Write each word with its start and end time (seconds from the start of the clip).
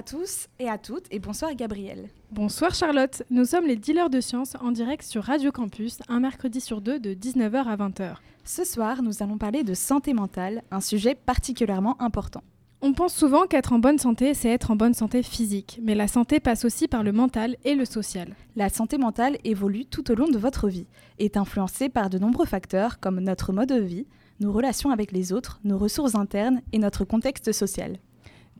Bonsoir 0.00 0.22
à 0.22 0.24
tous 0.24 0.48
et 0.58 0.68
à 0.70 0.78
toutes 0.78 1.04
et 1.10 1.18
bonsoir 1.18 1.54
Gabriel. 1.54 2.08
Bonsoir 2.30 2.74
Charlotte, 2.74 3.22
nous 3.28 3.44
sommes 3.44 3.66
les 3.66 3.76
dealers 3.76 4.08
de 4.08 4.22
sciences 4.22 4.56
en 4.62 4.70
direct 4.70 5.02
sur 5.02 5.24
Radio 5.24 5.52
Campus 5.52 5.98
un 6.08 6.20
mercredi 6.20 6.62
sur 6.62 6.80
deux 6.80 6.98
de 6.98 7.12
19h 7.12 7.64
à 7.66 7.76
20h. 7.76 8.14
Ce 8.44 8.64
soir, 8.64 9.02
nous 9.02 9.22
allons 9.22 9.36
parler 9.36 9.62
de 9.62 9.74
santé 9.74 10.14
mentale, 10.14 10.62
un 10.70 10.80
sujet 10.80 11.14
particulièrement 11.14 12.00
important. 12.00 12.42
On 12.80 12.94
pense 12.94 13.12
souvent 13.12 13.44
qu'être 13.46 13.74
en 13.74 13.78
bonne 13.78 13.98
santé, 13.98 14.32
c'est 14.32 14.48
être 14.48 14.70
en 14.70 14.76
bonne 14.76 14.94
santé 14.94 15.22
physique, 15.22 15.78
mais 15.82 15.94
la 15.94 16.08
santé 16.08 16.40
passe 16.40 16.64
aussi 16.64 16.88
par 16.88 17.02
le 17.02 17.12
mental 17.12 17.56
et 17.64 17.74
le 17.74 17.84
social. 17.84 18.34
La 18.56 18.70
santé 18.70 18.96
mentale 18.96 19.36
évolue 19.44 19.84
tout 19.84 20.10
au 20.10 20.14
long 20.14 20.28
de 20.28 20.38
votre 20.38 20.68
vie, 20.68 20.86
est 21.18 21.36
influencée 21.36 21.90
par 21.90 22.08
de 22.08 22.18
nombreux 22.18 22.46
facteurs 22.46 23.00
comme 23.00 23.20
notre 23.20 23.52
mode 23.52 23.68
de 23.68 23.80
vie, 23.80 24.06
nos 24.40 24.52
relations 24.52 24.90
avec 24.90 25.12
les 25.12 25.34
autres, 25.34 25.60
nos 25.62 25.76
ressources 25.76 26.14
internes 26.14 26.62
et 26.72 26.78
notre 26.78 27.04
contexte 27.04 27.52
social. 27.52 27.98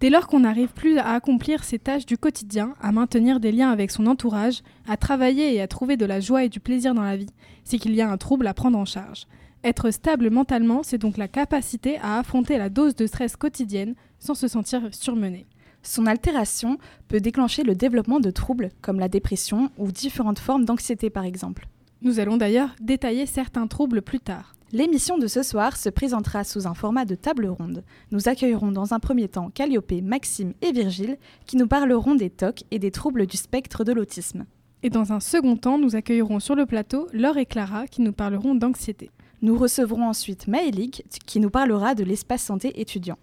Dès 0.01 0.09
lors 0.09 0.29
qu'on 0.29 0.41
n'arrive 0.41 0.73
plus 0.73 0.97
à 0.97 1.11
accomplir 1.11 1.63
ses 1.63 1.79
tâches 1.79 2.07
du 2.07 2.17
quotidien, 2.17 2.75
à 2.81 2.91
maintenir 2.91 3.39
des 3.39 3.53
liens 3.53 3.71
avec 3.71 3.91
son 3.91 4.07
entourage, 4.07 4.63
à 4.89 4.97
travailler 4.97 5.55
et 5.55 5.61
à 5.61 5.69
trouver 5.69 5.99
de 5.99 6.07
la 6.07 6.21
joie 6.21 6.43
et 6.43 6.49
du 6.49 6.59
plaisir 6.59 6.95
dans 6.95 7.03
la 7.03 7.19
vie, 7.19 7.29
c'est 7.65 7.77
qu'il 7.77 7.95
y 7.95 8.01
a 8.01 8.11
un 8.11 8.17
trouble 8.17 8.47
à 8.47 8.55
prendre 8.55 8.79
en 8.79 8.87
charge. 8.87 9.27
Être 9.63 9.91
stable 9.91 10.31
mentalement, 10.31 10.83
c'est 10.83 10.97
donc 10.97 11.19
la 11.19 11.29
capacité 11.29 11.99
à 11.99 12.19
affronter 12.19 12.57
la 12.57 12.71
dose 12.71 12.97
de 12.97 13.07
stress 13.07 13.37
quotidienne 13.37 13.95
sans 14.19 14.35
se 14.35 14.49
sentir 14.49 14.89
surmené. 14.91 15.47
Son 15.83 16.07
altération 16.07 16.79
peut 17.09 17.21
déclencher 17.21 17.63
le 17.63 17.75
développement 17.75 18.21
de 18.21 18.31
troubles 18.31 18.71
comme 18.81 19.01
la 19.01 19.09
dépression 19.09 19.71
ou 19.77 19.93
différentes 19.93 20.39
formes 20.39 20.65
d'anxiété 20.65 21.11
par 21.11 21.25
exemple. 21.25 21.69
Nous 22.03 22.19
allons 22.19 22.39
d'ailleurs 22.39 22.75
détailler 22.81 23.27
certains 23.27 23.67
troubles 23.67 24.01
plus 24.01 24.21
tard. 24.21 24.55
L'émission 24.73 25.19
de 25.19 25.27
ce 25.27 25.43
soir 25.43 25.77
se 25.77 25.91
présentera 25.91 26.45
sous 26.45 26.67
un 26.67 26.73
format 26.73 27.05
de 27.05 27.15
table 27.15 27.47
ronde. 27.47 27.85
Nous 28.11 28.27
accueillerons 28.27 28.73
dans 28.73 28.95
un 28.95 29.01
premier 29.01 29.29
temps 29.29 29.51
Calliope, 29.51 29.93
Maxime 30.03 30.55
et 30.63 30.73
Virgile 30.73 31.19
qui 31.45 31.59
nous 31.59 31.67
parleront 31.67 32.15
des 32.15 32.31
TOC 32.31 32.63
et 32.71 32.79
des 32.79 32.91
troubles 32.91 33.27
du 33.27 33.37
spectre 33.37 33.85
de 33.85 33.93
l'autisme. 33.93 34.47
Et 34.83 34.89
dans 34.89 35.13
un 35.13 35.21
second 35.21 35.57
temps, 35.57 35.77
nous 35.77 35.95
accueillerons 35.95 36.41
sur 36.41 36.55
le 36.55 36.65
plateau 36.65 37.07
Laure 37.13 37.37
et 37.37 37.45
Clara 37.45 37.87
qui 37.87 38.01
nous 38.01 38.13
parleront 38.13 38.55
d'anxiété. 38.55 39.11
Nous 39.43 39.59
recevrons 39.59 40.09
ensuite 40.09 40.49
Maëlik 40.49 41.05
qui 41.27 41.39
nous 41.39 41.51
parlera 41.51 41.95
de 41.95 42.05
l'espace 42.05 42.43
santé 42.43 42.81
étudiant. 42.81 43.19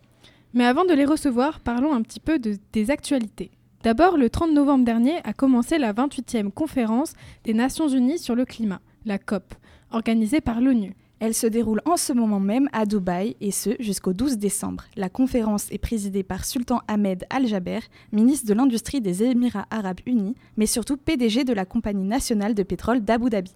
Mais 0.54 0.66
avant 0.66 0.86
de 0.86 0.94
les 0.94 1.06
recevoir, 1.06 1.62
parlons 1.62 1.94
un 1.94 2.04
petit 2.04 2.20
peu 2.20 2.38
de, 2.38 2.58
des 2.74 2.92
actualités. 2.92 3.50
D'abord, 3.88 4.18
le 4.18 4.30
30 4.30 4.52
novembre 4.52 4.84
dernier 4.84 5.22
a 5.24 5.32
commencé 5.32 5.78
la 5.78 5.94
28e 5.94 6.52
conférence 6.52 7.14
des 7.46 7.54
Nations 7.54 7.88
Unies 7.88 8.20
sur 8.20 8.36
le 8.36 8.44
climat, 8.44 8.82
la 9.06 9.18
COP, 9.18 9.54
organisée 9.92 10.42
par 10.42 10.60
l'ONU. 10.60 10.94
Elle 11.22 11.34
se 11.34 11.48
déroule 11.48 11.82
en 11.86 11.96
ce 11.96 12.12
moment 12.12 12.42
même 12.42 12.68
à 12.74 12.86
Dubaï 12.86 13.38
et 13.40 13.52
ce 13.52 13.70
jusqu'au 13.80 14.12
12 14.12 14.40
décembre. 14.40 14.84
La 14.98 15.08
conférence 15.08 15.72
est 15.72 15.78
présidée 15.78 16.24
par 16.24 16.44
Sultan 16.44 16.82
Ahmed 16.90 17.24
Al-Jaber, 17.30 17.80
ministre 18.12 18.46
de 18.46 18.54
l'Industrie 18.56 19.00
des 19.00 19.24
Émirats 19.24 19.68
arabes 19.72 20.02
unis, 20.06 20.36
mais 20.58 20.66
surtout 20.66 20.98
PDG 20.98 21.46
de 21.46 21.54
la 21.54 21.64
compagnie 21.64 22.04
nationale 22.04 22.56
de 22.56 22.64
pétrole 22.64 23.00
d'Abu 23.06 23.30
Dhabi. 23.30 23.56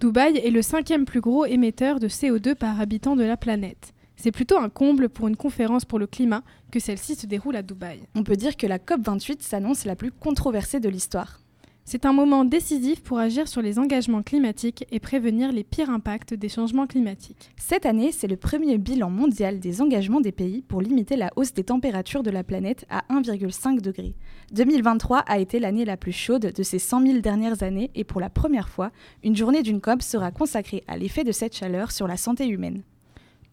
Dubaï 0.00 0.36
est 0.36 0.50
le 0.50 0.60
cinquième 0.60 1.06
plus 1.06 1.22
gros 1.22 1.46
émetteur 1.46 1.98
de 1.98 2.08
CO2 2.08 2.56
par 2.56 2.78
habitant 2.78 3.16
de 3.16 3.24
la 3.24 3.38
planète. 3.38 3.94
C'est 4.16 4.32
plutôt 4.32 4.58
un 4.58 4.68
comble 4.68 5.08
pour 5.08 5.28
une 5.28 5.36
conférence 5.36 5.84
pour 5.84 5.98
le 5.98 6.06
climat 6.06 6.42
que 6.70 6.80
celle-ci 6.80 7.14
se 7.14 7.26
déroule 7.26 7.56
à 7.56 7.62
Dubaï. 7.62 8.00
On 8.14 8.22
peut 8.22 8.36
dire 8.36 8.56
que 8.56 8.66
la 8.66 8.78
COP28 8.78 9.40
s'annonce 9.40 9.84
la 9.84 9.96
plus 9.96 10.12
controversée 10.12 10.80
de 10.80 10.88
l'histoire. 10.88 11.42
C'est 11.84 12.06
un 12.06 12.12
moment 12.12 12.44
décisif 12.44 13.02
pour 13.02 13.18
agir 13.18 13.48
sur 13.48 13.60
les 13.60 13.80
engagements 13.80 14.22
climatiques 14.22 14.86
et 14.92 15.00
prévenir 15.00 15.50
les 15.50 15.64
pires 15.64 15.90
impacts 15.90 16.32
des 16.32 16.48
changements 16.48 16.86
climatiques. 16.86 17.50
Cette 17.56 17.86
année, 17.86 18.12
c'est 18.12 18.28
le 18.28 18.36
premier 18.36 18.78
bilan 18.78 19.10
mondial 19.10 19.58
des 19.58 19.82
engagements 19.82 20.20
des 20.20 20.30
pays 20.30 20.62
pour 20.62 20.80
limiter 20.80 21.16
la 21.16 21.30
hausse 21.34 21.52
des 21.52 21.64
températures 21.64 22.22
de 22.22 22.30
la 22.30 22.44
planète 22.44 22.86
à 22.88 23.02
1,5 23.10 23.80
degré. 23.80 24.14
2023 24.52 25.18
a 25.26 25.40
été 25.40 25.58
l'année 25.58 25.84
la 25.84 25.96
plus 25.96 26.12
chaude 26.12 26.52
de 26.54 26.62
ces 26.62 26.78
100 26.78 27.04
000 27.04 27.18
dernières 27.18 27.64
années 27.64 27.90
et 27.96 28.04
pour 28.04 28.20
la 28.20 28.30
première 28.30 28.68
fois, 28.68 28.92
une 29.24 29.36
journée 29.36 29.62
d'une 29.62 29.80
COP 29.80 30.02
sera 30.02 30.30
consacrée 30.30 30.84
à 30.86 30.96
l'effet 30.96 31.24
de 31.24 31.32
cette 31.32 31.56
chaleur 31.56 31.90
sur 31.90 32.06
la 32.06 32.16
santé 32.16 32.46
humaine. 32.46 32.84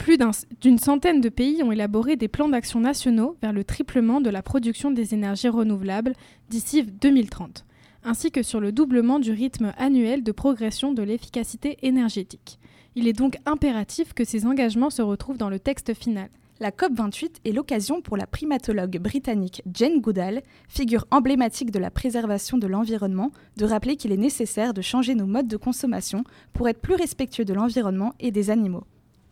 Plus 0.00 0.16
d'une 0.62 0.78
centaine 0.78 1.20
de 1.20 1.28
pays 1.28 1.62
ont 1.62 1.72
élaboré 1.72 2.16
des 2.16 2.26
plans 2.26 2.48
d'action 2.48 2.80
nationaux 2.80 3.36
vers 3.42 3.52
le 3.52 3.64
triplement 3.64 4.22
de 4.22 4.30
la 4.30 4.40
production 4.40 4.90
des 4.90 5.12
énergies 5.12 5.50
renouvelables 5.50 6.14
d'ici 6.48 6.82
2030 6.84 7.66
ainsi 8.02 8.30
que 8.30 8.42
sur 8.42 8.60
le 8.60 8.72
doublement 8.72 9.18
du 9.18 9.30
rythme 9.30 9.74
annuel 9.76 10.22
de 10.22 10.32
progression 10.32 10.94
de 10.94 11.02
l'efficacité 11.02 11.76
énergétique. 11.82 12.58
Il 12.94 13.08
est 13.08 13.12
donc 13.12 13.36
impératif 13.44 14.14
que 14.14 14.24
ces 14.24 14.46
engagements 14.46 14.88
se 14.88 15.02
retrouvent 15.02 15.36
dans 15.36 15.50
le 15.50 15.58
texte 15.58 15.92
final. 15.92 16.30
La 16.60 16.70
COP28 16.70 17.36
est 17.44 17.52
l'occasion 17.52 18.00
pour 18.00 18.16
la 18.16 18.26
primatologue 18.26 18.98
britannique 18.98 19.62
Jane 19.70 20.00
Goodall, 20.00 20.40
figure 20.66 21.04
emblématique 21.10 21.72
de 21.72 21.78
la 21.78 21.90
préservation 21.90 22.56
de 22.56 22.66
l'environnement, 22.66 23.32
de 23.58 23.66
rappeler 23.66 23.96
qu'il 23.96 24.12
est 24.12 24.16
nécessaire 24.16 24.72
de 24.72 24.80
changer 24.80 25.14
nos 25.14 25.26
modes 25.26 25.48
de 25.48 25.58
consommation 25.58 26.24
pour 26.54 26.70
être 26.70 26.80
plus 26.80 26.94
respectueux 26.94 27.44
de 27.44 27.52
l'environnement 27.52 28.14
et 28.18 28.30
des 28.30 28.48
animaux. 28.48 28.84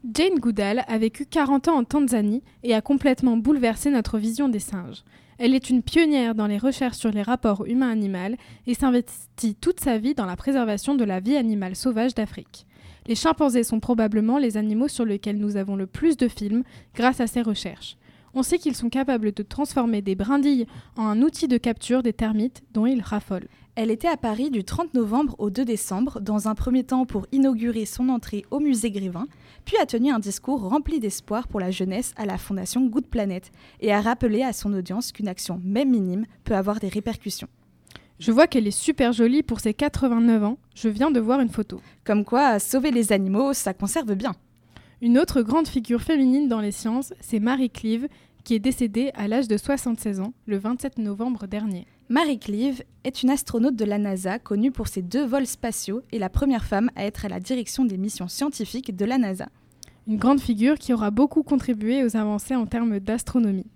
Jane 0.05 0.39
Goodall 0.39 0.85
a 0.87 0.97
vécu 0.97 1.27
40 1.27 1.67
ans 1.67 1.79
en 1.79 1.85
Tanzanie 1.85 2.45
et 2.63 2.73
a 2.73 2.81
complètement 2.81 3.37
bouleversé 3.37 3.91
notre 3.91 4.19
vision 4.19 4.49
des 4.49 4.61
singes. 4.61 5.03
Elle 5.39 5.55
est 5.55 5.71
une 5.71 5.83
pionnière 5.83 6.37
dans 6.37 6.47
les 6.47 6.59
recherches 6.59 6.99
sur 6.99 7.11
les 7.11 7.23
rapports 7.23 7.67
humain-animal 7.67 8.37
et 8.69 8.75
s'investit 8.75 9.57
toute 9.57 9.81
sa 9.81 9.99
vie 9.99 10.15
dans 10.15 10.25
la 10.25 10.37
préservation 10.37 10.95
de 10.95 11.03
la 11.03 11.19
vie 11.19 11.37
animale 11.37 11.75
sauvage 11.75 12.15
d'Afrique. 12.15 12.65
Les 13.09 13.17
chimpanzés 13.17 13.65
sont 13.65 13.81
probablement 13.81 14.39
les 14.39 14.57
animaux 14.57 14.87
sur 14.87 15.05
lesquels 15.05 15.39
nous 15.39 15.57
avons 15.57 15.75
le 15.75 15.89
plus 15.89 16.17
de 16.17 16.29
films 16.29 16.63
grâce 16.95 17.21
à 17.21 17.27
ses 17.27 17.43
recherches. 17.43 17.97
On 18.35 18.45
sait 18.45 18.59
qu'ils 18.59 18.77
sont 18.77 18.91
capables 18.91 19.33
de 19.33 19.43
transformer 19.43 20.01
des 20.01 20.15
brindilles 20.15 20.67
en 20.97 21.07
un 21.07 21.23
outil 21.23 21.49
de 21.49 21.59
capture 21.59 22.05
des 22.05 22.13
termites 22.13 22.63
dont 22.73 22.87
ils 22.87 23.03
raffolent. 23.03 23.49
Elle 23.81 23.93
était 23.93 24.09
à 24.09 24.17
Paris 24.17 24.51
du 24.51 24.65
30 24.65 24.95
novembre 24.95 25.37
au 25.39 25.51
2 25.51 25.65
décembre, 25.65 26.21
dans 26.21 26.49
un 26.49 26.57
premier 26.57 26.83
temps 26.83 27.07
pour 27.07 27.29
inaugurer 27.31 27.85
son 27.87 28.09
entrée 28.09 28.45
au 28.51 28.59
musée 28.59 28.91
Grévin, 28.91 29.29
puis 29.65 29.77
a 29.77 29.87
tenu 29.87 30.11
un 30.11 30.19
discours 30.19 30.69
rempli 30.69 30.99
d'espoir 30.99 31.47
pour 31.47 31.61
la 31.61 31.71
jeunesse 31.71 32.13
à 32.17 32.27
la 32.27 32.39
fondation 32.39 32.85
Good 32.87 33.07
Planet 33.07 33.53
et 33.81 33.93
a 33.93 34.01
rappelé 34.01 34.43
à 34.43 34.53
son 34.53 34.73
audience 34.73 35.13
qu'une 35.13 35.29
action, 35.29 35.61
même 35.63 35.91
minime, 35.91 36.27
peut 36.43 36.57
avoir 36.57 36.81
des 36.81 36.89
répercussions. 36.89 37.47
Je 38.19 38.33
vois 38.33 38.49
qu'elle 38.49 38.67
est 38.67 38.73
super 38.73 39.13
jolie 39.13 39.45
pour 39.45 39.61
ses 39.61 39.75
89 39.75 40.43
ans, 40.43 40.59
je 40.75 40.89
viens 40.89 41.13
de 41.13 41.21
voir 41.21 41.39
une 41.39 41.49
photo. 41.49 41.81
Comme 42.03 42.25
quoi, 42.25 42.59
sauver 42.59 42.91
les 42.91 43.13
animaux, 43.13 43.53
ça 43.53 43.75
conserve 43.75 44.17
bien. 44.17 44.35
Une 45.03 45.21
autre 45.21 45.41
grande 45.41 45.69
figure 45.69 46.03
féminine 46.03 46.49
dans 46.49 46.61
les 46.61 46.73
sciences, 46.73 47.15
c'est 47.21 47.39
Marie 47.39 47.71
Clive, 47.71 48.09
qui 48.43 48.57
est 48.57 48.59
décédée 48.59 49.13
à 49.15 49.29
l'âge 49.29 49.47
de 49.47 49.57
76 49.57 50.19
ans, 50.19 50.33
le 50.47 50.59
27 50.59 50.99
novembre 50.99 51.47
dernier. 51.47 51.87
Marie 52.11 52.39
Clive 52.39 52.85
est 53.05 53.23
une 53.23 53.29
astronaute 53.29 53.77
de 53.77 53.85
la 53.85 53.99
NASA 53.99 54.39
connue 54.39 54.71
pour 54.71 54.89
ses 54.89 55.03
deux 55.03 55.27
vols 55.27 55.47
spatiaux 55.47 56.01
et 56.11 56.19
la 56.19 56.31
première 56.31 56.65
femme 56.65 56.91
à 56.97 57.05
être 57.05 57.27
à 57.27 57.29
la 57.29 57.39
direction 57.39 57.85
des 57.85 57.99
missions 57.99 58.29
scientifiques 58.29 58.97
de 58.97 59.05
la 59.05 59.19
NASA. 59.19 59.51
Une 60.07 60.17
grande 60.17 60.41
figure 60.41 60.79
qui 60.79 60.95
aura 60.95 61.11
beaucoup 61.11 61.43
contribué 61.43 62.03
aux 62.03 62.17
avancées 62.17 62.57
en 62.57 62.65
termes 62.65 62.99
d'astronomie. 62.99 63.67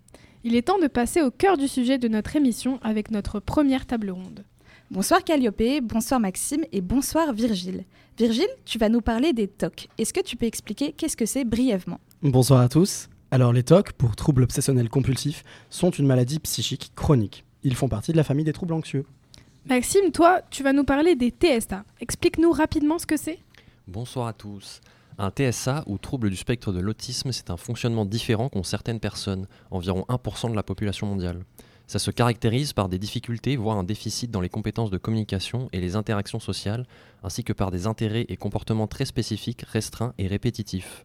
Il 0.45 0.57
est 0.57 0.63
temps 0.63 0.79
de 0.79 0.87
passer 0.87 1.21
au 1.21 1.31
cœur 1.31 1.59
du 1.59 1.69
sujet 1.69 1.99
de 1.99 2.09
notre 2.09 2.35
émission 2.35 2.81
avec 2.81 3.11
notre 3.11 3.39
première 3.39 3.85
table 3.85 4.11
ronde. 4.11 4.47
Bonsoir 4.91 5.23
Calliope, 5.25 5.83
bonsoir 5.83 6.19
Maxime 6.19 6.65
et 6.73 6.81
bonsoir 6.81 7.35
Virgile. 7.35 7.85
Virgile, 8.17 8.49
tu 8.65 8.79
vas 8.79 8.89
nous 8.89 9.03
parler 9.03 9.35
des 9.35 9.47
TOC. 9.47 9.89
Est-ce 9.99 10.15
que 10.15 10.23
tu 10.23 10.39
peux 10.39 10.47
expliquer 10.47 10.93
qu'est-ce 10.93 11.19
que 11.19 11.27
c'est 11.27 11.45
brièvement? 11.45 12.01
Bonsoir 12.23 12.63
à 12.63 12.71
tous. 12.71 13.11
Alors 13.31 13.53
les 13.53 13.63
TOC, 13.63 13.93
pour 13.93 14.17
troubles 14.17 14.45
obsessionnels 14.45 14.89
compulsifs, 14.89 15.45
sont 15.69 15.91
une 15.91 16.07
maladie 16.07 16.39
psychique 16.39 16.93
chronique. 16.95 17.45
Ils 17.65 17.77
font 17.77 17.89
partie 17.89 18.13
de 18.13 18.17
la 18.17 18.25
famille 18.25 18.45
des 18.45 18.53
troubles 18.53 18.75
anxieux. 18.75 19.05
Maxime, 19.67 20.11
toi, 20.13 20.41
tu 20.51 20.63
vas 20.63 20.73
nous 20.73 20.85
parler 20.85 21.15
des 21.15 21.31
TSA. 21.31 21.85
Explique-nous 22.01 22.51
rapidement 22.51 22.99
ce 22.99 23.07
que 23.07 23.17
c'est. 23.17 23.39
Bonsoir 23.87 24.27
à 24.27 24.33
tous. 24.33 24.81
Un 25.19 25.31
TSA, 25.31 25.85
ou 25.87 25.99
trouble 25.99 26.31
du 26.31 26.37
spectre 26.37 26.73
de 26.73 26.81
l'autisme, 26.81 27.31
c'est 27.31 27.51
un 27.51 27.57
fonctionnement 27.57 28.05
différent 28.05 28.49
qu'ont 28.49 28.65
certaines 28.65 28.99
personnes, 28.99 29.47
environ 29.71 30.05
1% 30.09 30.51
de 30.51 30.57
la 30.57 30.63
population 30.63 31.07
mondiale. 31.07 31.45
Ça 31.87 31.99
se 31.99 32.11
caractérise 32.11 32.73
par 32.73 32.89
des 32.89 32.99
difficultés, 32.99 33.57
voire 33.57 33.77
un 33.77 33.85
déficit 33.85 34.31
dans 34.31 34.41
les 34.41 34.49
compétences 34.49 34.91
de 34.91 34.99
communication 34.99 35.69
et 35.73 35.81
les 35.81 35.95
interactions 35.95 36.41
sociales, 36.41 36.87
ainsi 37.23 37.45
que 37.45 37.53
par 37.53 37.71
des 37.71 37.87
intérêts 37.87 38.27
et 38.29 38.37
comportements 38.37 38.87
très 38.89 39.05
spécifiques, 39.05 39.63
restreints 39.63 40.15
et 40.19 40.27
répétitifs. 40.27 41.05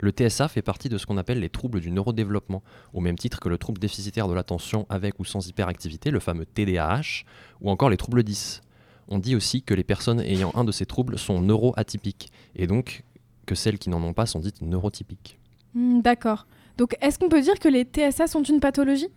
Le 0.00 0.10
TSA 0.10 0.48
fait 0.48 0.62
partie 0.62 0.88
de 0.88 0.98
ce 0.98 1.06
qu'on 1.06 1.16
appelle 1.16 1.40
les 1.40 1.48
troubles 1.48 1.80
du 1.80 1.90
neurodéveloppement, 1.90 2.62
au 2.92 3.00
même 3.00 3.16
titre 3.16 3.40
que 3.40 3.48
le 3.48 3.58
trouble 3.58 3.78
déficitaire 3.78 4.28
de 4.28 4.34
l'attention 4.34 4.86
avec 4.88 5.18
ou 5.18 5.24
sans 5.24 5.46
hyperactivité, 5.46 6.10
le 6.10 6.20
fameux 6.20 6.46
TDAH, 6.46 7.24
ou 7.60 7.70
encore 7.70 7.90
les 7.90 7.96
troubles 7.96 8.22
10. 8.22 8.60
On 9.08 9.18
dit 9.18 9.36
aussi 9.36 9.62
que 9.62 9.74
les 9.74 9.84
personnes 9.84 10.20
ayant 10.20 10.52
un 10.54 10.64
de 10.64 10.72
ces 10.72 10.86
troubles 10.86 11.18
sont 11.18 11.40
neuroatypiques, 11.40 12.30
et 12.54 12.66
donc 12.66 13.04
que 13.46 13.54
celles 13.54 13.78
qui 13.78 13.88
n'en 13.88 14.02
ont 14.02 14.12
pas 14.12 14.26
sont 14.26 14.40
dites 14.40 14.60
neurotypiques. 14.60 15.38
Hmm, 15.74 16.00
d'accord. 16.00 16.46
Donc 16.76 16.96
est-ce 17.00 17.18
qu'on 17.18 17.28
peut 17.28 17.40
dire 17.40 17.58
que 17.58 17.68
les 17.68 17.84
TSA 17.84 18.26
sont 18.26 18.42
une 18.42 18.60
pathologie? 18.60 19.08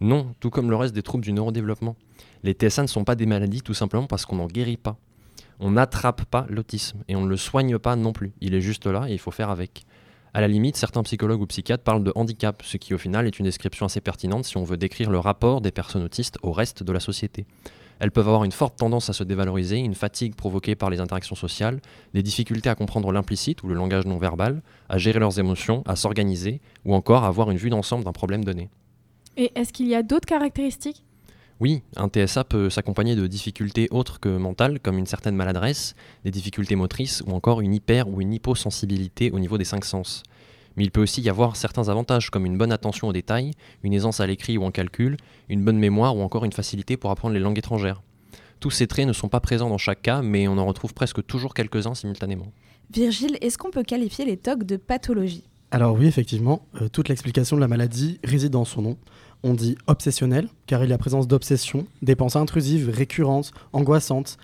Non, 0.00 0.34
tout 0.40 0.50
comme 0.50 0.70
le 0.70 0.76
reste 0.76 0.94
des 0.94 1.02
troubles 1.02 1.24
du 1.24 1.32
neurodéveloppement. 1.32 1.96
Les 2.42 2.52
TSA 2.52 2.82
ne 2.82 2.86
sont 2.88 3.04
pas 3.04 3.14
des 3.14 3.26
maladies 3.26 3.62
tout 3.62 3.74
simplement 3.74 4.06
parce 4.06 4.26
qu'on 4.26 4.36
n'en 4.36 4.46
guérit 4.46 4.76
pas. 4.76 4.96
On 5.60 5.72
n'attrape 5.72 6.24
pas 6.26 6.46
l'autisme 6.48 7.02
et 7.08 7.16
on 7.16 7.22
ne 7.22 7.28
le 7.28 7.36
soigne 7.36 7.78
pas 7.78 7.96
non 7.96 8.12
plus. 8.12 8.32
Il 8.40 8.54
est 8.54 8.60
juste 8.60 8.86
là 8.86 9.06
et 9.08 9.12
il 9.12 9.18
faut 9.18 9.32
faire 9.32 9.50
avec. 9.50 9.84
À 10.38 10.40
la 10.40 10.46
limite, 10.46 10.76
certains 10.76 11.02
psychologues 11.02 11.40
ou 11.40 11.46
psychiatres 11.46 11.82
parlent 11.82 12.04
de 12.04 12.12
handicap, 12.14 12.62
ce 12.64 12.76
qui 12.76 12.94
au 12.94 12.98
final 12.98 13.26
est 13.26 13.40
une 13.40 13.44
description 13.44 13.86
assez 13.86 14.00
pertinente 14.00 14.44
si 14.44 14.56
on 14.56 14.62
veut 14.62 14.76
décrire 14.76 15.10
le 15.10 15.18
rapport 15.18 15.60
des 15.60 15.72
personnes 15.72 16.04
autistes 16.04 16.38
au 16.44 16.52
reste 16.52 16.84
de 16.84 16.92
la 16.92 17.00
société. 17.00 17.44
Elles 17.98 18.12
peuvent 18.12 18.28
avoir 18.28 18.44
une 18.44 18.52
forte 18.52 18.78
tendance 18.78 19.10
à 19.10 19.12
se 19.12 19.24
dévaloriser, 19.24 19.78
une 19.78 19.96
fatigue 19.96 20.36
provoquée 20.36 20.76
par 20.76 20.90
les 20.90 21.00
interactions 21.00 21.34
sociales, 21.34 21.80
des 22.14 22.22
difficultés 22.22 22.68
à 22.70 22.76
comprendre 22.76 23.10
l'implicite 23.10 23.64
ou 23.64 23.66
le 23.66 23.74
langage 23.74 24.06
non 24.06 24.16
verbal, 24.16 24.62
à 24.88 24.96
gérer 24.96 25.18
leurs 25.18 25.40
émotions, 25.40 25.82
à 25.86 25.96
s'organiser, 25.96 26.60
ou 26.84 26.94
encore 26.94 27.24
à 27.24 27.26
avoir 27.26 27.50
une 27.50 27.58
vue 27.58 27.70
d'ensemble 27.70 28.04
d'un 28.04 28.12
problème 28.12 28.44
donné. 28.44 28.68
Et 29.36 29.50
est-ce 29.56 29.72
qu'il 29.72 29.88
y 29.88 29.96
a 29.96 30.04
d'autres 30.04 30.28
caractéristiques 30.28 31.04
oui, 31.60 31.82
un 31.96 32.08
TSA 32.08 32.44
peut 32.44 32.70
s'accompagner 32.70 33.16
de 33.16 33.26
difficultés 33.26 33.88
autres 33.90 34.20
que 34.20 34.28
mentales, 34.28 34.78
comme 34.78 34.96
une 34.96 35.06
certaine 35.06 35.34
maladresse, 35.34 35.96
des 36.24 36.30
difficultés 36.30 36.76
motrices 36.76 37.22
ou 37.26 37.32
encore 37.32 37.60
une 37.60 37.74
hyper 37.74 38.08
ou 38.08 38.20
une 38.20 38.32
hyposensibilité 38.32 39.32
au 39.32 39.40
niveau 39.40 39.58
des 39.58 39.64
cinq 39.64 39.84
sens. 39.84 40.22
Mais 40.76 40.84
il 40.84 40.92
peut 40.92 41.02
aussi 41.02 41.20
y 41.20 41.28
avoir 41.28 41.56
certains 41.56 41.88
avantages 41.88 42.30
comme 42.30 42.46
une 42.46 42.56
bonne 42.56 42.70
attention 42.70 43.08
aux 43.08 43.12
détails, 43.12 43.50
une 43.82 43.92
aisance 43.92 44.20
à 44.20 44.26
l'écrit 44.28 44.56
ou 44.56 44.62
en 44.62 44.70
calcul, 44.70 45.16
une 45.48 45.64
bonne 45.64 45.78
mémoire 45.78 46.16
ou 46.16 46.20
encore 46.20 46.44
une 46.44 46.52
facilité 46.52 46.96
pour 46.96 47.10
apprendre 47.10 47.34
les 47.34 47.40
langues 47.40 47.58
étrangères. 47.58 48.02
Tous 48.60 48.70
ces 48.70 48.86
traits 48.86 49.08
ne 49.08 49.12
sont 49.12 49.28
pas 49.28 49.40
présents 49.40 49.68
dans 49.68 49.78
chaque 49.78 50.02
cas, 50.02 50.22
mais 50.22 50.46
on 50.46 50.58
en 50.58 50.66
retrouve 50.66 50.94
presque 50.94 51.26
toujours 51.26 51.54
quelques-uns 51.54 51.94
simultanément. 51.94 52.52
Virgile, 52.92 53.36
est-ce 53.40 53.58
qu'on 53.58 53.70
peut 53.70 53.82
qualifier 53.82 54.24
les 54.24 54.36
TOC 54.36 54.62
de 54.62 54.76
pathologie? 54.76 55.44
Alors 55.70 55.96
oui, 55.98 56.06
effectivement, 56.06 56.62
euh, 56.80 56.88
toute 56.88 57.08
l'explication 57.08 57.56
de 57.56 57.60
la 57.60 57.68
maladie 57.68 58.18
réside 58.24 58.52
dans 58.52 58.64
son 58.64 58.82
nom. 58.82 58.96
On 59.44 59.54
dit 59.54 59.76
obsessionnel, 59.86 60.48
car 60.66 60.82
il 60.82 60.90
y 60.90 60.92
a 60.92 60.98
présence 60.98 61.28
d'obsessions, 61.28 61.86
des 62.02 62.16
pensées 62.16 62.38
intrusives, 62.38 62.90
récurrentes, 62.90 63.52
angoissantes. 63.72 64.36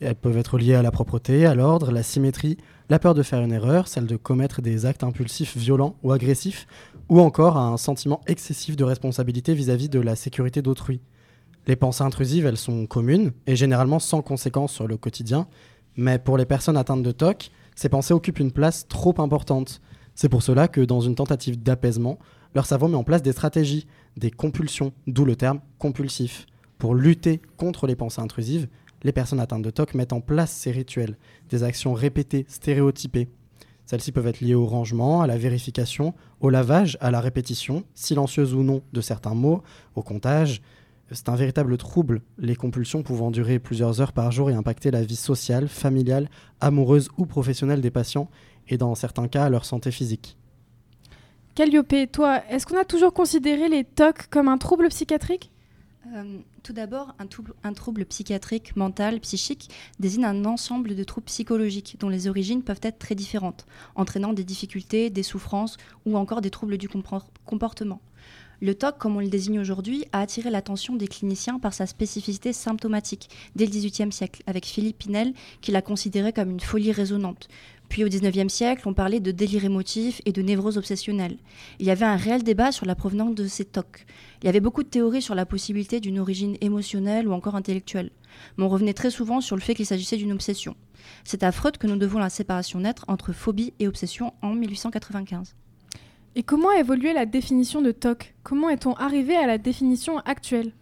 Elles 0.00 0.14
peuvent 0.14 0.36
être 0.36 0.58
liées 0.58 0.74
à 0.74 0.82
la 0.82 0.90
propreté, 0.90 1.46
à 1.46 1.54
l'ordre, 1.54 1.90
la 1.90 2.02
symétrie, 2.02 2.58
la 2.90 2.98
peur 2.98 3.14
de 3.14 3.22
faire 3.22 3.40
une 3.40 3.52
erreur, 3.52 3.88
celle 3.88 4.06
de 4.06 4.16
commettre 4.16 4.60
des 4.60 4.84
actes 4.84 5.04
impulsifs 5.04 5.56
violents 5.56 5.96
ou 6.02 6.12
agressifs, 6.12 6.66
ou 7.08 7.20
encore 7.20 7.56
à 7.56 7.66
un 7.66 7.78
sentiment 7.78 8.20
excessif 8.26 8.76
de 8.76 8.84
responsabilité 8.84 9.54
vis-à-vis 9.54 9.88
de 9.88 10.00
la 10.00 10.16
sécurité 10.16 10.60
d'autrui. 10.60 11.00
Les 11.66 11.76
pensées 11.76 12.04
intrusives, 12.04 12.44
elles 12.44 12.58
sont 12.58 12.86
communes 12.86 13.32
et 13.46 13.56
généralement 13.56 14.00
sans 14.00 14.20
conséquences 14.20 14.72
sur 14.72 14.86
le 14.86 14.98
quotidien, 14.98 15.46
mais 15.96 16.18
pour 16.18 16.36
les 16.36 16.44
personnes 16.44 16.76
atteintes 16.76 17.02
de 17.02 17.12
TOC, 17.12 17.50
ces 17.74 17.88
pensées 17.88 18.12
occupent 18.12 18.40
une 18.40 18.52
place 18.52 18.86
trop 18.88 19.14
importante. 19.18 19.80
C'est 20.14 20.28
pour 20.28 20.42
cela 20.42 20.68
que 20.68 20.82
dans 20.82 21.00
une 21.00 21.14
tentative 21.14 21.62
d'apaisement, 21.62 22.18
leur 22.54 22.66
cerveau 22.66 22.88
met 22.88 22.96
en 22.96 23.04
place 23.04 23.22
des 23.22 23.32
stratégies, 23.32 23.86
des 24.16 24.30
compulsions, 24.30 24.92
d'où 25.06 25.24
le 25.24 25.36
terme 25.36 25.60
compulsif. 25.78 26.46
Pour 26.78 26.94
lutter 26.94 27.40
contre 27.56 27.86
les 27.86 27.96
pensées 27.96 28.20
intrusives, 28.20 28.68
les 29.02 29.12
personnes 29.12 29.40
atteintes 29.40 29.62
de 29.62 29.70
TOC 29.70 29.94
mettent 29.94 30.12
en 30.12 30.20
place 30.20 30.50
ces 30.52 30.70
rituels, 30.70 31.16
des 31.48 31.62
actions 31.62 31.92
répétées, 31.92 32.44
stéréotypées. 32.48 33.28
Celles-ci 33.86 34.12
peuvent 34.12 34.26
être 34.26 34.40
liées 34.40 34.54
au 34.54 34.66
rangement, 34.66 35.22
à 35.22 35.26
la 35.26 35.36
vérification, 35.36 36.14
au 36.40 36.50
lavage, 36.50 36.96
à 37.00 37.10
la 37.10 37.20
répétition, 37.20 37.84
silencieuse 37.94 38.54
ou 38.54 38.62
non, 38.62 38.82
de 38.92 39.00
certains 39.00 39.34
mots, 39.34 39.62
au 39.96 40.02
comptage. 40.02 40.62
C'est 41.10 41.28
un 41.28 41.36
véritable 41.36 41.76
trouble, 41.76 42.22
les 42.38 42.56
compulsions 42.56 43.02
pouvant 43.02 43.30
durer 43.30 43.58
plusieurs 43.58 44.00
heures 44.00 44.12
par 44.12 44.30
jour 44.30 44.50
et 44.50 44.54
impacter 44.54 44.90
la 44.90 45.02
vie 45.02 45.16
sociale, 45.16 45.68
familiale, 45.68 46.30
amoureuse 46.60 47.10
ou 47.18 47.26
professionnelle 47.26 47.80
des 47.80 47.90
patients, 47.90 48.30
et 48.68 48.78
dans 48.78 48.94
certains 48.94 49.28
cas 49.28 49.48
leur 49.48 49.64
santé 49.64 49.90
physique. 49.90 50.38
Calliope, 51.54 51.94
toi, 52.10 52.42
est-ce 52.48 52.66
qu'on 52.66 52.78
a 52.78 52.84
toujours 52.84 53.12
considéré 53.12 53.68
les 53.68 53.84
TOC 53.84 54.28
comme 54.30 54.48
un 54.48 54.56
trouble 54.56 54.88
psychiatrique? 54.88 55.50
Euh, 56.14 56.38
tout 56.62 56.72
d'abord, 56.72 57.14
un, 57.18 57.72
trouble 57.74 58.06
psychiatrique, 58.06 58.74
mental, 58.74 59.20
psychique 59.20 59.68
désigne 60.00 60.24
un 60.24 60.46
ensemble 60.46 60.94
de 60.94 61.04
troubles 61.04 61.26
psychologiques 61.26 61.96
dont 62.00 62.08
les 62.08 62.26
origines 62.26 62.62
peuvent 62.62 62.80
être 62.82 62.98
très 62.98 63.14
différentes, 63.14 63.66
entraînant 63.96 64.32
des 64.32 64.44
difficultés, 64.44 65.10
des 65.10 65.22
souffrances 65.22 65.76
ou 66.06 66.16
encore 66.16 66.40
des 66.40 66.50
troubles 66.50 66.78
du 66.78 66.88
comportement. 67.44 68.00
Le 68.62 68.76
TOC, 68.76 68.96
comme 68.96 69.16
on 69.16 69.20
le 69.20 69.28
désigne 69.28 69.58
aujourd'hui, 69.58 70.04
a 70.12 70.20
attiré 70.20 70.48
l'attention 70.48 70.94
des 70.94 71.08
cliniciens 71.08 71.58
par 71.58 71.74
sa 71.74 71.84
spécificité 71.84 72.52
symptomatique 72.52 73.28
dès 73.56 73.66
le 73.66 73.72
XVIIIe 73.72 74.12
siècle, 74.12 74.44
avec 74.46 74.66
Philippe 74.66 74.98
Pinel 74.98 75.34
qui 75.60 75.72
l'a 75.72 75.82
considéré 75.82 76.32
comme 76.32 76.48
une 76.48 76.60
folie 76.60 76.92
résonante, 76.92 77.48
puis 77.92 78.04
au 78.04 78.08
XIXe 78.08 78.50
siècle, 78.50 78.88
on 78.88 78.94
parlait 78.94 79.20
de 79.20 79.32
délire 79.32 79.66
émotif 79.66 80.22
et 80.24 80.32
de 80.32 80.40
névrose 80.40 80.78
obsessionnelle. 80.78 81.36
Il 81.78 81.84
y 81.84 81.90
avait 81.90 82.06
un 82.06 82.16
réel 82.16 82.42
débat 82.42 82.72
sur 82.72 82.86
la 82.86 82.94
provenance 82.94 83.34
de 83.34 83.46
ces 83.46 83.66
TOC. 83.66 84.06
Il 84.40 84.46
y 84.46 84.48
avait 84.48 84.60
beaucoup 84.60 84.82
de 84.82 84.88
théories 84.88 85.20
sur 85.20 85.34
la 85.34 85.44
possibilité 85.44 86.00
d'une 86.00 86.18
origine 86.18 86.56
émotionnelle 86.62 87.28
ou 87.28 87.32
encore 87.32 87.54
intellectuelle. 87.54 88.10
Mais 88.56 88.64
on 88.64 88.70
revenait 88.70 88.94
très 88.94 89.10
souvent 89.10 89.42
sur 89.42 89.56
le 89.56 89.60
fait 89.60 89.74
qu'il 89.74 89.84
s'agissait 89.84 90.16
d'une 90.16 90.32
obsession. 90.32 90.74
C'est 91.22 91.42
à 91.42 91.52
Freud 91.52 91.76
que 91.76 91.86
nous 91.86 91.98
devons 91.98 92.18
la 92.18 92.30
séparation 92.30 92.80
nette 92.80 93.02
entre 93.08 93.34
phobie 93.34 93.74
et 93.78 93.86
obsession 93.86 94.32
en 94.40 94.54
1895. 94.54 95.54
Et 96.34 96.42
comment 96.42 96.70
a 96.70 96.80
évolué 96.80 97.12
la 97.12 97.26
définition 97.26 97.82
de 97.82 97.90
TOC? 97.90 98.32
Comment 98.42 98.70
est-on 98.70 98.94
arrivé 98.94 99.36
à 99.36 99.46
la 99.46 99.58
définition 99.58 100.16
actuelle? 100.20 100.72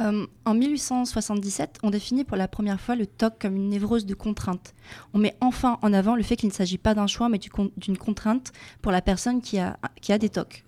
Euh, 0.00 0.26
en 0.44 0.54
1877, 0.54 1.78
on 1.82 1.90
définit 1.90 2.24
pour 2.24 2.36
la 2.36 2.48
première 2.48 2.80
fois 2.80 2.96
le 2.96 3.06
TOC 3.06 3.38
comme 3.38 3.56
une 3.56 3.68
névrose 3.68 4.06
de 4.06 4.14
contrainte. 4.14 4.74
On 5.12 5.18
met 5.18 5.36
enfin 5.40 5.78
en 5.82 5.92
avant 5.92 6.16
le 6.16 6.22
fait 6.22 6.36
qu'il 6.36 6.48
ne 6.48 6.54
s'agit 6.54 6.78
pas 6.78 6.94
d'un 6.94 7.06
choix, 7.06 7.28
mais 7.28 7.38
d'une 7.76 7.98
contrainte 7.98 8.52
pour 8.82 8.90
la 8.90 9.02
personne 9.02 9.40
qui 9.40 9.58
a, 9.58 9.78
qui 10.00 10.12
a 10.12 10.18
des 10.18 10.30
TOC. 10.30 10.64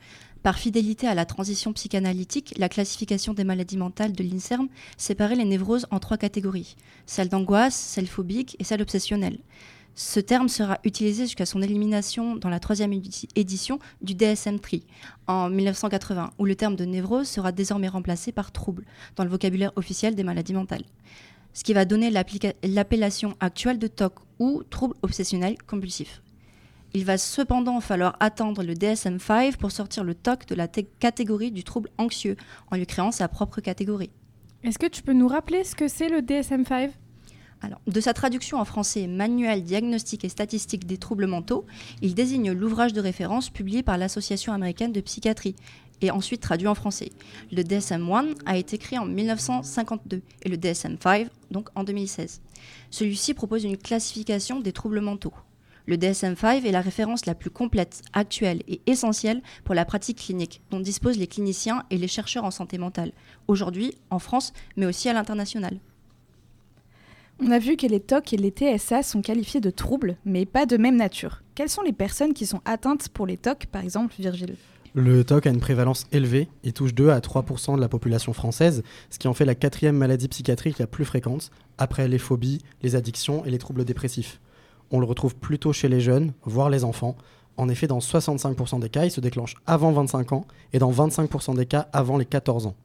Par 0.47 0.59
fidélité 0.59 1.09
à 1.09 1.15
la 1.15 1.27
transition 1.27 1.73
psychanalytique, 1.73 2.55
la 2.57 2.69
classification 2.69 3.35
des 3.35 3.43
maladies 3.43 3.77
mentales 3.77 4.13
de 4.13 4.23
l'INSERM 4.23 4.69
séparait 4.97 5.35
les 5.35 5.45
névroses 5.45 5.89
en 5.91 5.99
trois 5.99 6.19
catégories 6.19 6.77
celle 7.05 7.29
d'angoisse, 7.29 7.75
celle 7.75 8.07
phobique 8.07 8.57
et 8.61 8.65
celle 8.65 8.83
obsessionnelle. 8.83 9.39
Ce 9.99 10.21
terme 10.21 10.51
sera 10.51 10.79
utilisé 10.85 11.25
jusqu'à 11.25 11.47
son 11.47 11.63
élimination 11.63 12.37
dans 12.37 12.51
la 12.51 12.61
troisième 12.61 12.93
édition 12.93 13.79
du 14.03 14.15
DSM-3 14.15 14.83
en 15.27 15.49
1980, 15.49 16.33
où 16.39 16.45
le 16.45 16.55
terme 16.55 16.77
de 16.77 16.85
névrose 16.85 17.27
sera 17.27 17.51
désormais 17.51 17.89
remplacé 17.89 18.31
par 18.31 18.53
trouble 18.53 18.85
dans 19.17 19.25
le 19.25 19.31
vocabulaire 19.31 19.73
officiel 19.77 20.15
des 20.15 20.23
maladies 20.23 20.53
mentales. 20.53 20.85
Ce 21.55 21.65
qui 21.65 21.73
va 21.73 21.87
donner 21.87 22.11
l'appellation 22.11 23.37
actuelle 23.41 23.79
de 23.79 23.87
TOC 23.87 24.13
ou 24.39 24.63
trouble 24.69 24.97
obsessionnel 25.01 25.57
compulsif. 25.67 26.21
Il 26.93 27.07
va 27.07 27.17
cependant 27.17 27.81
falloir 27.81 28.17
attendre 28.21 28.63
le 28.63 28.75
DSM-5 28.75 29.57
pour 29.57 29.73
sortir 29.73 30.05
le 30.05 30.15
TOC 30.15 30.45
de 30.47 30.55
la 30.55 30.69
catégorie 30.69 31.53
du 31.53 31.65
trouble 31.65 31.89
anxieux, 31.97 32.37
en 32.71 32.77
lui 32.77 32.85
créant 32.85 33.13
sa 33.13 33.29
propre 33.29 33.63
catégorie. 33.63 34.11
Est-ce 34.63 34.79
que 34.79 34.89
tu 34.89 35.03
peux 35.03 35.15
nous 35.15 35.29
rappeler 35.29 35.65
ce 35.65 35.75
que 35.75 35.89
c'est 35.89 36.11
le 36.11 36.21
DSM-5 36.21 36.91
de 37.87 38.01
sa 38.01 38.15
traduction 38.15 38.59
en 38.59 38.65
français 38.65 39.07
Manuel 39.07 39.63
diagnostique 39.63 40.25
et 40.25 40.29
statistique 40.29 40.87
des 40.87 40.99
troubles 40.99 41.27
mentaux, 41.27 41.67
il 42.03 42.15
désigne 42.15 42.53
l'ouvrage 42.53 42.93
de 42.93 43.01
référence 43.01 43.51
publié 43.51 43.83
par 43.83 43.99
l'Association 43.99 44.53
américaine 44.53 44.93
de 44.93 45.01
psychiatrie 45.01 45.57
et 46.03 46.11
ensuite 46.11 46.43
traduit 46.43 46.69
en 46.69 46.75
français. 46.75 47.11
Le 47.53 47.63
DSM-1 47.63 48.35
a 48.45 48.57
été 48.57 48.79
créé 48.79 48.99
en 48.99 49.07
1952 49.07 50.23
et 50.43 50.49
le 50.49 50.57
DSM-5 50.57 51.29
donc 51.51 51.69
en 51.75 51.85
2016. 51.85 52.43
Celui-ci 52.91 53.35
propose 53.35 53.65
une 53.65 53.77
classification 53.77 54.61
des 54.61 54.73
troubles 54.73 55.01
mentaux. 55.01 55.35
Le 55.87 55.97
DSM-5 55.97 56.65
est 56.65 56.73
la 56.73 56.81
référence 56.81 57.27
la 57.27 57.37
plus 57.37 57.51
complète, 57.51 58.03
actuelle 58.13 58.63
et 58.67 58.81
essentielle 58.87 59.41
pour 59.65 59.75
la 59.75 59.85
pratique 59.85 60.19
clinique 60.19 60.61
dont 60.71 60.81
disposent 60.81 61.19
les 61.19 61.29
cliniciens 61.29 61.85
et 61.91 61.97
les 61.97 62.09
chercheurs 62.09 62.45
en 62.45 62.51
santé 62.51 62.77
mentale, 62.77 63.13
aujourd'hui 63.47 63.95
en 64.11 64.19
France 64.19 64.53
mais 64.77 64.87
aussi 64.87 65.09
à 65.09 65.13
l'international. 65.13 65.79
On 67.39 67.51
a 67.51 67.59
vu 67.59 67.77
que 67.77 67.87
les 67.87 68.01
TOC 68.01 68.33
et 68.33 68.37
les 68.39 68.49
TSA 68.51 69.03
sont 69.03 69.21
qualifiés 69.21 69.61
de 69.61 69.69
troubles, 69.69 70.17
mais 70.25 70.47
pas 70.47 70.65
de 70.65 70.79
même 70.79 70.97
nature. 70.97 71.43
Quelles 71.55 71.69
sont 71.69 71.83
les 71.83 71.93
personnes 71.93 72.33
qui 72.33 72.47
sont 72.47 72.63
atteintes 72.65 73.11
pour 73.11 73.27
les 73.27 73.37
TOC, 73.37 73.67
par 73.67 73.83
exemple, 73.83 74.15
Virgile? 74.19 74.57
Le 74.95 75.23
TOC 75.23 75.47
a 75.47 75.51
une 75.51 75.61
prévalence 75.61 76.07
élevée, 76.13 76.49
il 76.65 76.73
touche 76.73 76.95
2 76.95 77.11
à 77.11 77.21
3% 77.21 77.77
de 77.77 77.81
la 77.83 77.91
population 77.91 78.33
française, 78.33 78.83
ce 79.11 79.19
qui 79.19 79.29
en 79.29 79.35
fait 79.35 79.45
la 79.45 79.55
quatrième 79.55 79.99
maladie 79.99 80.29
psychiatrique 80.29 80.79
la 80.79 80.87
plus 80.87 81.05
fréquente, 81.05 81.51
après 81.77 82.09
les 82.09 82.17
phobies, 82.17 82.63
les 82.83 82.97
addictions 82.97 83.45
et 83.45 83.51
les 83.51 83.59
troubles 83.59 83.85
dépressifs. 83.85 84.41
On 84.91 84.99
le 84.99 85.05
retrouve 85.05 85.37
plutôt 85.37 85.75
chez 85.75 85.91
les 85.91 86.01
jeunes, 86.01 86.33
voire 86.45 86.71
les 86.71 86.85
enfants. 86.85 87.17
En 87.59 87.69
effet, 87.69 87.87
dans 87.87 87.99
65% 87.99 88.81
des 88.81 88.89
cas, 88.89 89.05
il 89.05 89.11
se 89.11 89.21
déclenche 89.21 89.57
avant 89.67 89.93
25 89.93 90.33
ans 90.33 90.47
et 90.73 90.79
dans 90.79 90.91
25% 90.91 91.55
des 91.55 91.67
cas 91.67 91.89
avant 91.93 92.17
les 92.17 92.25
14 92.25 92.67
ans. 92.67 92.77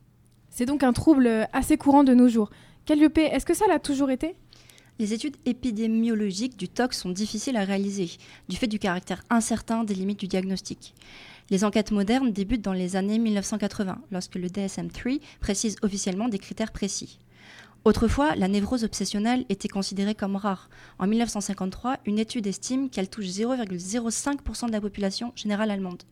C'est 0.49 0.65
donc 0.65 0.83
un 0.83 0.91
trouble 0.91 1.47
assez 1.53 1.77
courant 1.77 2.03
de 2.03 2.13
nos 2.13 2.27
jours. 2.27 2.49
Calliope, 2.85 3.19
est-ce 3.19 3.45
que 3.45 3.53
ça 3.53 3.67
l'a 3.67 3.77
toujours 3.77 4.09
été? 4.09 4.35
Les 4.97 5.13
études 5.13 5.37
épidémiologiques 5.45 6.57
du 6.57 6.67
TOC 6.67 6.93
sont 6.93 7.09
difficiles 7.09 7.55
à 7.55 7.63
réaliser, 7.63 8.09
du 8.49 8.57
fait 8.57 8.67
du 8.67 8.79
caractère 8.79 9.23
incertain 9.29 9.83
des 9.83 9.93
limites 9.93 10.19
du 10.19 10.27
diagnostic. 10.27 10.95
Les 11.51 11.63
enquêtes 11.63 11.91
modernes 11.91 12.31
débutent 12.31 12.63
dans 12.63 12.73
les 12.73 12.95
années 12.95 13.19
1980, 13.19 14.01
lorsque 14.11 14.35
le 14.35 14.47
DSM-3 14.47 15.21
précise 15.39 15.75
officiellement 15.83 16.27
des 16.27 16.39
critères 16.39 16.71
précis. 16.71 17.19
Autrefois, 17.83 18.35
la 18.35 18.47
névrose 18.47 18.83
obsessionnelle 18.83 19.43
était 19.49 19.67
considérée 19.67 20.13
comme 20.13 20.35
rare. 20.35 20.69
En 20.99 21.07
1953, 21.07 21.97
une 22.05 22.19
étude 22.19 22.45
estime 22.45 22.91
qu'elle 22.91 23.09
touche 23.09 23.25
0,05% 23.25 24.67
de 24.67 24.71
la 24.71 24.81
population 24.81 25.31
générale 25.35 25.71
allemande. 25.71 26.03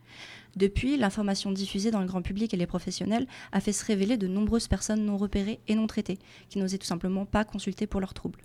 Depuis, 0.56 0.98
l'information 0.98 1.52
diffusée 1.52 1.92
dans 1.92 2.02
le 2.02 2.08
grand 2.08 2.24
public 2.24 2.56
et 2.56 2.58
les 2.58 2.66
professionnels 2.66 3.28
a 3.52 3.60
fait 3.60 3.72
se 3.72 3.86
révéler 3.86 4.18
de 4.18 4.26
nombreuses 4.26 4.68
personnes 4.68 5.06
non 5.06 5.16
repérées 5.18 5.60
et 5.68 5.76
non 5.76 5.86
traitées, 5.86 6.18
qui 6.50 6.58
n'osaient 6.58 6.80
tout 6.80 6.88
simplement 6.88 7.26
pas 7.26 7.44
consulter 7.44 7.86
pour 7.86 8.02
leurs 8.02 8.16
troubles. 8.16 8.40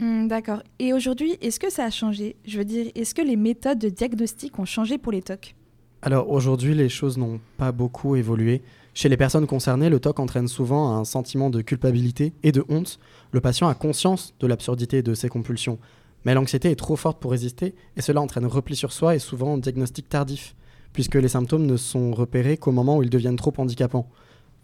Hmm, 0.00 0.26
D'accord. 0.26 0.64
Et 0.80 0.92
aujourd'hui, 0.92 1.36
est-ce 1.40 1.60
que 1.60 1.70
ça 1.70 1.84
a 1.84 1.90
changé? 1.90 2.34
Je 2.44 2.58
veux 2.58 2.64
dire, 2.64 2.90
est-ce 2.96 3.14
que 3.14 3.22
les 3.22 3.36
méthodes 3.36 3.78
de 3.78 3.88
diagnostic 3.88 4.58
ont 4.58 4.64
changé 4.64 4.98
pour 4.98 5.12
les 5.12 5.22
TOC 5.22 5.54
Alors 6.02 6.28
aujourd'hui, 6.28 6.74
les 6.74 6.88
choses 6.88 7.16
n'ont 7.16 7.40
pas 7.58 7.70
beaucoup 7.70 8.16
évolué. 8.16 8.62
Chez 8.92 9.08
les 9.08 9.16
personnes 9.16 9.46
concernées, 9.46 9.88
le 9.88 10.00
TOC 10.00 10.18
entraîne 10.18 10.48
souvent 10.48 10.96
un 10.96 11.04
sentiment 11.04 11.48
de 11.48 11.62
culpabilité 11.62 12.32
et 12.42 12.52
de 12.52 12.64
honte. 12.68 12.98
Le 13.30 13.40
patient 13.40 13.68
a 13.68 13.74
conscience 13.74 14.34
de 14.40 14.46
l'absurdité 14.46 15.02
de 15.02 15.14
ses 15.14 15.28
compulsions. 15.28 15.78
Mais 16.24 16.34
l'anxiété 16.34 16.70
est 16.70 16.76
trop 16.76 16.96
forte 16.96 17.20
pour 17.20 17.30
résister 17.30 17.74
et 17.96 18.02
cela 18.02 18.20
entraîne 18.20 18.46
repli 18.46 18.76
sur 18.76 18.92
soi 18.92 19.14
et 19.14 19.18
souvent 19.18 19.56
diagnostic 19.58 20.08
tardif, 20.08 20.54
puisque 20.92 21.14
les 21.14 21.28
symptômes 21.28 21.66
ne 21.66 21.76
sont 21.76 22.12
repérés 22.12 22.56
qu'au 22.56 22.72
moment 22.72 22.98
où 22.98 23.02
ils 23.02 23.10
deviennent 23.10 23.36
trop 23.36 23.54
handicapants. 23.56 24.10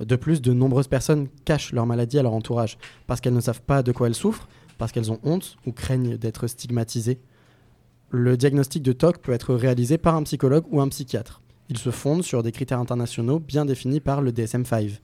De 0.00 0.16
plus, 0.16 0.42
de 0.42 0.52
nombreuses 0.52 0.88
personnes 0.88 1.28
cachent 1.44 1.72
leur 1.72 1.86
maladie 1.86 2.18
à 2.18 2.22
leur 2.22 2.34
entourage 2.34 2.78
parce 3.06 3.20
qu'elles 3.20 3.32
ne 3.32 3.40
savent 3.40 3.62
pas 3.62 3.82
de 3.82 3.92
quoi 3.92 4.08
elles 4.08 4.14
souffrent, 4.14 4.48
parce 4.76 4.92
qu'elles 4.92 5.10
ont 5.10 5.20
honte 5.22 5.56
ou 5.66 5.72
craignent 5.72 6.18
d'être 6.18 6.46
stigmatisées. 6.48 7.20
Le 8.10 8.36
diagnostic 8.36 8.82
de 8.82 8.92
TOC 8.92 9.18
peut 9.18 9.32
être 9.32 9.54
réalisé 9.54 9.98
par 9.98 10.14
un 10.14 10.24
psychologue 10.24 10.64
ou 10.70 10.80
un 10.80 10.88
psychiatre. 10.88 11.40
Il 11.68 11.78
se 11.78 11.90
fonde 11.90 12.22
sur 12.22 12.42
des 12.42 12.52
critères 12.52 12.78
internationaux 12.78 13.40
bien 13.40 13.64
définis 13.64 14.00
par 14.00 14.22
le 14.22 14.32
DSM-5. 14.32 15.00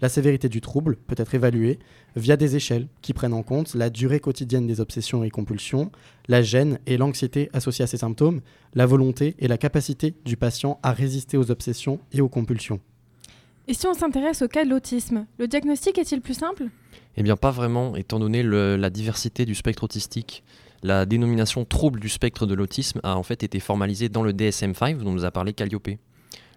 La 0.00 0.08
sévérité 0.10 0.48
du 0.50 0.60
trouble 0.60 0.96
peut 0.96 1.14
être 1.18 1.34
évaluée 1.34 1.78
via 2.16 2.36
des 2.36 2.54
échelles 2.54 2.86
qui 3.00 3.14
prennent 3.14 3.32
en 3.32 3.42
compte 3.42 3.74
la 3.74 3.88
durée 3.88 4.20
quotidienne 4.20 4.66
des 4.66 4.80
obsessions 4.80 5.24
et 5.24 5.30
compulsions, 5.30 5.90
la 6.28 6.42
gêne 6.42 6.78
et 6.86 6.98
l'anxiété 6.98 7.48
associées 7.54 7.84
à 7.84 7.86
ces 7.86 7.96
symptômes, 7.96 8.40
la 8.74 8.84
volonté 8.84 9.34
et 9.38 9.48
la 9.48 9.56
capacité 9.56 10.14
du 10.24 10.36
patient 10.36 10.78
à 10.82 10.92
résister 10.92 11.38
aux 11.38 11.50
obsessions 11.50 11.98
et 12.12 12.20
aux 12.20 12.28
compulsions. 12.28 12.80
Et 13.68 13.74
si 13.74 13.86
on 13.86 13.94
s'intéresse 13.94 14.42
au 14.42 14.48
cas 14.48 14.64
de 14.64 14.70
l'autisme, 14.70 15.26
le 15.38 15.48
diagnostic 15.48 15.96
est-il 15.98 16.20
plus 16.20 16.34
simple? 16.34 16.64
Eh 17.16 17.22
bien, 17.22 17.36
pas 17.36 17.50
vraiment, 17.50 17.96
étant 17.96 18.18
donné 18.20 18.42
le- 18.42 18.76
la 18.76 18.90
diversité 18.90 19.44
du 19.46 19.54
spectre 19.54 19.82
autistique. 19.84 20.44
La 20.86 21.04
dénomination 21.04 21.64
trouble 21.64 21.98
du 21.98 22.08
spectre 22.08 22.46
de 22.46 22.54
l'autisme 22.54 23.00
a 23.02 23.16
en 23.16 23.24
fait 23.24 23.42
été 23.42 23.58
formalisée 23.58 24.08
dans 24.08 24.22
le 24.22 24.32
DSM-5 24.32 24.98
dont 24.98 25.10
nous 25.10 25.24
a 25.24 25.32
parlé 25.32 25.52
Calliope. 25.52 25.88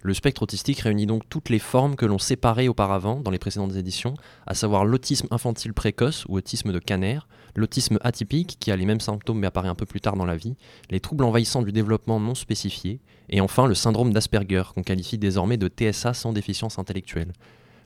Le 0.04 0.14
spectre 0.14 0.44
autistique 0.44 0.82
réunit 0.82 1.08
donc 1.08 1.24
toutes 1.30 1.50
les 1.50 1.58
formes 1.58 1.96
que 1.96 2.06
l'on 2.06 2.20
séparait 2.20 2.68
auparavant 2.68 3.22
dans 3.22 3.32
les 3.32 3.40
précédentes 3.40 3.76
éditions, 3.76 4.14
à 4.46 4.54
savoir 4.54 4.86
l'autisme 4.86 5.28
infantile 5.32 5.74
précoce 5.74 6.26
ou 6.30 6.38
autisme 6.38 6.72
de 6.72 6.78
Kanner, 6.78 7.22
l'autisme 7.56 7.98
atypique 8.02 8.58
qui 8.60 8.70
a 8.70 8.76
les 8.76 8.86
mêmes 8.86 9.00
symptômes 9.00 9.40
mais 9.40 9.48
apparaît 9.48 9.68
un 9.68 9.74
peu 9.74 9.88
plus 9.88 10.00
tard 10.00 10.16
dans 10.16 10.28
la 10.28 10.38
vie, 10.38 10.58
les 10.92 11.00
troubles 11.00 11.24
envahissants 11.24 11.64
du 11.64 11.72
développement 11.72 12.20
non 12.20 12.36
spécifiés, 12.36 13.00
et 13.30 13.42
enfin 13.42 13.66
le 13.66 13.74
syndrome 13.74 14.14
d'Asperger 14.14 14.62
qu'on 14.76 14.84
qualifie 14.84 15.18
désormais 15.18 15.58
de 15.58 15.70
TSA 15.70 16.14
sans 16.14 16.34
déficience 16.34 16.78
intellectuelle. 16.78 17.34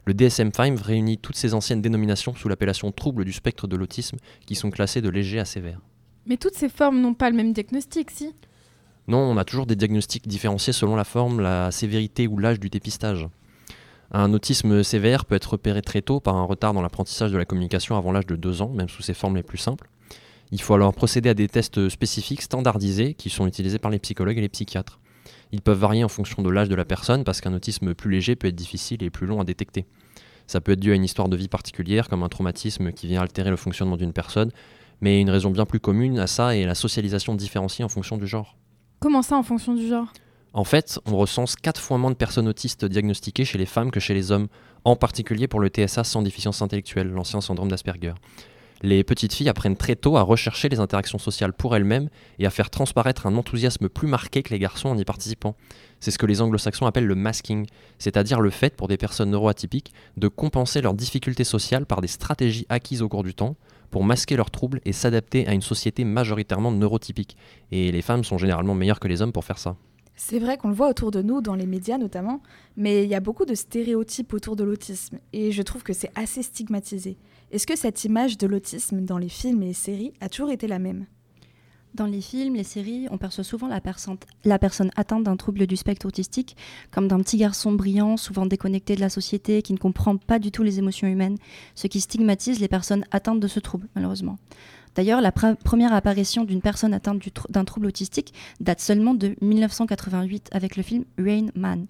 Le 0.04 0.14
DSM-5 0.14 0.76
réunit 0.76 1.20
toutes 1.20 1.38
ces 1.38 1.54
anciennes 1.54 1.82
dénominations 1.82 2.36
sous 2.36 2.50
l'appellation 2.50 2.92
troubles 2.92 3.24
du 3.24 3.32
spectre 3.32 3.66
de 3.66 3.78
l'autisme 3.78 4.18
qui 4.46 4.56
sont 4.56 4.72
classés 4.72 5.02
de 5.02 5.08
léger 5.08 5.40
à 5.40 5.46
sévère. 5.46 5.80
Mais 6.26 6.38
toutes 6.38 6.56
ces 6.56 6.70
formes 6.70 7.02
n'ont 7.02 7.14
pas 7.14 7.30
le 7.30 7.36
même 7.36 7.54
diagnostic, 7.54 8.12
si? 8.12 8.34
Non, 9.08 9.20
on 9.20 9.38
a 9.38 9.44
toujours 9.44 9.66
des 9.66 9.76
diagnostics 9.76 10.28
différenciés 10.28 10.74
selon 10.74 10.96
la 10.96 11.04
forme, 11.04 11.42
la 11.42 11.72
sévérité 11.72 12.28
ou 12.28 12.38
l'âge 12.38 12.60
du 12.60 12.70
dépistage. 12.70 13.28
Un 14.12 14.32
autisme 14.34 14.84
sévère 14.84 15.26
peut 15.26 15.36
être 15.36 15.52
repéré 15.52 15.82
très 15.82 16.02
tôt 16.02 16.20
par 16.20 16.36
un 16.36 16.44
retard 16.44 16.74
dans 16.74 16.82
l'apprentissage 16.82 17.32
de 17.32 17.38
la 17.38 17.46
communication 17.46 17.98
avant 17.98 18.12
l'âge 18.12 18.28
de 18.28 18.36
2 18.36 18.62
ans, 18.62 18.70
même 18.70 18.88
sous 18.88 19.02
ses 19.02 19.14
formes 19.14 19.36
les 19.36 19.44
plus 19.44 19.58
simples. 19.58 19.90
Il 20.52 20.62
faut 20.62 20.76
alors 20.76 20.94
procéder 20.94 21.30
à 21.30 21.34
des 21.34 21.48
tests 21.48 21.90
spécifiques 21.90 22.44
standardisés 22.44 23.16
qui 23.16 23.30
sont 23.30 23.48
utilisés 23.48 23.80
par 23.80 23.92
les 23.92 24.00
psychologues 24.00 24.38
et 24.38 24.42
les 24.42 24.50
psychiatres. 24.50 25.00
Ils 25.52 25.62
peuvent 25.62 25.80
varier 25.80 26.04
en 26.04 26.10
fonction 26.10 26.44
de 26.44 26.50
l'âge 26.50 26.70
de 26.70 26.76
la 26.76 26.86
personne 26.86 27.24
parce 27.24 27.42
qu'un 27.42 27.54
autisme 27.54 27.94
plus 27.96 28.12
léger 28.12 28.36
peut 28.36 28.48
être 28.48 28.56
difficile 28.56 29.04
et 29.04 29.10
plus 29.10 29.26
long 29.26 29.42
à 29.42 29.44
détecter. 29.44 29.86
Ça 30.46 30.62
peut 30.62 30.74
être 30.74 30.80
dû 30.80 30.92
à 30.92 30.96
une 30.96 31.04
histoire 31.04 31.28
de 31.28 31.36
vie 31.36 31.48
particulière, 31.48 32.08
comme 32.08 32.24
un 32.24 32.30
traumatisme 32.30 32.92
qui 32.92 33.08
vient 33.08 33.22
altérer 33.22 33.50
le 33.50 33.56
fonctionnement 33.56 33.98
d'une 33.98 34.14
personne, 34.14 34.52
mais 35.04 35.20
une 35.20 35.30
raison 35.30 35.52
bien 35.52 35.66
plus 35.66 35.82
commune 35.82 36.18
à 36.18 36.28
ça 36.28 36.56
est 36.56 36.66
la 36.66 36.76
socialisation 36.76 37.36
différenciée 37.36 37.84
en 37.84 37.90
fonction 37.90 38.16
du 38.16 38.26
genre. 38.26 38.56
Comment 39.02 39.22
ça 39.22 39.36
en 39.36 39.44
fonction 39.44 39.76
du 39.76 39.86
genre? 39.86 40.08
En 40.54 40.64
fait, 40.64 40.98
on 41.06 41.18
recense 41.18 41.58
4 41.58 41.82
fois 41.82 41.98
moins 41.98 42.12
de 42.12 42.16
personnes 42.16 42.48
autistes 42.48 42.86
diagnostiquées 42.86 43.44
chez 43.44 43.58
les 43.58 43.66
femmes 43.66 43.92
que 43.92 44.00
chez 44.00 44.14
les 44.14 44.32
hommes, 44.32 44.48
en 44.86 44.96
particulier 44.96 45.50
pour 45.50 45.60
le 45.60 45.68
TSA 45.68 46.06
sans 46.06 46.22
déficience 46.22 46.62
intellectuelle, 46.62 47.10
l'ancien 47.10 47.42
syndrome 47.42 47.68
d'Asperger. 47.68 48.14
Les 48.82 49.04
petites 49.04 49.34
filles 49.34 49.50
apprennent 49.50 49.76
très 49.76 49.98
tôt 49.98 50.16
à 50.16 50.22
rechercher 50.22 50.70
les 50.70 50.80
interactions 50.80 51.18
sociales 51.18 51.52
pour 51.52 51.76
elles-mêmes 51.76 52.08
et 52.40 52.46
à 52.46 52.50
faire 52.50 52.70
transparaître 52.70 53.28
un 53.28 53.36
enthousiasme 53.36 53.90
plus 53.90 54.08
marqué 54.08 54.42
que 54.42 54.54
les 54.54 54.60
garçons 54.60 54.88
en 54.88 54.98
y 54.98 55.04
participant. 55.04 55.58
C'est 56.00 56.12
ce 56.12 56.18
que 56.18 56.26
les 56.26 56.42
anglo-saxons 56.42 56.86
appellent 56.86 57.08
le 57.08 57.16
masking, 57.16 57.66
c'est-à-dire 58.00 58.40
le 58.40 58.52
fait 58.52 58.74
pour 58.74 58.88
des 58.88 58.98
personnes 58.98 59.32
neuroatypiques 59.32 59.94
de 60.16 60.30
compenser 60.30 60.82
leurs 60.82 60.94
difficultés 60.94 61.44
sociales 61.44 61.86
par 61.86 62.00
des 62.00 62.08
stratégies 62.08 62.66
acquises 62.70 63.02
au 63.02 63.10
cours 63.10 63.24
du 63.24 63.34
temps 63.34 63.58
pour 63.94 64.04
masquer 64.04 64.36
leurs 64.36 64.50
troubles 64.50 64.82
et 64.86 64.92
s'adapter 64.92 65.48
à 65.48 65.54
une 65.54 65.62
société 65.62 66.04
majoritairement 66.04 66.72
neurotypique. 66.72 67.38
Et 67.72 67.92
les 67.92 68.02
femmes 68.02 68.24
sont 68.24 68.40
généralement 68.40 68.74
meilleures 68.74 69.00
que 69.00 69.08
les 69.08 69.22
hommes 69.22 69.32
pour 69.32 69.46
faire 69.46 69.60
ça. 69.60 69.76
C'est 70.16 70.40
vrai 70.40 70.58
qu'on 70.58 70.70
le 70.70 70.74
voit 70.74 70.90
autour 70.90 71.12
de 71.12 71.22
nous, 71.22 71.42
dans 71.42 71.54
les 71.54 71.68
médias 71.68 72.00
notamment, 72.00 72.42
mais 72.76 73.04
il 73.04 73.10
y 73.10 73.14
a 73.14 73.20
beaucoup 73.20 73.46
de 73.46 73.54
stéréotypes 73.54 74.34
autour 74.34 74.56
de 74.56 74.64
l'autisme, 74.64 75.20
et 75.32 75.52
je 75.52 75.62
trouve 75.62 75.84
que 75.84 75.94
c'est 75.94 76.12
assez 76.16 76.42
stigmatisé. 76.42 77.18
Est-ce 77.52 77.68
que 77.68 77.78
cette 77.78 78.04
image 78.04 78.40
de 78.40 78.48
l'autisme 78.48 79.02
dans 79.02 79.20
les 79.20 79.30
films 79.30 79.62
et 79.62 79.68
les 79.68 79.74
séries 79.74 80.14
a 80.22 80.30
toujours 80.30 80.50
été 80.50 80.68
la 80.68 80.80
même? 80.80 81.06
Dans 81.94 82.08
les 82.08 82.22
films, 82.22 82.56
les 82.56 82.64
séries, 82.64 83.08
on 83.12 83.20
perçoit 83.20 83.44
souvent 83.44 83.68
la, 83.68 83.80
personne- 83.80 84.92
atteinte 84.96 85.24
d'un 85.24 85.36
trouble 85.38 85.68
du 85.68 85.76
spectre 85.76 86.08
autistique 86.08 86.58
comme 86.90 87.08
d'un 87.08 87.20
petit 87.20 87.38
garçon 87.38 87.72
brillant, 87.72 88.18
souvent 88.18 88.48
déconnecté 88.48 88.96
de 88.96 89.02
la 89.02 89.10
société, 89.10 89.62
qui 89.62 89.74
ne 89.74 89.78
comprend 89.78 90.18
pas 90.18 90.40
du 90.40 90.50
tout 90.52 90.64
les 90.64 90.80
émotions 90.80 91.08
humaines, 91.08 91.38
ce 91.76 91.86
qui 91.86 92.02
stigmatise 92.02 92.60
les 92.60 92.68
personnes 92.68 93.06
atteintes 93.12 93.40
de 93.40 93.48
ce 93.48 93.60
trouble, 93.60 93.88
malheureusement. 93.96 94.40
D'ailleurs, 94.96 95.22
la 95.22 95.30
pre- 95.32 95.56
première 95.56 95.94
apparition 95.94 96.46
d'une 96.46 96.62
personne 96.62 96.96
atteinte 96.96 97.22
d'un 97.50 97.64
trouble 97.66 97.86
autistique 97.86 98.34
date 98.60 98.80
seulement 98.80 99.14
de 99.14 99.36
1988 99.42 100.50
avec 100.52 100.76
le 100.78 100.82
film 100.84 101.04
Rain 101.20 101.48
Man. 101.56 101.86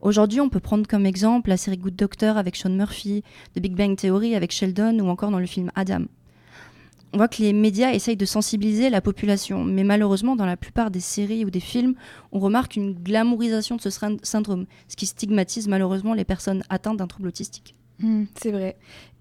Aujourd'hui, 0.00 0.40
on 0.40 0.48
peut 0.48 0.60
prendre 0.60 0.86
comme 0.86 1.06
exemple 1.06 1.50
la 1.50 1.56
série 1.56 1.76
Good 1.76 1.96
Doctor 1.96 2.36
avec 2.38 2.56
Sean 2.56 2.70
Murphy, 2.70 3.22
The 3.54 3.60
Big 3.60 3.74
Bang 3.76 3.96
Theory 3.96 4.34
avec 4.34 4.50
Sheldon 4.52 4.98
ou 5.00 5.08
encore 5.08 5.30
dans 5.32 5.38
le 5.40 5.46
film 5.46 5.70
Adam. 5.74 6.04
On 7.12 7.16
voit 7.16 7.28
que 7.28 7.42
les 7.42 7.52
médias 7.52 7.90
essayent 7.92 8.16
de 8.16 8.24
sensibiliser 8.24 8.88
la 8.88 9.00
population, 9.00 9.64
mais 9.64 9.82
malheureusement, 9.82 10.36
dans 10.36 10.46
la 10.46 10.56
plupart 10.56 10.92
des 10.92 11.00
séries 11.00 11.44
ou 11.44 11.50
des 11.50 11.58
films, 11.60 11.94
on 12.30 12.38
remarque 12.38 12.76
une 12.76 12.94
glamourisation 12.94 13.74
de 13.76 13.80
ce 13.80 13.90
syn- 13.90 14.18
syndrome, 14.22 14.66
ce 14.86 14.94
qui 14.94 15.06
stigmatise 15.06 15.66
malheureusement 15.66 16.14
les 16.14 16.24
personnes 16.24 16.62
atteintes 16.68 16.98
d'un 16.98 17.08
trouble 17.08 17.28
autistique. 17.28 17.74
Hmm, 17.98 18.24
C'est 18.40 18.52
vrai. 18.52 18.76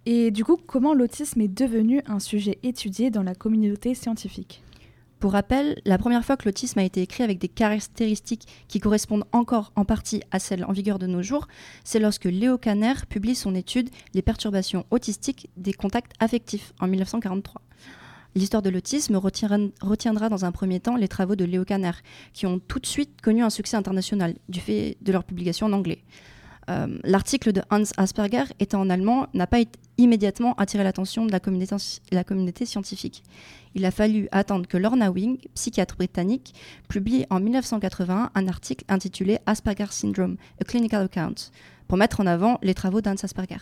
Et 0.06 0.30
du 0.32 0.46
coup, 0.46 0.58
comment 0.58 0.94
l'autisme 0.94 1.42
est 1.42 1.48
devenu 1.48 2.02
un 2.06 2.20
sujet 2.20 2.60
étudié 2.64 3.10
dans 3.10 3.24
la 3.24 3.34
communauté 3.36 3.96
scientifique? 3.96 4.62
Pour 5.20 5.34
rappel, 5.34 5.82
la 5.84 5.98
première 5.98 6.24
fois 6.24 6.38
que 6.38 6.46
l'autisme 6.48 6.80
a 6.80 6.84
été 6.84 7.02
écrit 7.02 7.24
avec 7.24 7.40
des 7.40 7.50
caractéristiques 7.50 8.48
qui 8.70 8.80
correspondent 8.80 9.26
encore 9.34 9.74
en 9.76 9.84
partie 9.84 10.22
à 10.32 10.40
celles 10.40 10.64
en 10.64 10.72
vigueur 10.72 10.98
de 11.00 11.08
nos 11.08 11.22
jours, 11.22 11.48
c'est 11.84 12.00
lorsque 12.00 12.24
Léo 12.26 12.58
Kanner 12.58 12.94
publie 13.10 13.36
son 13.36 13.54
étude 13.56 13.90
Les 14.14 14.22
perturbations 14.22 14.86
autistiques 14.92 15.50
des 15.58 15.74
contacts 15.74 16.14
affectifs 16.20 16.72
en 16.80 16.88
1943. 16.88 17.62
L'histoire 18.36 18.62
de 18.62 18.70
l'autisme 18.70 19.16
retiendra, 19.16 20.30
dans 20.30 20.46
un 20.46 20.52
premier 20.52 20.80
temps 20.80 20.96
les 20.96 21.08
travaux 21.08 21.36
de 21.36 21.46
Léo 21.46 21.66
Kanner, 21.66 21.92
qui 22.34 22.46
ont 22.46 22.60
tout 22.60 22.80
de 22.80 22.86
suite 22.86 23.22
connu 23.22 23.44
un 23.44 23.50
succès 23.50 23.76
international 23.76 24.36
du 24.50 24.60
fait 24.60 24.98
de 25.02 25.12
leur 25.12 25.24
publication 25.24 25.68
en 25.68 25.74
anglais. 25.74 26.04
Euh, 26.70 27.00
L'article 27.04 27.52
de 27.52 27.62
Hans 27.72 27.84
Asperger, 27.98 28.44
étant 28.60 28.82
en 28.82 28.90
allemand, 28.90 29.28
n'a 29.34 29.48
pas 29.48 29.58
immédiatement 29.98 30.54
attiré 30.56 30.84
l'attention 30.84 31.26
de 31.26 31.32
la 31.32 31.40
communauté, 31.40 31.76
la 32.12 32.24
communauté 32.24 32.66
scientifique. 32.66 33.24
Il 33.74 33.86
a 33.86 33.92
fallu 33.92 34.28
attendre 34.32 34.68
que 34.68 34.78
Lorna 34.78 35.10
Wing, 35.10 35.40
psychiatre 35.56 35.96
britannique, 35.96 36.54
publie 36.88 37.26
en 37.32 37.40
1981 37.40 38.30
un 38.34 38.48
article 38.48 38.86
intitulé 38.88 39.40
Asperger 39.48 39.88
Syndrome, 39.90 40.38
A 40.62 40.64
Clinical 40.64 41.04
Account, 41.04 41.36
pour 41.88 41.98
mettre 41.98 42.20
en 42.20 42.28
avant 42.28 42.60
les 42.62 42.76
travaux 42.76 43.02
d'Hans 43.02 43.16
Asperger. 43.24 43.58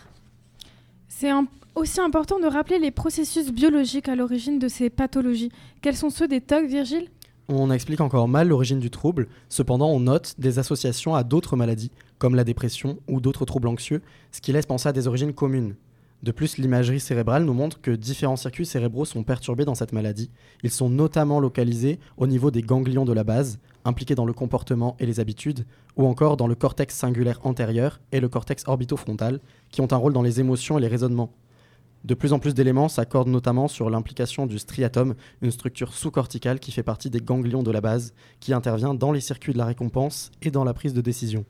C'est 1.08 1.30
aussi 1.74 2.00
important 2.00 2.38
de 2.38 2.46
rappeler 2.46 2.78
les 2.78 2.90
processus 2.90 3.50
biologiques 3.50 4.08
à 4.08 4.14
l'origine 4.14 4.58
de 4.58 4.68
ces 4.68 4.90
pathologies. 4.90 5.50
Quels 5.82 5.96
sont 5.96 6.10
ceux 6.10 6.28
des 6.28 6.40
TOC, 6.40 6.66
Virgile? 6.66 7.08
On 7.48 7.70
explique 7.70 8.02
encore 8.02 8.28
mal 8.28 8.48
l'origine 8.48 8.78
du 8.78 8.90
trouble, 8.90 9.26
cependant 9.48 9.88
on 9.88 10.00
note 10.00 10.34
des 10.38 10.58
associations 10.58 11.14
à 11.14 11.24
d'autres 11.24 11.56
maladies, 11.56 11.90
comme 12.18 12.34
la 12.34 12.44
dépression 12.44 12.98
ou 13.08 13.20
d'autres 13.20 13.46
troubles 13.46 13.68
anxieux, 13.68 14.02
ce 14.32 14.42
qui 14.42 14.52
laisse 14.52 14.66
penser 14.66 14.88
à 14.90 14.92
des 14.92 15.06
origines 15.06 15.32
communes. 15.32 15.74
De 16.24 16.32
plus, 16.32 16.58
l'imagerie 16.58 16.98
cérébrale 16.98 17.44
nous 17.44 17.52
montre 17.52 17.80
que 17.80 17.92
différents 17.92 18.36
circuits 18.36 18.66
cérébraux 18.66 19.04
sont 19.04 19.22
perturbés 19.22 19.64
dans 19.64 19.76
cette 19.76 19.92
maladie. 19.92 20.30
Ils 20.64 20.70
sont 20.70 20.90
notamment 20.90 21.38
localisés 21.38 22.00
au 22.16 22.26
niveau 22.26 22.50
des 22.50 22.62
ganglions 22.62 23.04
de 23.04 23.12
la 23.12 23.22
base, 23.22 23.60
impliqués 23.84 24.16
dans 24.16 24.24
le 24.24 24.32
comportement 24.32 24.96
et 24.98 25.06
les 25.06 25.20
habitudes, 25.20 25.64
ou 25.96 26.06
encore 26.06 26.36
dans 26.36 26.48
le 26.48 26.56
cortex 26.56 26.96
singulaire 26.96 27.38
antérieur 27.44 28.00
et 28.10 28.18
le 28.18 28.28
cortex 28.28 28.64
orbitofrontal, 28.66 29.40
qui 29.70 29.80
ont 29.80 29.92
un 29.92 29.96
rôle 29.96 30.12
dans 30.12 30.22
les 30.22 30.40
émotions 30.40 30.76
et 30.76 30.80
les 30.80 30.88
raisonnements. 30.88 31.32
De 32.04 32.14
plus 32.14 32.32
en 32.32 32.40
plus 32.40 32.54
d'éléments 32.54 32.88
s'accordent 32.88 33.28
notamment 33.28 33.68
sur 33.68 33.88
l'implication 33.88 34.46
du 34.46 34.58
striatum, 34.58 35.14
une 35.40 35.50
structure 35.52 35.94
sous-corticale 35.94 36.58
qui 36.58 36.72
fait 36.72 36.82
partie 36.82 37.10
des 37.10 37.20
ganglions 37.20 37.62
de 37.62 37.70
la 37.70 37.80
base, 37.80 38.12
qui 38.40 38.52
intervient 38.52 38.94
dans 38.94 39.12
les 39.12 39.20
circuits 39.20 39.52
de 39.52 39.58
la 39.58 39.66
récompense 39.66 40.32
et 40.42 40.50
dans 40.50 40.64
la 40.64 40.74
prise 40.74 40.94
de 40.94 41.00
décision. 41.00 41.44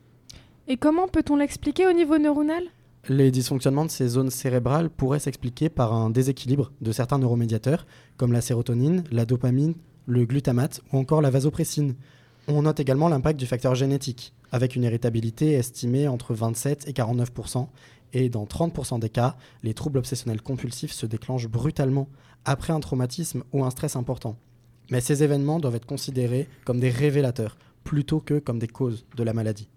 Et 0.67 0.77
comment 0.77 1.07
peut-on 1.07 1.35
l'expliquer 1.35 1.87
au 1.87 1.93
niveau 1.93 2.19
neuronal? 2.19 2.63
Les 3.07 3.31
dysfonctionnements 3.31 3.85
de 3.85 3.91
ces 3.91 4.07
zones 4.07 4.29
cérébrales 4.29 4.89
pourraient 4.89 5.19
s'expliquer 5.19 5.69
par 5.69 5.93
un 5.93 6.09
déséquilibre 6.09 6.71
de 6.81 6.91
certains 6.91 7.17
neuromédiateurs, 7.17 7.87
comme 8.17 8.33
la 8.33 8.41
sérotonine, 8.41 9.03
la 9.11 9.25
dopamine, 9.25 9.75
le 10.05 10.25
glutamate 10.25 10.81
ou 10.91 10.97
encore 10.97 11.21
la 11.21 11.29
vasopressine. 11.29 11.95
On 12.47 12.63
note 12.63 12.79
également 12.79 13.09
l'impact 13.09 13.39
du 13.39 13.45
facteur 13.45 13.75
génétique, 13.75 14.33
avec 14.51 14.75
une 14.75 14.83
héritabilité 14.83 15.53
estimée 15.53 16.07
entre 16.07 16.33
27 16.33 16.87
et 16.87 16.91
49% 16.91 17.67
et 18.13 18.29
dans 18.29 18.45
30% 18.45 18.99
des 18.99 19.09
cas, 19.09 19.35
les 19.63 19.73
troubles 19.73 19.99
obsessionnels 19.99 20.41
compulsifs 20.41 20.91
se 20.91 21.05
déclenchent 21.05 21.47
brutalement 21.47 22.09
après 22.45 22.73
un 22.73 22.79
traumatisme 22.79 23.43
ou 23.53 23.63
un 23.63 23.69
stress 23.69 23.95
important. 23.95 24.37
Mais 24.89 25.01
ces 25.01 25.23
événements 25.23 25.59
doivent 25.59 25.75
être 25.75 25.85
considérés 25.85 26.47
comme 26.65 26.79
des 26.79 26.89
révélateurs 26.89 27.57
plutôt 27.83 28.19
que 28.19 28.39
comme 28.39 28.59
des 28.59 28.67
causes 28.67 29.05
de 29.15 29.23
la 29.23 29.33
maladie. 29.33 29.69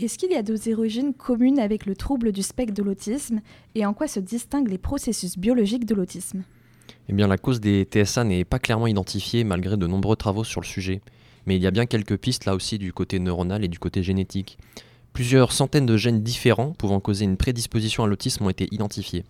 Est-ce 0.00 0.16
qu'il 0.16 0.30
y 0.30 0.36
a 0.36 0.42
des 0.42 0.72
origines 0.72 1.12
communes 1.12 1.58
avec 1.58 1.84
le 1.84 1.96
trouble 1.96 2.30
du 2.30 2.44
spectre 2.44 2.72
de 2.72 2.84
l'autisme 2.84 3.40
et 3.74 3.84
en 3.84 3.94
quoi 3.94 4.06
se 4.06 4.20
distinguent 4.20 4.70
les 4.70 4.78
processus 4.78 5.36
biologiques 5.36 5.86
de 5.86 5.94
l'autisme? 5.96 6.44
Eh 7.08 7.12
bien, 7.12 7.26
la 7.26 7.36
cause 7.36 7.58
des 7.58 7.82
TSA 7.82 8.22
n'est 8.22 8.44
pas 8.44 8.60
clairement 8.60 8.86
identifiée 8.86 9.42
malgré 9.42 9.76
de 9.76 9.88
nombreux 9.88 10.14
travaux 10.14 10.44
sur 10.44 10.60
le 10.60 10.66
sujet. 10.66 11.00
Mais 11.46 11.56
il 11.56 11.62
y 11.62 11.66
a 11.66 11.72
bien 11.72 11.84
quelques 11.84 12.16
pistes 12.16 12.44
là 12.44 12.54
aussi 12.54 12.78
du 12.78 12.92
côté 12.92 13.18
neuronal 13.18 13.64
et 13.64 13.68
du 13.68 13.80
côté 13.80 14.04
génétique. 14.04 14.56
Plusieurs 15.14 15.50
centaines 15.50 15.86
de 15.86 15.96
gènes 15.96 16.22
différents 16.22 16.74
pouvant 16.74 17.00
causer 17.00 17.24
une 17.24 17.36
prédisposition 17.36 18.04
à 18.04 18.06
l'autisme 18.06 18.44
ont 18.44 18.50
été 18.50 18.68
identifiés. 18.70 19.24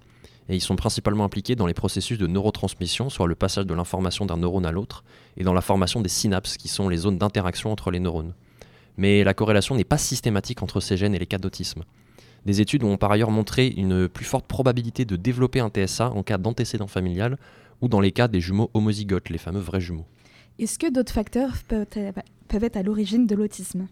Et 0.50 0.54
ils 0.54 0.60
sont 0.60 0.76
principalement 0.76 1.24
impliqués 1.24 1.56
dans 1.56 1.66
les 1.66 1.72
processus 1.72 2.18
de 2.18 2.26
neurotransmission, 2.26 3.08
soit 3.08 3.26
le 3.26 3.34
passage 3.34 3.64
de 3.64 3.72
l'information 3.72 4.26
d'un 4.26 4.36
neurone 4.36 4.66
à 4.66 4.72
l'autre, 4.72 5.02
et 5.38 5.44
dans 5.44 5.54
la 5.54 5.62
formation 5.62 6.02
des 6.02 6.10
synapses, 6.10 6.58
qui 6.58 6.68
sont 6.68 6.90
les 6.90 6.98
zones 6.98 7.16
d'interaction 7.16 7.72
entre 7.72 7.90
les 7.90 8.00
neurones. 8.00 8.34
Mais 8.98 9.24
la 9.24 9.32
corrélation 9.32 9.74
n'est 9.74 9.84
pas 9.84 9.96
systématique 9.96 10.62
entre 10.62 10.80
ces 10.80 10.96
gènes 10.96 11.14
et 11.14 11.18
les 11.18 11.26
cas 11.26 11.38
d'autisme. 11.38 11.84
Des 12.44 12.60
études 12.60 12.84
ont 12.84 12.96
par 12.96 13.10
ailleurs 13.10 13.30
montré 13.30 13.68
une 13.68 14.08
plus 14.08 14.24
forte 14.24 14.46
probabilité 14.46 15.04
de 15.04 15.16
développer 15.16 15.60
un 15.60 15.70
TSA 15.70 16.10
en 16.10 16.22
cas 16.22 16.36
d'antécédent 16.36 16.86
familial 16.86 17.38
ou 17.80 17.88
dans 17.88 18.00
les 18.00 18.12
cas 18.12 18.28
des 18.28 18.40
jumeaux 18.40 18.70
homozygotes, 18.74 19.30
les 19.30 19.38
fameux 19.38 19.60
vrais 19.60 19.80
jumeaux. 19.80 20.06
Est-ce 20.58 20.78
que 20.78 20.92
d'autres 20.92 21.12
facteurs 21.12 21.54
peuvent 21.68 22.64
être 22.64 22.76
à 22.76 22.82
l'origine 22.82 23.26
de 23.26 23.34
l'autisme? 23.36 23.86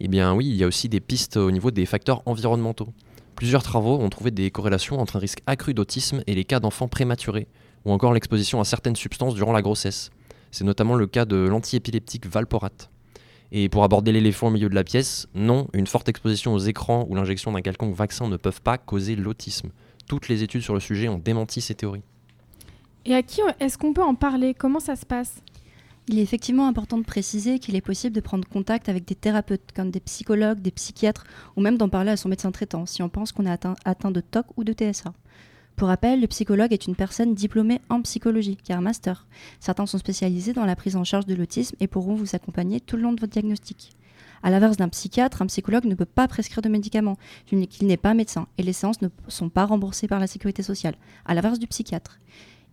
Eh 0.00 0.08
bien 0.08 0.34
oui, 0.34 0.46
il 0.48 0.56
y 0.56 0.64
a 0.64 0.66
aussi 0.66 0.88
des 0.88 1.00
pistes 1.00 1.36
au 1.36 1.50
niveau 1.50 1.70
des 1.70 1.86
facteurs 1.86 2.22
environnementaux. 2.26 2.88
Plusieurs 3.36 3.62
travaux 3.62 3.98
ont 3.98 4.08
trouvé 4.08 4.32
des 4.32 4.50
corrélations 4.50 4.98
entre 4.98 5.16
un 5.16 5.20
risque 5.20 5.42
accru 5.46 5.74
d'autisme 5.74 6.22
et 6.26 6.34
les 6.34 6.44
cas 6.44 6.58
d'enfants 6.58 6.88
prématurés, 6.88 7.46
ou 7.84 7.92
encore 7.92 8.12
l'exposition 8.12 8.60
à 8.60 8.64
certaines 8.64 8.96
substances 8.96 9.34
durant 9.34 9.52
la 9.52 9.62
grossesse. 9.62 10.10
C'est 10.50 10.64
notamment 10.64 10.96
le 10.96 11.06
cas 11.06 11.24
de 11.24 11.36
l'antiépileptique 11.36 12.26
valporate. 12.26 12.90
Et 13.50 13.68
pour 13.68 13.82
aborder 13.84 14.12
l'éléphant 14.12 14.48
au 14.48 14.50
milieu 14.50 14.68
de 14.68 14.74
la 14.74 14.84
pièce, 14.84 15.26
non, 15.34 15.68
une 15.72 15.86
forte 15.86 16.08
exposition 16.08 16.52
aux 16.52 16.58
écrans 16.58 17.06
ou 17.08 17.14
l'injection 17.14 17.52
d'un 17.52 17.62
quelconque 17.62 17.94
vaccin 17.94 18.28
ne 18.28 18.36
peuvent 18.36 18.60
pas 18.60 18.76
causer 18.76 19.16
l'autisme. 19.16 19.70
Toutes 20.06 20.28
les 20.28 20.42
études 20.42 20.62
sur 20.62 20.74
le 20.74 20.80
sujet 20.80 21.08
ont 21.08 21.18
démenti 21.18 21.60
ces 21.60 21.74
théories. 21.74 22.02
Et 23.04 23.14
à 23.14 23.22
qui 23.22 23.40
est-ce 23.60 23.78
qu'on 23.78 23.94
peut 23.94 24.02
en 24.02 24.14
parler? 24.14 24.54
Comment 24.54 24.80
ça 24.80 24.96
se 24.96 25.06
passe? 25.06 25.42
Il 26.08 26.18
est 26.18 26.22
effectivement 26.22 26.66
important 26.66 26.96
de 26.96 27.04
préciser 27.04 27.58
qu'il 27.58 27.76
est 27.76 27.82
possible 27.82 28.14
de 28.14 28.20
prendre 28.20 28.48
contact 28.48 28.88
avec 28.88 29.06
des 29.06 29.14
thérapeutes, 29.14 29.72
comme 29.74 29.90
des 29.90 30.00
psychologues, 30.00 30.60
des 30.60 30.70
psychiatres, 30.70 31.24
ou 31.56 31.60
même 31.60 31.76
d'en 31.76 31.90
parler 31.90 32.10
à 32.10 32.16
son 32.16 32.30
médecin 32.30 32.50
traitant 32.50 32.86
si 32.86 33.02
on 33.02 33.10
pense 33.10 33.30
qu'on 33.32 33.44
est 33.44 33.50
atteint, 33.50 33.74
atteint 33.84 34.10
de 34.10 34.20
TOC 34.20 34.46
ou 34.56 34.64
de 34.64 34.72
TSA. 34.72 35.12
Pour 35.78 35.86
rappel, 35.86 36.20
le 36.20 36.26
psychologue 36.26 36.72
est 36.72 36.88
une 36.88 36.96
personne 36.96 37.36
diplômée 37.36 37.80
en 37.88 38.02
psychologie, 38.02 38.56
qui 38.56 38.72
un 38.72 38.80
master. 38.80 39.28
Certains 39.60 39.86
sont 39.86 39.98
spécialisés 39.98 40.52
dans 40.52 40.64
la 40.64 40.74
prise 40.74 40.96
en 40.96 41.04
charge 41.04 41.24
de 41.24 41.36
l'autisme 41.36 41.76
et 41.78 41.86
pourront 41.86 42.16
vous 42.16 42.34
accompagner 42.34 42.80
tout 42.80 42.96
le 42.96 43.02
long 43.02 43.12
de 43.12 43.20
votre 43.20 43.32
diagnostic. 43.32 43.92
À 44.42 44.50
l'inverse 44.50 44.76
d'un 44.76 44.88
psychiatre, 44.88 45.40
un 45.40 45.46
psychologue 45.46 45.84
ne 45.84 45.94
peut 45.94 46.04
pas 46.04 46.26
prescrire 46.26 46.62
de 46.62 46.68
médicaments, 46.68 47.16
qu'il 47.46 47.86
n'est 47.86 47.96
pas 47.96 48.14
médecin, 48.14 48.48
et 48.58 48.64
les 48.64 48.72
séances 48.72 49.02
ne 49.02 49.08
sont 49.28 49.50
pas 49.50 49.66
remboursées 49.66 50.08
par 50.08 50.18
la 50.18 50.26
sécurité 50.26 50.64
sociale, 50.64 50.96
à 51.24 51.34
l'inverse 51.34 51.60
du 51.60 51.68
psychiatre. 51.68 52.18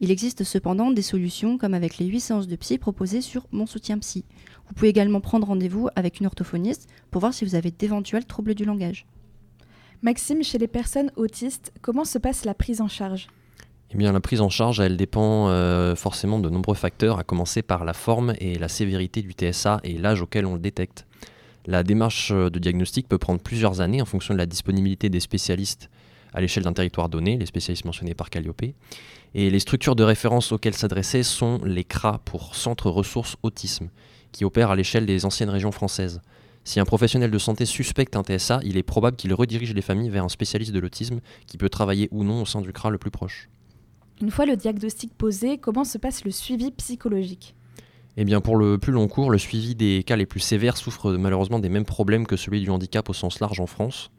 Il 0.01 0.09
existe 0.09 0.43
cependant 0.43 0.89
des 0.89 1.03
solutions 1.03 1.59
comme 1.59 1.75
avec 1.75 1.99
les 1.99 2.07
8 2.07 2.19
séances 2.19 2.47
de 2.47 2.55
psy 2.55 2.79
proposées 2.79 3.21
sur 3.21 3.45
Mon 3.51 3.67
soutien 3.67 3.99
psy. 3.99 4.25
Vous 4.67 4.73
pouvez 4.73 4.89
également 4.89 5.21
prendre 5.21 5.45
rendez-vous 5.45 5.89
avec 5.95 6.21
une 6.21 6.25
orthophoniste 6.25 6.89
pour 7.11 7.19
voir 7.19 7.35
si 7.35 7.45
vous 7.45 7.53
avez 7.53 7.69
d'éventuels 7.69 8.25
troubles 8.25 8.55
du 8.55 8.65
langage. 8.65 9.05
Maxime, 10.05 10.43
chez 10.43 10.59
les 10.59 10.67
personnes 10.67 11.11
autistes, 11.15 11.73
comment 11.81 12.05
se 12.05 12.19
passe 12.19 12.45
la 12.45 12.53
prise 12.53 12.79
en 12.79 12.87
charge? 12.87 13.25
Eh 13.89 13.97
bien, 13.97 14.11
la 14.11 14.19
prise 14.19 14.39
en 14.39 14.49
charge, 14.49 14.79
elle 14.79 14.97
dépend 14.97 15.49
euh, 15.49 15.95
forcément 15.95 16.37
de 16.37 16.47
nombreux 16.47 16.75
facteurs, 16.75 17.17
à 17.17 17.23
commencer 17.23 17.63
par 17.63 17.85
la 17.85 17.93
forme 17.93 18.35
et 18.39 18.59
la 18.59 18.67
sévérité 18.67 19.23
du 19.23 19.31
TSA 19.31 19.79
et 19.83 19.97
l'âge 19.97 20.21
auquel 20.21 20.45
on 20.45 20.53
le 20.53 20.59
détecte. 20.59 21.07
La 21.65 21.81
démarche 21.81 22.31
de 22.31 22.59
diagnostic 22.59 23.07
peut 23.07 23.17
prendre 23.17 23.41
plusieurs 23.41 23.81
années 23.81 23.99
en 23.99 24.05
fonction 24.05 24.35
de 24.35 24.37
la 24.37 24.45
disponibilité 24.45 25.09
des 25.09 25.19
spécialistes 25.19 25.89
à 26.35 26.39
l'échelle 26.39 26.65
d'un 26.65 26.73
territoire 26.73 27.09
donné, 27.09 27.37
les 27.37 27.47
spécialistes 27.47 27.85
mentionnés 27.85 28.13
par 28.13 28.29
Calliope. 28.29 28.75
Et 29.33 29.49
les 29.49 29.59
structures 29.59 29.95
de 29.95 30.03
référence 30.03 30.51
auxquelles 30.51 30.75
s'adresser 30.75 31.23
sont 31.23 31.59
les 31.65 31.83
CRA 31.83 32.19
pour 32.25 32.53
Centre 32.53 32.91
Ressources 32.91 33.37
Autisme, 33.41 33.89
qui 34.31 34.45
opèrent 34.45 34.69
à 34.69 34.75
l'échelle 34.75 35.07
des 35.07 35.25
anciennes 35.25 35.49
régions 35.49 35.71
françaises. 35.71 36.21
Si 36.65 36.79
un 36.79 36.85
professionnel 36.85 37.29
de 37.29 37.37
santé 37.37 37.65
suspecte 37.65 38.15
un 38.15 38.23
TSA, 38.23 38.59
il 38.63 38.75
est 38.75 38.83
probable 38.83 39.15
qu'il 39.15 39.31
redirige 39.35 39.73
les 39.75 39.83
familles 39.83 40.09
vers 40.09 40.25
un 40.25 40.29
spécialiste 40.29 40.71
de 40.71 40.79
l'autisme 40.79 41.21
qui 41.45 41.59
peut 41.59 41.69
travailler 41.69 42.09
ou 42.11 42.23
non 42.23 42.41
au 42.41 42.45
sein 42.45 42.59
du 42.59 42.73
CRA 42.73 42.89
le 42.89 42.97
plus 42.97 43.11
proche. 43.11 43.49
Une 44.19 44.31
fois 44.31 44.47
le 44.47 44.57
diagnostic 44.57 45.13
posé, 45.13 45.59
comment 45.59 45.83
se 45.83 45.99
passe 45.99 46.25
le 46.25 46.31
suivi 46.31 46.71
psychologique? 46.71 47.53
Eh 48.17 48.25
bien, 48.25 48.41
pour 48.41 48.55
le 48.55 48.79
plus 48.79 48.91
long 48.91 49.07
cours, 49.07 49.29
le 49.29 49.37
suivi 49.37 49.75
des 49.75 50.01
cas 50.03 50.15
les 50.15 50.25
plus 50.25 50.39
sévères 50.39 50.77
souffre 50.77 51.11
malheureusement 51.11 51.59
des 51.59 51.69
mêmes 51.69 51.85
problèmes 51.85 52.25
que 52.25 52.35
celui 52.35 52.61
du 52.61 52.71
handicap 52.71 53.07
au 53.09 53.13
sens 53.13 53.39
large 53.39 53.59
en 53.59 53.67
France. 53.67 54.09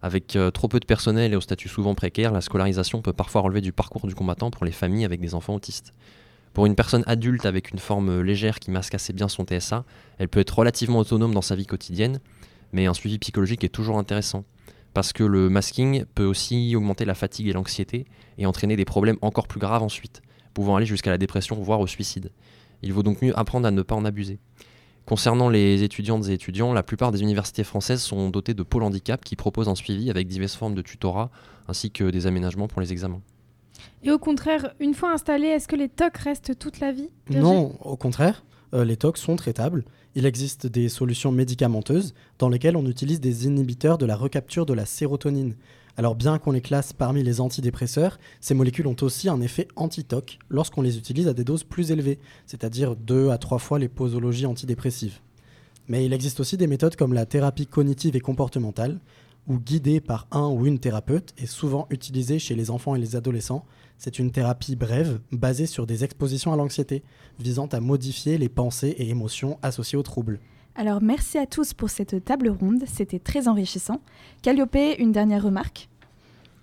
Avec 0.00 0.36
euh, 0.36 0.52
trop 0.52 0.68
peu 0.68 0.78
de 0.78 0.86
personnel 0.86 1.32
et 1.32 1.36
au 1.36 1.40
statut 1.40 1.68
souvent 1.68 1.96
précaire, 1.96 2.32
la 2.32 2.40
scolarisation 2.40 3.02
peut 3.02 3.12
parfois 3.12 3.40
relever 3.40 3.62
du 3.62 3.72
parcours 3.72 4.06
du 4.06 4.14
combattant 4.14 4.50
pour 4.52 4.64
les 4.64 4.72
familles 4.72 5.04
avec 5.04 5.20
des 5.20 5.34
enfants 5.34 5.54
autistes. 5.54 5.92
Pour 6.52 6.66
une 6.66 6.74
personne 6.74 7.04
adulte 7.06 7.46
avec 7.46 7.70
une 7.70 7.78
forme 7.78 8.22
légère 8.22 8.58
qui 8.58 8.70
masque 8.70 8.94
assez 8.94 9.12
bien 9.12 9.28
son 9.28 9.44
TSA, 9.44 9.84
elle 10.18 10.28
peut 10.28 10.40
être 10.40 10.58
relativement 10.58 10.98
autonome 10.98 11.32
dans 11.32 11.42
sa 11.42 11.54
vie 11.54 11.66
quotidienne, 11.66 12.20
mais 12.72 12.86
un 12.86 12.94
suivi 12.94 13.18
psychologique 13.18 13.62
est 13.62 13.68
toujours 13.68 13.98
intéressant. 13.98 14.44
Parce 14.92 15.12
que 15.12 15.22
le 15.22 15.48
masking 15.48 16.04
peut 16.16 16.24
aussi 16.24 16.74
augmenter 16.74 17.04
la 17.04 17.14
fatigue 17.14 17.46
et 17.46 17.52
l'anxiété 17.52 18.06
et 18.38 18.46
entraîner 18.46 18.74
des 18.74 18.84
problèmes 18.84 19.18
encore 19.22 19.46
plus 19.46 19.60
graves 19.60 19.84
ensuite, 19.84 20.22
pouvant 20.52 20.74
aller 20.74 20.86
jusqu'à 20.86 21.10
la 21.10 21.18
dépression 21.18 21.54
voire 21.60 21.78
au 21.78 21.86
suicide. 21.86 22.32
Il 22.82 22.92
vaut 22.92 23.04
donc 23.04 23.22
mieux 23.22 23.38
apprendre 23.38 23.68
à 23.68 23.70
ne 23.70 23.82
pas 23.82 23.94
en 23.94 24.04
abuser. 24.04 24.40
Concernant 25.06 25.48
les 25.48 25.82
étudiantes 25.82 26.28
et 26.28 26.32
étudiants, 26.32 26.72
la 26.72 26.82
plupart 26.82 27.12
des 27.12 27.22
universités 27.22 27.64
françaises 27.64 28.02
sont 28.02 28.30
dotées 28.30 28.54
de 28.54 28.62
pôles 28.62 28.82
handicap 28.82 29.24
qui 29.24 29.36
proposent 29.36 29.68
un 29.68 29.74
suivi 29.74 30.10
avec 30.10 30.26
diverses 30.26 30.56
formes 30.56 30.74
de 30.74 30.82
tutorat 30.82 31.30
ainsi 31.68 31.90
que 31.90 32.10
des 32.10 32.26
aménagements 32.26 32.68
pour 32.68 32.80
les 32.80 32.92
examens. 32.92 33.20
Et 34.02 34.10
au 34.10 34.18
contraire, 34.18 34.74
une 34.80 34.94
fois 34.94 35.12
installés, 35.12 35.48
est-ce 35.48 35.68
que 35.68 35.76
les 35.76 35.88
TOC 35.88 36.16
restent 36.18 36.58
toute 36.58 36.80
la 36.80 36.92
vie? 36.92 37.10
Non, 37.30 37.76
au 37.80 37.96
contraire, 37.96 38.44
euh, 38.74 38.84
les 38.84 38.96
TOC 38.96 39.18
sont 39.18 39.36
traitables. 39.36 39.84
Il 40.14 40.26
existe 40.26 40.66
des 40.66 40.88
solutions 40.88 41.32
médicamenteuses 41.32 42.14
dans 42.38 42.48
lesquelles 42.48 42.76
on 42.76 42.86
utilise 42.86 43.20
des 43.20 43.46
inhibiteurs 43.46 43.98
de 43.98 44.06
la 44.06 44.16
recapture 44.16 44.66
de 44.66 44.74
la 44.74 44.86
sérotonine. 44.86 45.54
Alors 45.96 46.14
bien 46.14 46.38
qu'on 46.38 46.52
les 46.52 46.60
classe 46.60 46.92
parmi 46.92 47.22
les 47.22 47.40
antidépresseurs, 47.40 48.18
ces 48.40 48.54
molécules 48.54 48.86
ont 48.86 48.96
aussi 49.02 49.28
un 49.28 49.40
effet 49.40 49.68
anti-TOC 49.76 50.38
lorsqu'on 50.48 50.82
les 50.82 50.96
utilise 50.96 51.28
à 51.28 51.34
des 51.34 51.44
doses 51.44 51.64
plus 51.64 51.90
élevées, 51.90 52.18
c'est-à-dire 52.46 52.96
2 52.96 53.30
à 53.30 53.38
3 53.38 53.58
fois 53.58 53.78
les 53.78 53.88
posologies 53.88 54.46
antidépressives. 54.46 55.20
Mais 55.88 56.04
il 56.04 56.12
existe 56.12 56.40
aussi 56.40 56.56
des 56.56 56.68
méthodes 56.68 56.96
comme 56.96 57.12
la 57.12 57.26
thérapie 57.26 57.66
cognitive 57.66 58.14
et 58.16 58.20
comportementale, 58.20 59.00
ou 59.50 59.58
guidée 59.58 60.00
par 60.00 60.28
un 60.30 60.46
ou 60.46 60.64
une 60.64 60.78
thérapeute 60.78 61.34
et 61.36 61.46
souvent 61.46 61.88
utilisée 61.90 62.38
chez 62.38 62.54
les 62.54 62.70
enfants 62.70 62.94
et 62.94 63.00
les 63.00 63.16
adolescents. 63.16 63.64
C'est 63.98 64.20
une 64.20 64.30
thérapie 64.30 64.76
brève 64.76 65.18
basée 65.32 65.66
sur 65.66 65.86
des 65.86 66.04
expositions 66.04 66.52
à 66.52 66.56
l'anxiété, 66.56 67.02
visant 67.40 67.66
à 67.66 67.80
modifier 67.80 68.38
les 68.38 68.48
pensées 68.48 68.94
et 68.96 69.10
émotions 69.10 69.58
associées 69.62 69.98
aux 69.98 70.04
troubles. 70.04 70.38
Alors 70.76 71.02
merci 71.02 71.36
à 71.36 71.46
tous 71.46 71.74
pour 71.74 71.90
cette 71.90 72.24
table 72.24 72.48
ronde, 72.48 72.84
c'était 72.86 73.18
très 73.18 73.48
enrichissant. 73.48 74.00
Calliope, 74.40 74.78
une 74.98 75.10
dernière 75.10 75.42
remarque? 75.42 75.88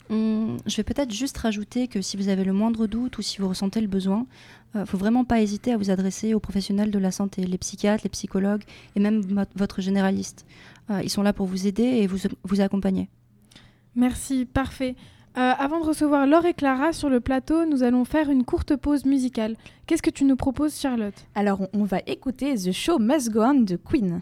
Hum, 0.10 0.56
je 0.66 0.78
vais 0.78 0.84
peut-être 0.84 1.12
juste 1.12 1.38
rajouter 1.38 1.90
que 1.90 2.02
si 2.02 2.16
vous 2.16 2.30
avez 2.30 2.46
le 2.46 2.54
moindre 2.54 2.88
doute 2.88 3.18
ou 3.18 3.22
si 3.22 3.40
vous 3.40 3.50
ressentez 3.50 3.82
le 3.82 3.88
besoin, 3.88 4.26
ne 4.74 4.80
euh, 4.80 4.86
faut 4.86 4.98
vraiment 4.98 5.26
pas 5.26 5.42
hésiter 5.42 5.74
à 5.74 5.78
vous 5.78 5.90
adresser 5.90 6.34
aux 6.34 6.40
professionnels 6.40 6.92
de 6.92 7.00
la 7.00 7.12
santé, 7.12 7.46
les 7.46 7.58
psychiatres, 7.58 8.04
les 8.06 8.10
psychologues 8.10 8.64
et 8.96 9.02
même 9.02 9.22
votre 9.56 9.82
généraliste. 9.82 10.46
Euh, 10.90 11.02
ils 11.04 11.10
sont 11.10 11.24
là 11.24 11.34
pour 11.34 11.46
vous 11.46 11.68
aider 11.68 11.84
et 11.84 12.08
vous, 12.08 12.18
vous 12.44 12.62
accompagner. 12.62 13.10
Merci, 13.96 14.46
parfait. 14.46 14.96
Euh, 15.38 15.54
avant 15.60 15.80
de 15.80 15.86
recevoir 15.86 16.26
Laure 16.26 16.46
et 16.46 16.54
Clara 16.54 16.94
sur 16.94 17.10
le 17.10 17.20
plateau, 17.20 17.66
nous 17.66 17.84
allons 17.84 18.06
faire 18.06 18.32
une 18.32 18.44
courte 18.44 18.76
pause 18.76 19.06
musicale. 19.06 19.56
Qu'est-ce 19.86 20.02
que 20.02 20.10
tu 20.10 20.24
nous 20.24 20.36
proposes, 20.36 20.80
Charlotte? 20.80 21.28
Alors, 21.36 21.68
on 21.74 21.84
va 21.84 22.00
écouter 22.08 22.56
The 22.56 22.72
Show 22.72 22.98
Must 22.98 23.32
Go 23.32 23.42
On 23.42 23.54
de 23.54 23.76
Queen. 23.76 24.22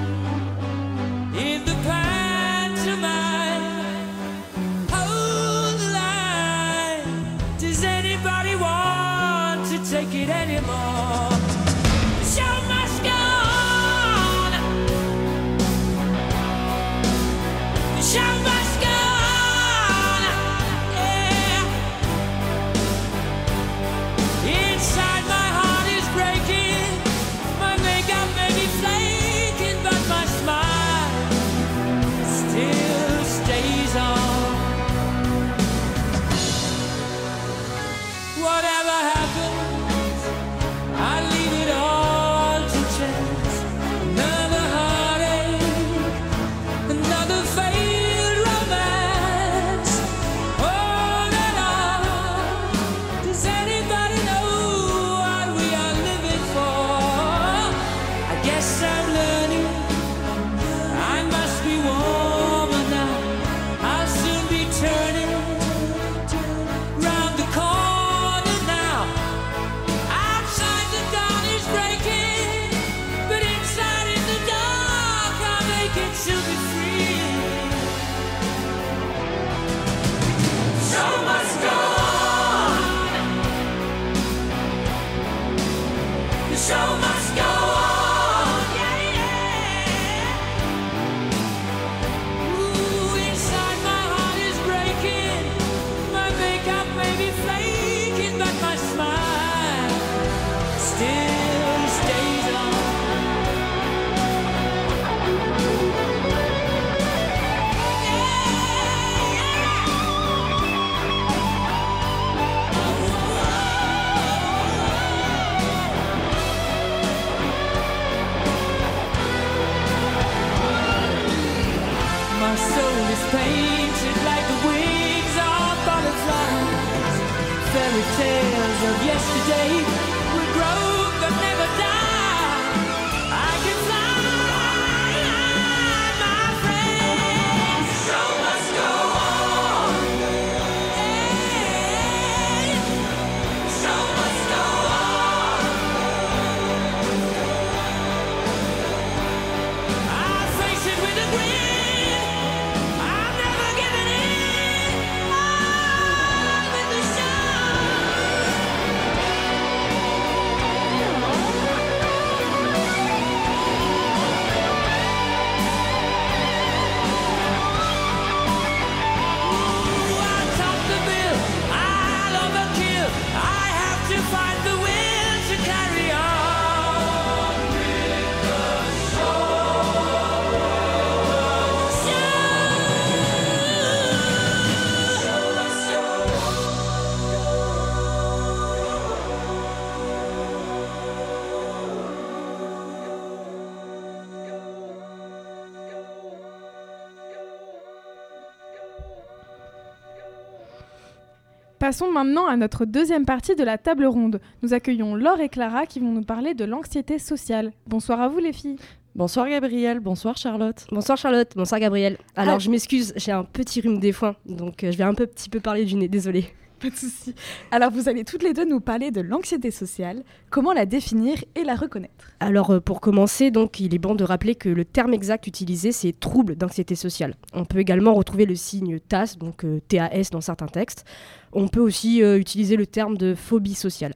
Passons 201.91 202.09
maintenant 202.09 202.47
à 202.47 202.55
notre 202.55 202.85
deuxième 202.85 203.25
partie 203.25 203.53
de 203.53 203.65
la 203.65 203.77
table 203.77 204.05
ronde. 204.05 204.39
Nous 204.63 204.73
accueillons 204.73 205.13
Laure 205.13 205.41
et 205.41 205.49
Clara 205.49 205.85
qui 205.85 205.99
vont 205.99 206.13
nous 206.13 206.23
parler 206.23 206.53
de 206.53 206.63
l'anxiété 206.63 207.19
sociale. 207.19 207.73
Bonsoir 207.85 208.21
à 208.21 208.29
vous 208.29 208.39
les 208.39 208.53
filles. 208.53 208.77
Bonsoir 209.13 209.49
Gabriel, 209.49 209.99
bonsoir 209.99 210.37
Charlotte. 210.37 210.87
Bonsoir 210.89 211.17
Charlotte, 211.17 211.51
bonsoir 211.53 211.81
Gabriel. 211.81 212.17
Alors 212.37 212.55
Ah. 212.55 212.59
je 212.59 212.69
m'excuse, 212.71 213.11
j'ai 213.17 213.33
un 213.33 213.43
petit 213.43 213.81
rhume 213.81 213.99
des 213.99 214.13
foins, 214.13 214.37
donc 214.45 214.85
euh, 214.85 214.91
je 214.93 214.97
vais 214.97 215.03
un 215.03 215.13
peu, 215.13 215.27
petit 215.27 215.49
peu 215.49 215.59
parler 215.59 215.83
du 215.83 215.95
nez, 215.95 216.07
désolé. 216.07 216.45
Pas 216.81 216.89
de 216.89 216.95
souci. 216.95 217.35
Alors 217.69 217.91
vous 217.91 218.09
allez 218.09 218.23
toutes 218.23 218.41
les 218.41 218.53
deux 218.53 218.65
nous 218.65 218.79
parler 218.79 219.11
de 219.11 219.21
l'anxiété 219.21 219.69
sociale, 219.69 220.23
comment 220.49 220.73
la 220.73 220.87
définir 220.87 221.37
et 221.53 221.63
la 221.63 221.75
reconnaître. 221.75 222.31
Alors 222.39 222.71
euh, 222.71 222.79
pour 222.79 223.01
commencer, 223.01 223.51
donc 223.51 223.79
il 223.79 223.93
est 223.93 223.99
bon 223.99 224.15
de 224.15 224.23
rappeler 224.23 224.55
que 224.55 224.67
le 224.67 224.83
terme 224.83 225.13
exact 225.13 225.45
utilisé 225.45 225.91
c'est 225.91 226.11
trouble 226.19 226.55
d'anxiété 226.55 226.95
sociale. 226.95 227.35
On 227.53 227.65
peut 227.65 227.77
également 227.77 228.15
retrouver 228.15 228.47
le 228.47 228.55
signe 228.55 228.99
TAS, 228.99 229.35
donc 229.39 229.63
euh, 229.63 229.79
TAS 229.89 230.29
dans 230.31 230.41
certains 230.41 230.67
textes. 230.67 231.05
On 231.53 231.67
peut 231.67 231.79
aussi 231.79 232.23
euh, 232.23 232.39
utiliser 232.39 232.77
le 232.77 232.87
terme 232.87 233.15
de 233.15 233.35
phobie 233.35 233.75
sociale. 233.75 234.13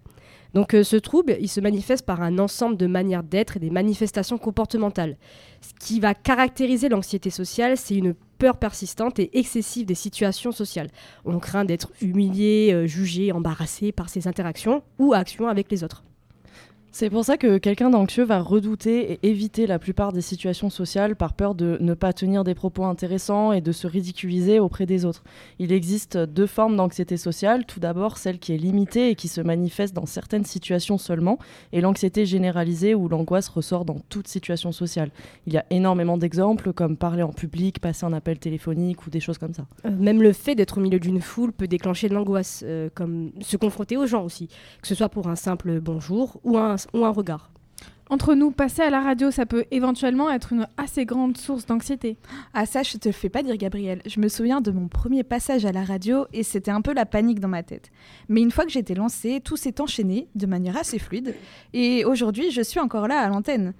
Donc 0.56 0.74
euh, 0.74 0.84
ce 0.84 0.96
trouble, 0.96 1.36
il 1.42 1.50
se 1.50 1.60
manifeste 1.60 2.06
par 2.06 2.22
un 2.22 2.40
ensemble 2.40 2.78
de 2.78 2.88
manières 2.88 3.24
d'être 3.24 3.58
et 3.58 3.60
des 3.60 3.70
manifestations 3.70 4.38
comportementales. 4.38 5.18
Ce 5.60 5.74
qui 5.86 6.00
va 6.00 6.14
caractériser 6.14 6.88
l'anxiété 6.88 7.30
sociale, 7.30 7.76
c'est 7.76 7.96
une 7.96 8.16
peur 8.38 8.58
persistante 8.58 9.20
et 9.20 9.38
excessive 9.38 9.86
des 9.86 9.96
situations 9.96 10.52
sociales. 10.52 10.90
On 11.26 11.40
craint 11.40 11.66
d'être 11.66 11.92
humilié, 12.02 12.72
euh, 12.74 12.88
jugé, 12.88 13.32
embarrassé 13.32 13.92
par 13.92 14.10
ses 14.10 14.28
interactions 14.28 14.84
ou 15.00 15.14
actions 15.14 15.48
avec 15.48 15.72
les 15.72 15.84
autres. 15.84 16.04
C'est 16.98 17.10
pour 17.10 17.26
ça 17.26 17.36
que 17.36 17.58
quelqu'un 17.58 17.90
d'anxieux 17.90 18.24
va 18.24 18.40
redouter 18.40 19.12
et 19.12 19.28
éviter 19.28 19.68
la 19.68 19.80
plupart 19.80 20.14
des 20.14 20.22
situations 20.22 20.70
sociales 20.70 21.18
par 21.18 21.34
peur 21.34 21.54
de 21.54 21.78
ne 21.82 21.94
pas 21.94 22.14
tenir 22.14 22.46
des 22.46 22.56
propos 22.56 22.86
intéressants 22.86 23.52
et 23.52 23.60
de 23.60 23.74
se 23.74 23.86
ridiculiser 23.86 24.62
auprès 24.62 24.86
des 24.86 25.04
autres. 25.04 25.22
Il 25.60 25.74
existe 25.74 26.18
deux 26.18 26.48
formes 26.48 26.78
d'anxiété 26.78 27.18
sociale. 27.18 27.66
Tout 27.66 27.82
d'abord, 27.82 28.18
celle 28.18 28.40
qui 28.40 28.54
est 28.54 28.58
limitée 28.58 29.10
et 29.10 29.16
qui 29.16 29.28
se 29.28 29.42
manifeste 29.42 29.94
dans 29.94 30.06
certaines 30.06 30.46
situations 30.46 30.98
seulement, 30.98 31.38
et 31.74 31.82
l'anxiété 31.82 32.26
généralisée 32.26 32.96
où 32.96 33.10
l'angoisse 33.10 33.50
ressort 33.50 33.84
dans 33.84 34.00
toute 34.08 34.30
situation 34.30 34.72
sociale. 34.72 35.12
Il 35.48 35.54
y 35.54 35.58
a 35.58 35.66
énormément 35.72 36.18
d'exemples 36.18 36.72
comme 36.72 36.96
parler 36.96 37.24
en 37.24 37.34
public, 37.34 37.82
passer 37.82 38.06
un 38.06 38.14
appel 38.14 38.40
téléphonique 38.40 39.06
ou 39.06 39.10
des 39.10 39.20
choses 39.20 39.38
comme 39.38 39.54
ça. 39.54 39.66
Euh, 39.86 39.92
même 39.92 40.22
le 40.22 40.32
fait 40.32 40.56
d'être 40.56 40.78
au 40.78 40.82
milieu 40.82 41.02
d'une 41.02 41.20
foule 41.20 41.52
peut 41.52 41.68
déclencher 41.68 42.08
de 42.08 42.14
l'angoisse, 42.14 42.64
euh, 42.66 42.88
comme 42.96 43.32
se 43.42 43.58
confronter 43.58 43.98
aux 43.98 44.08
gens 44.08 44.24
aussi, 44.24 44.48
que 44.82 44.88
ce 44.88 44.96
soit 44.96 45.10
pour 45.10 45.28
un 45.28 45.36
simple 45.36 45.82
bonjour 45.82 46.40
ou 46.46 46.58
un, 46.58 46.78
ou 46.94 47.06
un 47.06 47.10
regard. 47.10 47.50
Entre 48.12 48.36
nous, 48.36 48.52
passer 48.52 48.84
à 48.84 48.92
la 48.92 49.02
radio, 49.02 49.32
ça 49.32 49.48
peut 49.48 49.66
éventuellement 49.72 50.30
être 50.30 50.54
une 50.54 50.68
assez 50.78 51.06
grande 51.06 51.38
source 51.38 51.66
d'anxiété. 51.66 52.18
Ah 52.54 52.68
ça, 52.68 52.84
je 52.84 52.98
te 52.98 53.10
le 53.10 53.14
fais 53.14 53.30
pas 53.30 53.42
dire 53.42 53.58
Gabriel. 53.58 54.04
Je 54.06 54.20
me 54.20 54.28
souviens 54.28 54.62
de 54.62 54.70
mon 54.70 54.88
premier 54.88 55.24
passage 55.24 55.66
à 55.66 55.72
la 55.72 55.84
radio 55.84 56.28
et 56.32 56.44
c'était 56.44 56.70
un 56.70 56.82
peu 56.82 56.94
la 56.94 57.08
panique 57.08 57.40
dans 57.40 57.48
ma 57.48 57.64
tête. 57.64 57.90
Mais 58.30 58.42
une 58.42 58.52
fois 58.52 58.66
que 58.66 58.72
j'étais 58.72 58.94
lancée, 58.94 59.42
tout 59.44 59.58
s'est 59.58 59.82
enchaîné 59.82 60.28
de 60.36 60.46
manière 60.46 60.78
assez 60.78 61.00
fluide 61.00 61.34
et 61.74 62.06
aujourd'hui, 62.06 62.52
je 62.52 62.62
suis 62.62 62.80
encore 62.80 63.08
là 63.08 63.20
à 63.22 63.28
l'antenne. 63.28 63.74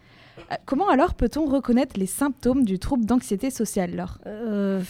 Euh, 0.52 0.56
Comment 0.66 0.90
alors 0.90 1.14
peut-on 1.14 1.46
reconnaître 1.46 2.00
les 2.00 2.08
symptômes 2.08 2.66
du 2.66 2.80
trouble 2.80 3.06
d'anxiété 3.06 3.52
sociale, 3.52 3.96
Laure? 3.96 4.18
Euh, 4.26 4.82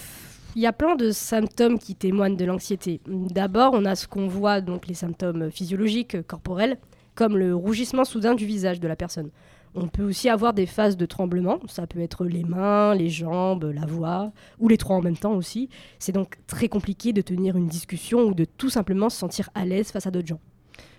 Il 0.55 0.61
y 0.61 0.65
a 0.65 0.71
plein 0.71 0.95
de 0.95 1.11
symptômes 1.11 1.77
qui 1.77 1.93
témoignent 1.95 2.37
de 2.37 2.45
l'anxiété. 2.45 3.01
D'abord, 3.05 3.73
on 3.73 3.83
a 3.83 3.95
ce 3.95 4.07
qu'on 4.07 4.27
voit, 4.29 4.61
donc 4.61 4.87
les 4.87 4.93
symptômes 4.93 5.51
physiologiques, 5.51 6.15
euh, 6.15 6.23
corporels, 6.25 6.77
comme 7.15 7.37
le 7.37 7.55
rougissement 7.55 8.05
soudain 8.05 8.35
du 8.35 8.45
visage 8.45 8.79
de 8.79 8.87
la 8.87 8.95
personne. 8.95 9.31
On 9.77 9.87
peut 9.87 10.03
aussi 10.03 10.29
avoir 10.29 10.53
des 10.53 10.65
phases 10.65 10.95
de 10.95 11.05
tremblement, 11.05 11.59
ça 11.67 11.85
peut 11.85 11.99
être 11.99 12.23
les 12.23 12.43
mains, 12.45 12.95
les 12.95 13.09
jambes, 13.09 13.71
la 13.73 13.85
voix, 13.85 14.31
ou 14.59 14.69
les 14.69 14.77
trois 14.77 14.95
en 14.95 15.01
même 15.01 15.17
temps 15.17 15.33
aussi. 15.33 15.69
C'est 15.99 16.13
donc 16.13 16.37
très 16.47 16.69
compliqué 16.69 17.11
de 17.11 17.21
tenir 17.21 17.57
une 17.57 17.67
discussion 17.67 18.21
ou 18.21 18.33
de 18.33 18.45
tout 18.45 18.69
simplement 18.69 19.09
se 19.09 19.17
sentir 19.17 19.49
à 19.53 19.65
l'aise 19.65 19.91
face 19.91 20.07
à 20.07 20.11
d'autres 20.11 20.27
gens. 20.27 20.39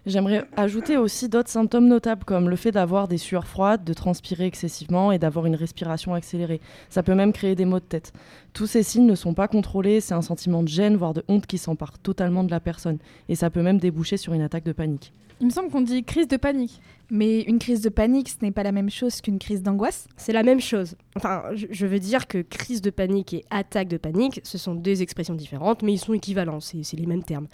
J'aimerais 0.07 0.45
ajouter 0.57 0.97
aussi 0.97 1.29
d'autres 1.29 1.51
symptômes 1.51 1.88
notables 1.88 2.25
comme 2.25 2.49
le 2.49 2.55
fait 2.55 2.71
d'avoir 2.71 3.09
des 3.09 3.19
sueurs 3.19 3.49
froides, 3.49 3.83
de 3.83 3.92
transpirer 3.92 4.47
excessivement 4.47 5.11
et 5.11 5.19
d'avoir 5.19 5.47
une 5.47 5.57
respiration 5.57 6.14
accélérée. 6.14 6.61
Ça 6.90 7.03
peut 7.03 7.16
même 7.16 7.33
créer 7.33 7.57
des 7.57 7.64
maux 7.64 7.81
de 7.81 7.85
tête. 7.85 8.12
Tous 8.53 8.69
ces 8.69 8.85
signes 8.85 9.07
ne 9.07 9.16
sont 9.16 9.35
pas 9.35 9.49
contrôlés, 9.49 10.01
c'est 10.01 10.14
un 10.14 10.23
sentiment 10.23 10.62
de 10.62 10.69
gêne, 10.69 10.97
voire 10.97 11.12
de 11.12 11.25
honte 11.27 11.47
qui 11.47 11.59
s'empare 11.59 11.99
totalement 11.99 12.45
de 12.45 12.53
la 12.53 12.61
personne. 12.61 12.99
Et 13.29 13.35
ça 13.35 13.51
peut 13.51 13.62
même 13.62 13.79
déboucher 13.79 14.16
sur 14.16 14.33
une 14.33 14.42
attaque 14.42 14.62
de 14.62 14.73
panique. 14.73 15.12
Il 15.40 15.47
me 15.47 15.51
semble 15.51 15.71
qu'on 15.71 15.81
dit 15.81 16.05
crise 16.05 16.29
de 16.29 16.37
panique. 16.37 16.81
Mais 17.11 17.40
une 17.42 17.59
crise 17.59 17.83
de 17.83 17.88
panique, 17.88 18.29
ce 18.29 18.37
n'est 18.42 18.53
pas 18.53 18.62
la 18.62 18.73
même 18.73 18.90
chose 18.90 19.21
qu'une 19.21 19.40
crise 19.40 19.62
d'angoisse 19.62 20.07
C'est 20.16 20.33
la 20.33 20.45
même 20.45 20.61
chose. 20.61 20.95
Enfin, 21.16 21.42
je, 21.53 21.87
veux 21.87 21.99
dire 21.99 22.29
que 22.29 22.38
crise 22.38 22.81
de 22.81 22.90
panique 22.90 23.35
et 23.35 23.45
attaque 23.51 23.88
de 23.88 23.97
panique, 23.97 24.40
ce 24.45 24.57
sont 24.57 24.75
deux 24.75 25.03
expressions 25.03 25.35
différentes, 25.35 25.83
mais 25.83 25.92
ils 25.92 25.99
sont 25.99 26.14
équivalents, 26.14 26.61
c'est 26.61 26.97
les 26.97 27.07
mêmes 27.07 27.25
termes. 27.25 27.49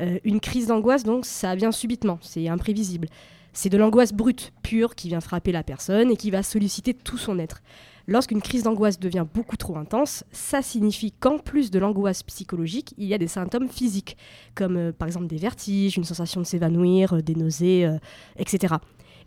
Euh, 0.00 0.18
une 0.24 0.40
crise 0.40 0.68
d'angoisse, 0.68 1.04
donc, 1.04 1.24
ça 1.24 1.54
vient 1.54 1.72
subitement, 1.72 2.18
c'est 2.20 2.48
imprévisible. 2.48 3.08
C'est 3.52 3.68
de 3.68 3.78
l'angoisse 3.78 4.12
brute, 4.12 4.52
pure, 4.62 4.94
qui 4.94 5.08
vient 5.08 5.20
frapper 5.20 5.52
la 5.52 5.62
personne 5.62 6.10
et 6.10 6.16
qui 6.16 6.30
va 6.30 6.42
solliciter 6.42 6.92
tout 6.92 7.18
son 7.18 7.38
être. 7.38 7.62
Lorsqu'une 8.06 8.42
crise 8.42 8.64
d'angoisse 8.64 8.98
devient 8.98 9.24
beaucoup 9.32 9.56
trop 9.56 9.76
intense, 9.76 10.24
ça 10.32 10.60
signifie 10.60 11.12
qu'en 11.12 11.38
plus 11.38 11.70
de 11.70 11.78
l'angoisse 11.78 12.22
psychologique, 12.24 12.94
il 12.98 13.06
y 13.06 13.14
a 13.14 13.18
des 13.18 13.28
symptômes 13.28 13.68
physiques, 13.68 14.16
comme 14.54 14.76
euh, 14.76 14.92
par 14.92 15.06
exemple 15.06 15.28
des 15.28 15.36
vertiges, 15.36 15.96
une 15.96 16.04
sensation 16.04 16.40
de 16.40 16.46
s'évanouir, 16.46 17.14
euh, 17.14 17.22
des 17.22 17.34
nausées, 17.34 17.88
etc. 18.36 18.74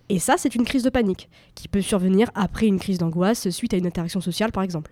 Et 0.09 0.19
ça, 0.19 0.35
c'est 0.37 0.55
une 0.55 0.63
crise 0.63 0.83
de 0.83 0.89
panique, 0.89 1.29
qui 1.55 1.67
peut 1.67 1.81
survenir 1.81 2.29
après 2.35 2.67
une 2.67 2.79
crise 2.79 2.97
d'angoisse 2.97 3.49
suite 3.49 3.73
à 3.73 3.77
une 3.77 3.87
interaction 3.87 4.21
sociale, 4.21 4.51
par 4.51 4.63
exemple. 4.63 4.91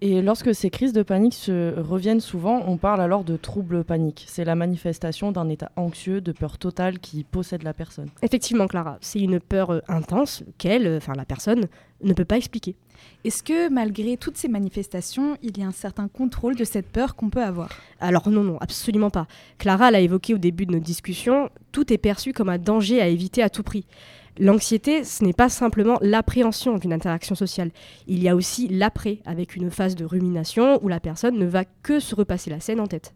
Et 0.00 0.22
lorsque 0.22 0.54
ces 0.54 0.70
crises 0.70 0.92
de 0.92 1.02
panique 1.02 1.34
se 1.34 1.78
reviennent 1.78 2.20
souvent, 2.20 2.62
on 2.66 2.76
parle 2.76 3.00
alors 3.00 3.24
de 3.24 3.36
trouble 3.36 3.84
panique. 3.84 4.24
C'est 4.28 4.44
la 4.44 4.54
manifestation 4.54 5.32
d'un 5.32 5.48
état 5.48 5.72
anxieux, 5.76 6.20
de 6.20 6.32
peur 6.32 6.58
totale 6.58 6.98
qui 6.98 7.24
possède 7.24 7.62
la 7.62 7.74
personne. 7.74 8.08
Effectivement, 8.22 8.66
Clara, 8.66 8.98
c'est 9.00 9.20
une 9.20 9.40
peur 9.40 9.70
euh, 9.70 9.80
intense 9.88 10.44
qu'elle, 10.58 10.86
euh, 10.86 10.98
enfin 10.98 11.14
la 11.16 11.24
personne, 11.24 11.66
ne 12.02 12.12
peut 12.12 12.24
pas 12.24 12.36
expliquer. 12.36 12.76
Est-ce 13.24 13.42
que 13.42 13.68
malgré 13.68 14.16
toutes 14.16 14.36
ces 14.36 14.48
manifestations, 14.48 15.36
il 15.42 15.58
y 15.58 15.62
a 15.62 15.66
un 15.66 15.72
certain 15.72 16.08
contrôle 16.08 16.54
de 16.54 16.64
cette 16.64 16.88
peur 16.88 17.16
qu'on 17.16 17.30
peut 17.30 17.42
avoir? 17.42 17.68
Alors 18.00 18.28
non, 18.28 18.44
non, 18.44 18.58
absolument 18.60 19.10
pas. 19.10 19.26
Clara 19.58 19.90
l'a 19.90 20.00
évoqué 20.00 20.34
au 20.34 20.38
début 20.38 20.66
de 20.66 20.72
notre 20.72 20.84
discussion, 20.84 21.50
tout 21.72 21.92
est 21.92 21.98
perçu 21.98 22.32
comme 22.32 22.48
un 22.48 22.58
danger 22.58 23.00
à 23.00 23.08
éviter 23.08 23.42
à 23.42 23.50
tout 23.50 23.62
prix. 23.62 23.86
L'anxiété, 24.40 25.02
ce 25.02 25.24
n'est 25.24 25.32
pas 25.32 25.48
simplement 25.48 25.98
l'appréhension 26.00 26.76
d'une 26.78 26.92
interaction 26.92 27.34
sociale. 27.34 27.70
Il 28.06 28.22
y 28.22 28.28
a 28.28 28.36
aussi 28.36 28.68
l'après, 28.68 29.18
avec 29.26 29.56
une 29.56 29.70
phase 29.70 29.96
de 29.96 30.04
rumination 30.04 30.78
où 30.84 30.88
la 30.88 31.00
personne 31.00 31.36
ne 31.36 31.46
va 31.46 31.64
que 31.64 31.98
se 31.98 32.14
repasser 32.14 32.48
la 32.48 32.60
scène 32.60 32.78
en 32.78 32.86
tête. 32.86 33.14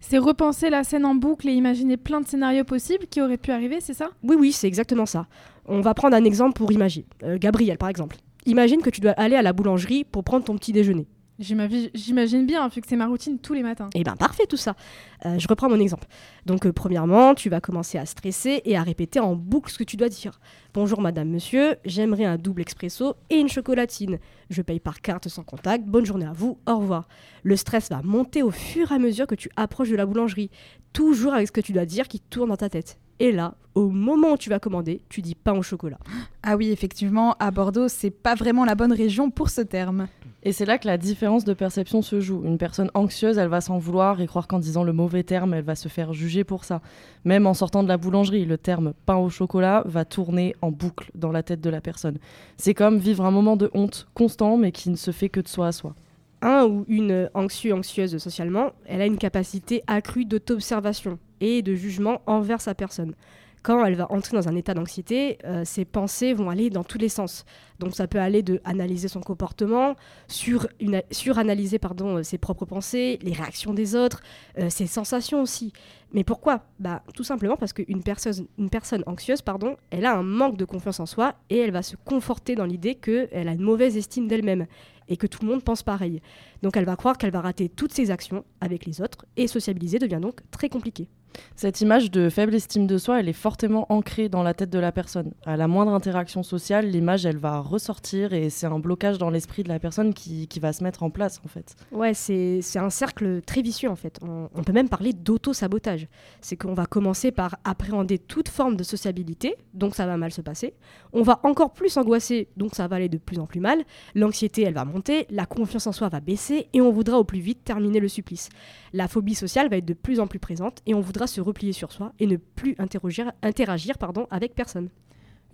C'est 0.00 0.18
repenser 0.18 0.70
la 0.70 0.82
scène 0.82 1.04
en 1.04 1.14
boucle 1.14 1.48
et 1.48 1.52
imaginer 1.52 1.96
plein 1.96 2.20
de 2.22 2.26
scénarios 2.26 2.64
possibles 2.64 3.06
qui 3.06 3.20
auraient 3.20 3.36
pu 3.36 3.52
arriver, 3.52 3.80
c'est 3.80 3.94
ça? 3.94 4.10
Oui, 4.22 4.34
oui, 4.38 4.52
c'est 4.52 4.66
exactement 4.66 5.06
ça. 5.06 5.26
On 5.66 5.80
va 5.80 5.94
prendre 5.94 6.16
un 6.16 6.24
exemple 6.24 6.54
pour 6.54 6.72
imaginer. 6.72 7.06
Euh, 7.22 7.38
Gabriel, 7.38 7.76
par 7.76 7.88
exemple. 7.88 8.16
Imagine 8.46 8.80
que 8.80 8.90
tu 8.90 9.00
dois 9.00 9.12
aller 9.12 9.36
à 9.36 9.42
la 9.42 9.52
boulangerie 9.52 10.04
pour 10.04 10.24
prendre 10.24 10.44
ton 10.44 10.56
petit 10.56 10.72
déjeuner. 10.72 11.06
J'imagine 11.38 12.46
bien, 12.46 12.68
vu 12.68 12.80
que 12.80 12.86
c'est 12.86 12.96
ma 12.96 13.06
routine 13.06 13.38
tous 13.38 13.54
les 13.54 13.62
matins. 13.62 13.88
Eh 13.94 14.04
bien, 14.04 14.14
parfait 14.16 14.46
tout 14.46 14.56
ça. 14.56 14.76
Euh, 15.24 15.38
je 15.38 15.48
reprends 15.48 15.68
mon 15.68 15.80
exemple. 15.80 16.06
Donc, 16.46 16.66
euh, 16.66 16.72
premièrement, 16.72 17.34
tu 17.34 17.48
vas 17.48 17.60
commencer 17.60 17.98
à 17.98 18.06
stresser 18.06 18.62
et 18.64 18.76
à 18.76 18.82
répéter 18.82 19.18
en 19.18 19.34
boucle 19.34 19.70
ce 19.70 19.78
que 19.78 19.84
tu 19.84 19.96
dois 19.96 20.08
dire. 20.08 20.40
Bonjour 20.74 21.00
madame, 21.00 21.28
monsieur, 21.28 21.76
j'aimerais 21.84 22.24
un 22.24 22.36
double 22.36 22.62
expresso 22.62 23.14
et 23.30 23.36
une 23.36 23.48
chocolatine. 23.48 24.18
Je 24.50 24.62
paye 24.62 24.80
par 24.80 25.00
carte 25.00 25.28
sans 25.28 25.42
contact. 25.42 25.84
Bonne 25.84 26.06
journée 26.06 26.26
à 26.26 26.32
vous, 26.32 26.58
au 26.68 26.78
revoir. 26.78 27.08
Le 27.42 27.56
stress 27.56 27.88
va 27.90 28.02
monter 28.02 28.42
au 28.42 28.50
fur 28.50 28.92
et 28.92 28.94
à 28.94 28.98
mesure 28.98 29.26
que 29.26 29.34
tu 29.34 29.50
approches 29.56 29.90
de 29.90 29.96
la 29.96 30.06
boulangerie. 30.06 30.50
Toujours 30.92 31.34
avec 31.34 31.48
ce 31.48 31.52
que 31.52 31.60
tu 31.60 31.72
dois 31.72 31.86
dire 31.86 32.08
qui 32.08 32.20
tourne 32.20 32.50
dans 32.50 32.56
ta 32.56 32.68
tête. 32.68 32.98
Et 33.22 33.30
là, 33.30 33.54
au 33.76 33.88
moment 33.88 34.32
où 34.32 34.36
tu 34.36 34.50
vas 34.50 34.58
commander, 34.58 35.00
tu 35.08 35.22
dis 35.22 35.36
pain 35.36 35.52
au 35.52 35.62
chocolat. 35.62 35.98
Ah 36.44 36.56
oui, 36.56 36.72
effectivement, 36.72 37.36
à 37.38 37.52
Bordeaux, 37.52 37.86
c'est 37.86 38.10
pas 38.10 38.34
vraiment 38.34 38.64
la 38.64 38.74
bonne 38.74 38.92
région 38.92 39.30
pour 39.30 39.48
ce 39.48 39.60
terme. 39.60 40.08
Et 40.42 40.50
c'est 40.50 40.64
là 40.64 40.76
que 40.76 40.88
la 40.88 40.98
différence 40.98 41.44
de 41.44 41.54
perception 41.54 42.02
se 42.02 42.18
joue. 42.18 42.42
Une 42.44 42.58
personne 42.58 42.90
anxieuse, 42.94 43.38
elle 43.38 43.46
va 43.46 43.60
s'en 43.60 43.78
vouloir 43.78 44.20
et 44.20 44.26
croire 44.26 44.48
qu'en 44.48 44.58
disant 44.58 44.82
le 44.82 44.92
mauvais 44.92 45.22
terme, 45.22 45.54
elle 45.54 45.62
va 45.62 45.76
se 45.76 45.86
faire 45.86 46.12
juger 46.12 46.42
pour 46.42 46.64
ça. 46.64 46.80
Même 47.24 47.46
en 47.46 47.54
sortant 47.54 47.84
de 47.84 47.88
la 47.88 47.96
boulangerie, 47.96 48.44
le 48.44 48.58
terme 48.58 48.92
pain 49.06 49.18
au 49.18 49.30
chocolat 49.30 49.84
va 49.86 50.04
tourner 50.04 50.56
en 50.62 50.72
boucle 50.72 51.12
dans 51.14 51.30
la 51.30 51.44
tête 51.44 51.60
de 51.60 51.70
la 51.70 51.80
personne. 51.80 52.18
C'est 52.56 52.74
comme 52.74 52.98
vivre 52.98 53.24
un 53.24 53.30
moment 53.30 53.54
de 53.54 53.70
honte 53.72 54.08
constant, 54.14 54.56
mais 54.56 54.72
qui 54.72 54.90
ne 54.90 54.96
se 54.96 55.12
fait 55.12 55.28
que 55.28 55.38
de 55.38 55.46
soi 55.46 55.68
à 55.68 55.72
soi. 55.72 55.94
Un 56.42 56.64
ou 56.64 56.84
une 56.88 57.30
anxieux 57.34 57.72
anxieuse 57.72 58.18
socialement, 58.18 58.72
elle 58.86 59.00
a 59.00 59.06
une 59.06 59.16
capacité 59.16 59.84
accrue 59.86 60.24
d'auto-observation 60.24 61.20
et 61.40 61.62
de 61.62 61.74
jugement 61.74 62.20
envers 62.26 62.60
sa 62.60 62.74
personne. 62.74 63.14
Quand 63.62 63.84
elle 63.84 63.94
va 63.94 64.10
entrer 64.10 64.36
dans 64.36 64.48
un 64.48 64.56
état 64.56 64.74
d'anxiété, 64.74 65.38
euh, 65.44 65.64
ses 65.64 65.84
pensées 65.84 66.34
vont 66.34 66.50
aller 66.50 66.68
dans 66.68 66.82
tous 66.82 66.98
les 66.98 67.08
sens. 67.08 67.44
Donc 67.78 67.94
ça 67.94 68.08
peut 68.08 68.18
aller 68.18 68.42
de 68.42 68.60
analyser 68.64 69.06
son 69.06 69.20
comportement, 69.20 69.94
sur 70.26 70.66
suranalyser 71.12 71.78
pardon, 71.78 72.18
euh, 72.18 72.22
ses 72.24 72.38
propres 72.38 72.64
pensées, 72.64 73.20
les 73.22 73.32
réactions 73.32 73.72
des 73.72 73.94
autres, 73.94 74.20
euh, 74.58 74.68
ses 74.68 74.88
sensations 74.88 75.40
aussi. 75.40 75.72
Mais 76.12 76.24
pourquoi? 76.24 76.64
Bah, 76.80 77.04
Tout 77.14 77.22
simplement 77.22 77.56
parce 77.56 77.72
qu'une 77.72 78.02
personne, 78.02 78.46
personne 78.70 79.04
anxieuse, 79.06 79.42
pardon, 79.42 79.76
elle 79.90 80.06
a 80.06 80.16
un 80.16 80.24
manque 80.24 80.56
de 80.56 80.64
confiance 80.64 80.98
en 80.98 81.06
soi 81.06 81.36
et 81.48 81.58
elle 81.58 81.70
va 81.70 81.82
se 81.82 81.94
conforter 81.94 82.56
dans 82.56 82.66
l'idée 82.66 82.96
qu'elle 82.96 83.48
a 83.48 83.52
une 83.52 83.62
mauvaise 83.62 83.96
estime 83.96 84.26
d'elle-même 84.26 84.66
et 85.08 85.16
que 85.16 85.28
tout 85.28 85.38
le 85.42 85.48
monde 85.48 85.62
pense 85.62 85.84
pareil. 85.84 86.20
Donc 86.62 86.76
elle 86.76 86.84
va 86.84 86.96
croire 86.96 87.16
qu'elle 87.16 87.30
va 87.30 87.40
rater 87.40 87.68
toutes 87.68 87.92
ses 87.92 88.10
actions 88.10 88.44
avec 88.60 88.86
les 88.86 89.00
autres 89.00 89.24
et 89.36 89.46
sociabiliser 89.46 90.00
devient 90.00 90.20
donc 90.20 90.40
très 90.50 90.68
compliqué. 90.68 91.08
Cette 91.56 91.80
image 91.80 92.10
de 92.10 92.28
faible 92.28 92.54
estime 92.54 92.86
de 92.86 92.98
soi, 92.98 93.20
elle 93.20 93.28
est 93.28 93.32
fortement 93.32 93.86
ancrée 93.90 94.28
dans 94.28 94.42
la 94.42 94.54
tête 94.54 94.70
de 94.70 94.78
la 94.78 94.92
personne. 94.92 95.32
À 95.44 95.56
la 95.56 95.68
moindre 95.68 95.92
interaction 95.92 96.42
sociale, 96.42 96.86
l'image, 96.88 97.26
elle 97.26 97.36
va 97.36 97.60
ressortir 97.60 98.32
et 98.32 98.50
c'est 98.50 98.66
un 98.66 98.78
blocage 98.78 99.18
dans 99.18 99.30
l'esprit 99.30 99.62
de 99.62 99.68
la 99.68 99.78
personne 99.78 100.14
qui, 100.14 100.48
va 100.60 100.72
se 100.72 100.84
mettre 100.84 101.02
en 101.02 101.10
place, 101.10 101.40
en 101.44 101.48
fait. 101.48 101.74
Ouais, 101.90 102.14
c'est 102.14 102.60
c'est 102.62 102.78
un 102.78 102.90
cercle 102.90 103.42
très 103.42 103.62
vicieux 103.62 103.90
en 103.90 103.96
fait. 103.96 104.18
On, 104.22 104.48
on 104.54 104.62
peut 104.62 104.72
même 104.72 104.88
parler 104.88 105.12
d'auto-sabotage. 105.12 106.06
C'est 106.40 106.56
qu'on 106.56 106.74
va 106.74 106.86
commencer 106.86 107.32
par 107.32 107.56
appréhender 107.64 108.18
toute 108.18 108.48
forme 108.48 108.76
de 108.76 108.82
sociabilité, 108.84 109.56
donc 109.74 109.94
ça 109.94 110.06
va 110.06 110.16
mal 110.16 110.32
se 110.32 110.40
passer. 110.40 110.74
On 111.12 111.22
va 111.22 111.40
encore 111.42 111.72
plus 111.72 111.96
angoisser, 111.96 112.48
donc 112.56 112.74
ça 112.74 112.86
va 112.86 112.96
aller 112.96 113.08
de 113.08 113.18
plus 113.18 113.38
en 113.38 113.46
plus 113.46 113.60
mal. 113.60 113.82
L'anxiété, 114.14 114.62
elle 114.62 114.74
va 114.74 114.84
monter, 114.84 115.26
la 115.30 115.46
confiance 115.46 115.86
en 115.86 115.92
soi 115.92 116.08
va 116.08 116.20
baisser 116.20 116.68
et 116.72 116.80
on 116.80 116.90
voudra 116.90 117.18
au 117.18 117.24
plus 117.24 117.40
vite 117.40 117.64
terminer 117.64 118.00
le 118.00 118.08
supplice. 118.08 118.48
La 118.92 119.08
phobie 119.08 119.34
sociale 119.34 119.68
va 119.68 119.76
être 119.76 119.84
de 119.84 119.94
plus 119.94 120.20
en 120.20 120.26
plus 120.26 120.38
présente 120.38 120.80
et 120.86 120.94
on 120.94 121.00
voudra 121.00 121.21
se 121.26 121.40
replier 121.40 121.72
sur 121.72 121.92
soi 121.92 122.12
et 122.18 122.26
ne 122.26 122.36
plus 122.36 122.76
interagir 122.78 123.98
pardon, 123.98 124.26
avec 124.30 124.54
personne. 124.54 124.88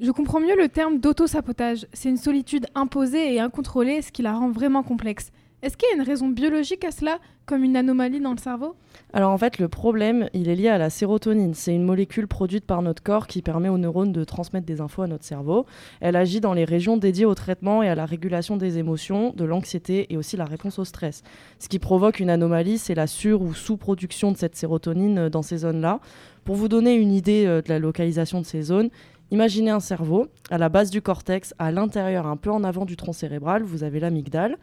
Je 0.01 0.13
comprends 0.13 0.39
mieux 0.39 0.57
le 0.57 0.69
terme 0.69 1.01
d'auto-sabotage. 1.01 1.87
C'est 1.93 2.09
une 2.09 2.17
solitude 2.17 2.67
imposée 2.77 3.35
et 3.35 3.41
incontrôlée, 3.41 4.01
ce 4.01 4.13
qui 4.13 4.23
la 4.23 4.33
rend 4.33 4.51
vraiment 4.51 4.85
complexe. 4.85 5.33
Est-ce 5.61 5.77
qu'il 5.77 5.89
y 5.91 5.93
a 5.93 5.97
une 5.97 6.09
raison 6.09 6.29
biologique 6.29 6.85
à 6.85 6.93
cela, 6.93 7.19
comme 7.45 7.65
une 7.65 7.77
anomalie 7.77 8.21
dans 8.21 8.31
le 8.31 8.39
cerveau? 8.39 8.77
Alors 9.13 9.33
en 9.33 9.39
fait, 9.39 9.59
le 9.59 9.67
problème, 9.69 10.29
il 10.33 10.49
est 10.49 10.55
lié 10.55 10.69
à 10.69 10.79
la 10.79 10.89
sérotonine. 10.89 11.53
C'est 11.55 11.75
une 11.75 11.83
molécule 11.83 12.29
produite 12.29 12.65
par 12.65 12.81
notre 12.81 13.03
corps 13.03 13.27
qui 13.27 13.43
permet 13.43 13.69
aux 13.69 13.79
neurones 13.79 14.13
de 14.13 14.23
transmettre 14.23 14.67
des 14.67 14.81
infos 14.81 15.03
à 15.03 15.09
notre 15.09 15.25
cerveau. 15.25 15.67
Elle 16.01 16.15
agit 16.15 16.41
dans 16.41 16.53
les 16.53 16.65
régions 16.65 16.97
dédiées 16.97 17.25
au 17.25 17.35
traitement 17.35 17.83
et 17.83 17.89
à 17.89 17.97
la 17.97 18.07
régulation 18.07 18.57
des 18.57 18.79
émotions, 18.79 19.33
de 19.37 19.45
l'anxiété 19.45 20.07
et 20.13 20.17
aussi 20.17 20.37
la 20.37 20.45
réponse 20.45 20.79
au 20.79 20.85
stress. 20.85 21.23
Ce 21.59 21.69
qui 21.69 21.81
provoque 21.81 22.21
une 22.21 22.31
anomalie, 22.31 22.79
c'est 22.79 22.95
la 22.95 23.09
sur- 23.09 23.43
ou 23.43 23.53
sous-production 23.53 24.31
de 24.31 24.37
cette 24.37 24.55
sérotonine 24.55 25.19
euh, 25.19 25.29
dans 25.29 25.43
ces 25.43 25.59
zones-là. 25.59 25.99
Pour 26.45 26.55
vous 26.55 26.69
donner 26.69 26.95
une 26.95 27.13
idée 27.13 27.47
euh, 27.47 27.63
de 27.63 27.69
la 27.69 27.81
localisation 27.81 28.41
de 28.41 28.47
ces 28.47 28.63
zones, 28.63 28.91
imaginez 29.31 29.71
un 29.71 29.81
cerveau. 29.81 30.29
À 30.51 30.59
la 30.59 30.69
base 30.69 30.91
du 30.91 31.03
cortex, 31.03 31.55
à 31.59 31.71
l'intérieur, 31.71 32.27
un 32.27 32.37
peu 32.37 32.51
en 32.51 32.65
avant 32.65 32.85
du 32.85 32.97
tronc 32.97 33.13
cérébral, 33.13 33.63
vous 33.63 33.85
avez 33.85 34.01
l'amygdale. 34.01 34.57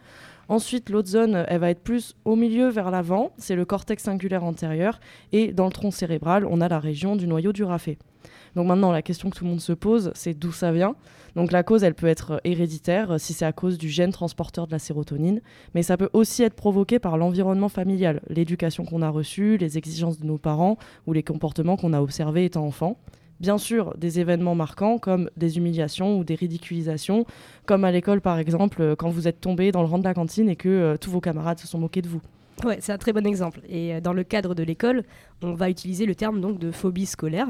Ensuite, 0.48 0.90
l'autre 0.90 1.10
zone, 1.10 1.44
elle 1.48 1.60
va 1.60 1.72
être 1.72 1.82
plus 1.82 2.16
au 2.24 2.36
milieu 2.36 2.70
vers 2.70 2.92
l'avant, 2.92 3.32
c'est 3.38 3.56
le 3.56 3.66
cortex 3.66 4.04
singulaire 4.04 4.44
antérieur. 4.44 5.00
Et 5.32 5.52
dans 5.52 5.66
le 5.66 5.72
tronc 5.72 5.92
cérébral, 5.92 6.46
on 6.46 6.62
a 6.62 6.70
la 6.70 6.80
région 6.80 7.16
du 7.16 7.28
noyau 7.28 7.52
du 7.52 7.64
rafet. 7.64 7.98
Donc 8.56 8.68
maintenant, 8.68 8.92
la 8.92 9.02
question 9.02 9.30
que 9.30 9.38
tout 9.38 9.44
le 9.44 9.50
monde 9.50 9.60
se 9.60 9.74
pose, 9.74 10.12
c'est 10.14 10.34
d'où 10.34 10.52
ça 10.52 10.72
vient. 10.72 10.96
Donc 11.36 11.52
la 11.52 11.64
cause, 11.64 11.84
elle 11.84 11.96
peut 11.96 12.08
être 12.08 12.40
héréditaire, 12.44 13.12
euh, 13.12 13.18
si 13.18 13.34
c'est 13.34 13.46
à 13.46 13.52
cause 13.52 13.78
du 13.78 13.90
gène 13.90 14.12
transporteur 14.12 14.68
de 14.68 14.72
la 14.72 14.80
sérotonine, 14.80 15.42
mais 15.74 15.84
ça 15.84 15.98
peut 15.98 16.10
aussi 16.14 16.44
être 16.44 16.54
provoqué 16.54 16.98
par 16.98 17.18
l'environnement 17.18 17.68
familial, 17.68 18.22
l'éducation 18.30 18.86
qu'on 18.86 19.02
a 19.02 19.10
reçue, 19.10 19.58
les 19.58 19.78
exigences 19.78 20.20
de 20.20 20.26
nos 20.26 20.38
parents 20.38 20.78
ou 21.08 21.14
les 21.14 21.24
comportements 21.24 21.76
qu'on 21.76 21.92
a 21.92 22.02
observés 22.02 22.46
étant 22.46 22.66
enfant. 22.66 22.98
Bien 23.40 23.58
sûr, 23.58 23.94
des 23.98 24.20
événements 24.20 24.56
marquants 24.56 24.98
comme 24.98 25.30
des 25.36 25.58
humiliations 25.58 26.18
ou 26.18 26.24
des 26.24 26.36
ridiculisations, 26.36 27.26
comme 27.66 27.84
à 27.84 27.92
l'école 27.92 28.22
par 28.22 28.40
exemple, 28.40 28.82
euh, 28.82 28.96
quand 28.96 29.10
vous 29.10 29.28
êtes 29.28 29.42
tombé 29.42 29.72
dans 29.72 29.82
le 29.82 29.88
rang 29.88 30.00
de 30.00 30.06
la 30.06 30.14
cantine 30.14 30.48
et 30.48 30.56
que 30.56 30.70
euh, 30.70 30.98
tous 30.98 31.12
vos 31.12 31.20
camarades 31.20 31.60
se 31.60 31.68
sont 31.68 31.78
moqués 31.78 32.02
de 32.02 32.08
vous. 32.08 32.22
Ouais, 32.64 32.78
c'est 32.80 32.94
un 32.94 32.98
très 32.98 33.12
bon 33.12 33.26
exemple. 33.26 33.60
Et 33.68 33.96
euh, 33.96 34.00
dans 34.00 34.14
le 34.14 34.24
cadre 34.24 34.56
de 34.56 34.64
l'école, 34.64 35.04
on 35.42 35.54
va 35.54 35.70
utiliser 35.70 36.06
le 36.06 36.16
terme 36.16 36.40
donc 36.40 36.60
de 36.60 36.72
phobie 36.72 37.06
scolaire. 37.06 37.48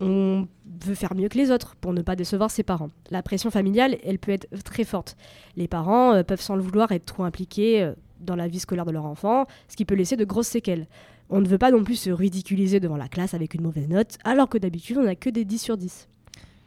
On 0.00 0.46
veut 0.84 0.94
faire 0.94 1.14
mieux 1.14 1.28
que 1.28 1.36
les 1.36 1.50
autres 1.50 1.74
pour 1.76 1.92
ne 1.92 2.00
pas 2.00 2.16
décevoir 2.16 2.50
ses 2.50 2.62
parents. 2.62 2.90
La 3.10 3.22
pression 3.22 3.50
familiale, 3.50 3.96
elle 4.04 4.18
peut 4.18 4.32
être 4.32 4.46
très 4.62 4.84
forte. 4.84 5.16
Les 5.56 5.68
parents 5.68 6.22
peuvent 6.22 6.40
sans 6.40 6.56
le 6.56 6.62
vouloir 6.62 6.92
être 6.92 7.06
trop 7.06 7.24
impliqués 7.24 7.92
dans 8.20 8.36
la 8.36 8.46
vie 8.46 8.58
scolaire 8.58 8.84
de 8.84 8.90
leur 8.90 9.06
enfant, 9.06 9.46
ce 9.68 9.76
qui 9.76 9.86
peut 9.86 9.94
laisser 9.94 10.16
de 10.16 10.24
grosses 10.26 10.48
séquelles. 10.48 10.86
On 11.30 11.40
ne 11.40 11.48
veut 11.48 11.58
pas 11.58 11.70
non 11.70 11.82
plus 11.82 11.96
se 11.96 12.10
ridiculiser 12.10 12.80
devant 12.80 12.96
la 12.96 13.08
classe 13.08 13.34
avec 13.34 13.54
une 13.54 13.62
mauvaise 13.62 13.88
note, 13.88 14.18
alors 14.24 14.48
que 14.48 14.58
d'habitude 14.58 14.98
on 14.98 15.04
n'a 15.04 15.16
que 15.16 15.30
des 15.30 15.44
10 15.44 15.58
sur 15.58 15.76
10. 15.76 16.08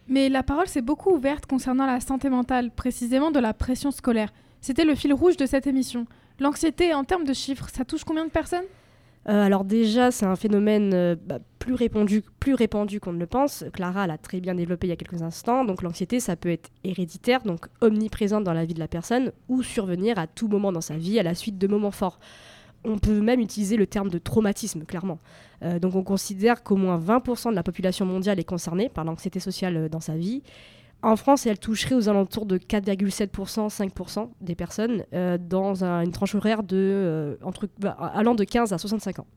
Mais 0.10 0.28
la 0.28 0.44
parole 0.44 0.68
s'est 0.68 0.82
beaucoup 0.82 1.12
ouverte 1.12 1.46
concernant 1.46 1.86
la 1.86 2.00
santé 2.00 2.30
mentale, 2.30 2.72
précisément 2.72 3.32
de 3.32 3.40
la 3.40 3.54
pression 3.54 3.92
scolaire. 3.92 4.34
C'était 4.60 4.86
le 4.86 4.96
fil 4.96 5.14
rouge 5.14 5.38
de 5.38 5.46
cette 5.46 5.68
émission. 5.68 6.06
L'anxiété, 6.40 6.94
en 6.94 7.04
termes 7.04 7.26
de 7.26 7.34
chiffres, 7.34 7.70
ça 7.72 7.86
touche 7.86 8.04
combien 8.04 8.26
de 8.26 8.32
personnes? 8.32 8.66
Euh, 9.28 9.44
alors 9.44 9.66
déjà, 9.66 10.12
c'est 10.12 10.26
un 10.26 10.36
phénomène 10.36 10.94
euh, 10.94 11.16
bah, 11.24 11.40
plus 11.60 11.74
répandu, 11.74 12.24
plus 12.40 12.56
répandu 12.56 13.00
qu'on 13.00 13.14
ne 13.14 13.20
le 13.20 13.28
pense. 13.28 13.66
Clara 13.74 14.08
l'a 14.08 14.18
très 14.18 14.40
bien 14.40 14.56
développé 14.56 14.88
il 14.88 14.90
y 14.90 14.94
a 14.94 14.96
quelques 14.96 15.22
instants. 15.22 15.66
Donc 15.66 15.84
l'anxiété, 15.84 16.20
ça 16.20 16.36
peut 16.36 16.50
être 16.50 16.70
héréditaire, 16.84 17.44
donc 17.44 17.68
omniprésente 17.82 18.44
dans 18.44 18.54
la 18.54 18.66
vie 18.66 18.74
de 18.74 18.80
la 18.80 18.88
personne, 18.88 19.32
ou 19.50 19.62
survenir 19.62 20.18
à 20.18 20.26
tout 20.26 20.48
moment 20.48 20.72
dans 20.72 20.82
sa 20.82 20.98
vie 20.98 21.20
à 21.20 21.24
la 21.24 21.36
suite 21.36 21.58
de 21.58 21.68
moments 21.68 21.92
forts. 21.92 22.20
On 22.86 22.98
peut 22.98 23.20
même 23.22 23.40
utiliser 23.42 23.76
le 23.76 23.86
terme 23.88 24.10
de 24.10 24.18
traumatisme, 24.18 24.84
clairement. 24.86 25.20
Euh, 25.64 25.80
donc 25.80 25.96
on 25.96 26.04
considère 26.04 26.64
qu'au 26.64 26.78
moins 26.78 26.98
20% 26.98 27.50
de 27.52 27.56
la 27.56 27.64
population 27.64 28.06
mondiale 28.06 28.40
est 28.40 28.44
concernée 28.46 28.88
par 28.90 29.04
l'anxiété 29.04 29.40
sociale 29.40 29.76
euh, 29.78 29.90
dans 29.90 30.00
sa 30.00 30.16
vie. 30.16 30.42
En 31.02 31.16
France, 31.16 31.46
elle 31.46 31.60
toucherait 31.60 31.96
aux 31.96 32.10
alentours 32.10 32.46
de 32.46 32.58
4,7%, 32.58 33.70
5% 33.70 34.30
des 34.42 34.56
personnes 34.56 35.04
euh, 35.14 35.38
dans 35.38 35.84
un- 35.84 36.02
une 36.04 36.12
tranche 36.12 36.36
horaire 36.36 36.62
bah, 36.64 38.12
allant 38.14 38.36
de 38.36 38.44
15 38.44 38.74
à 38.74 38.78
65 38.78 39.20
ans. 39.20 39.28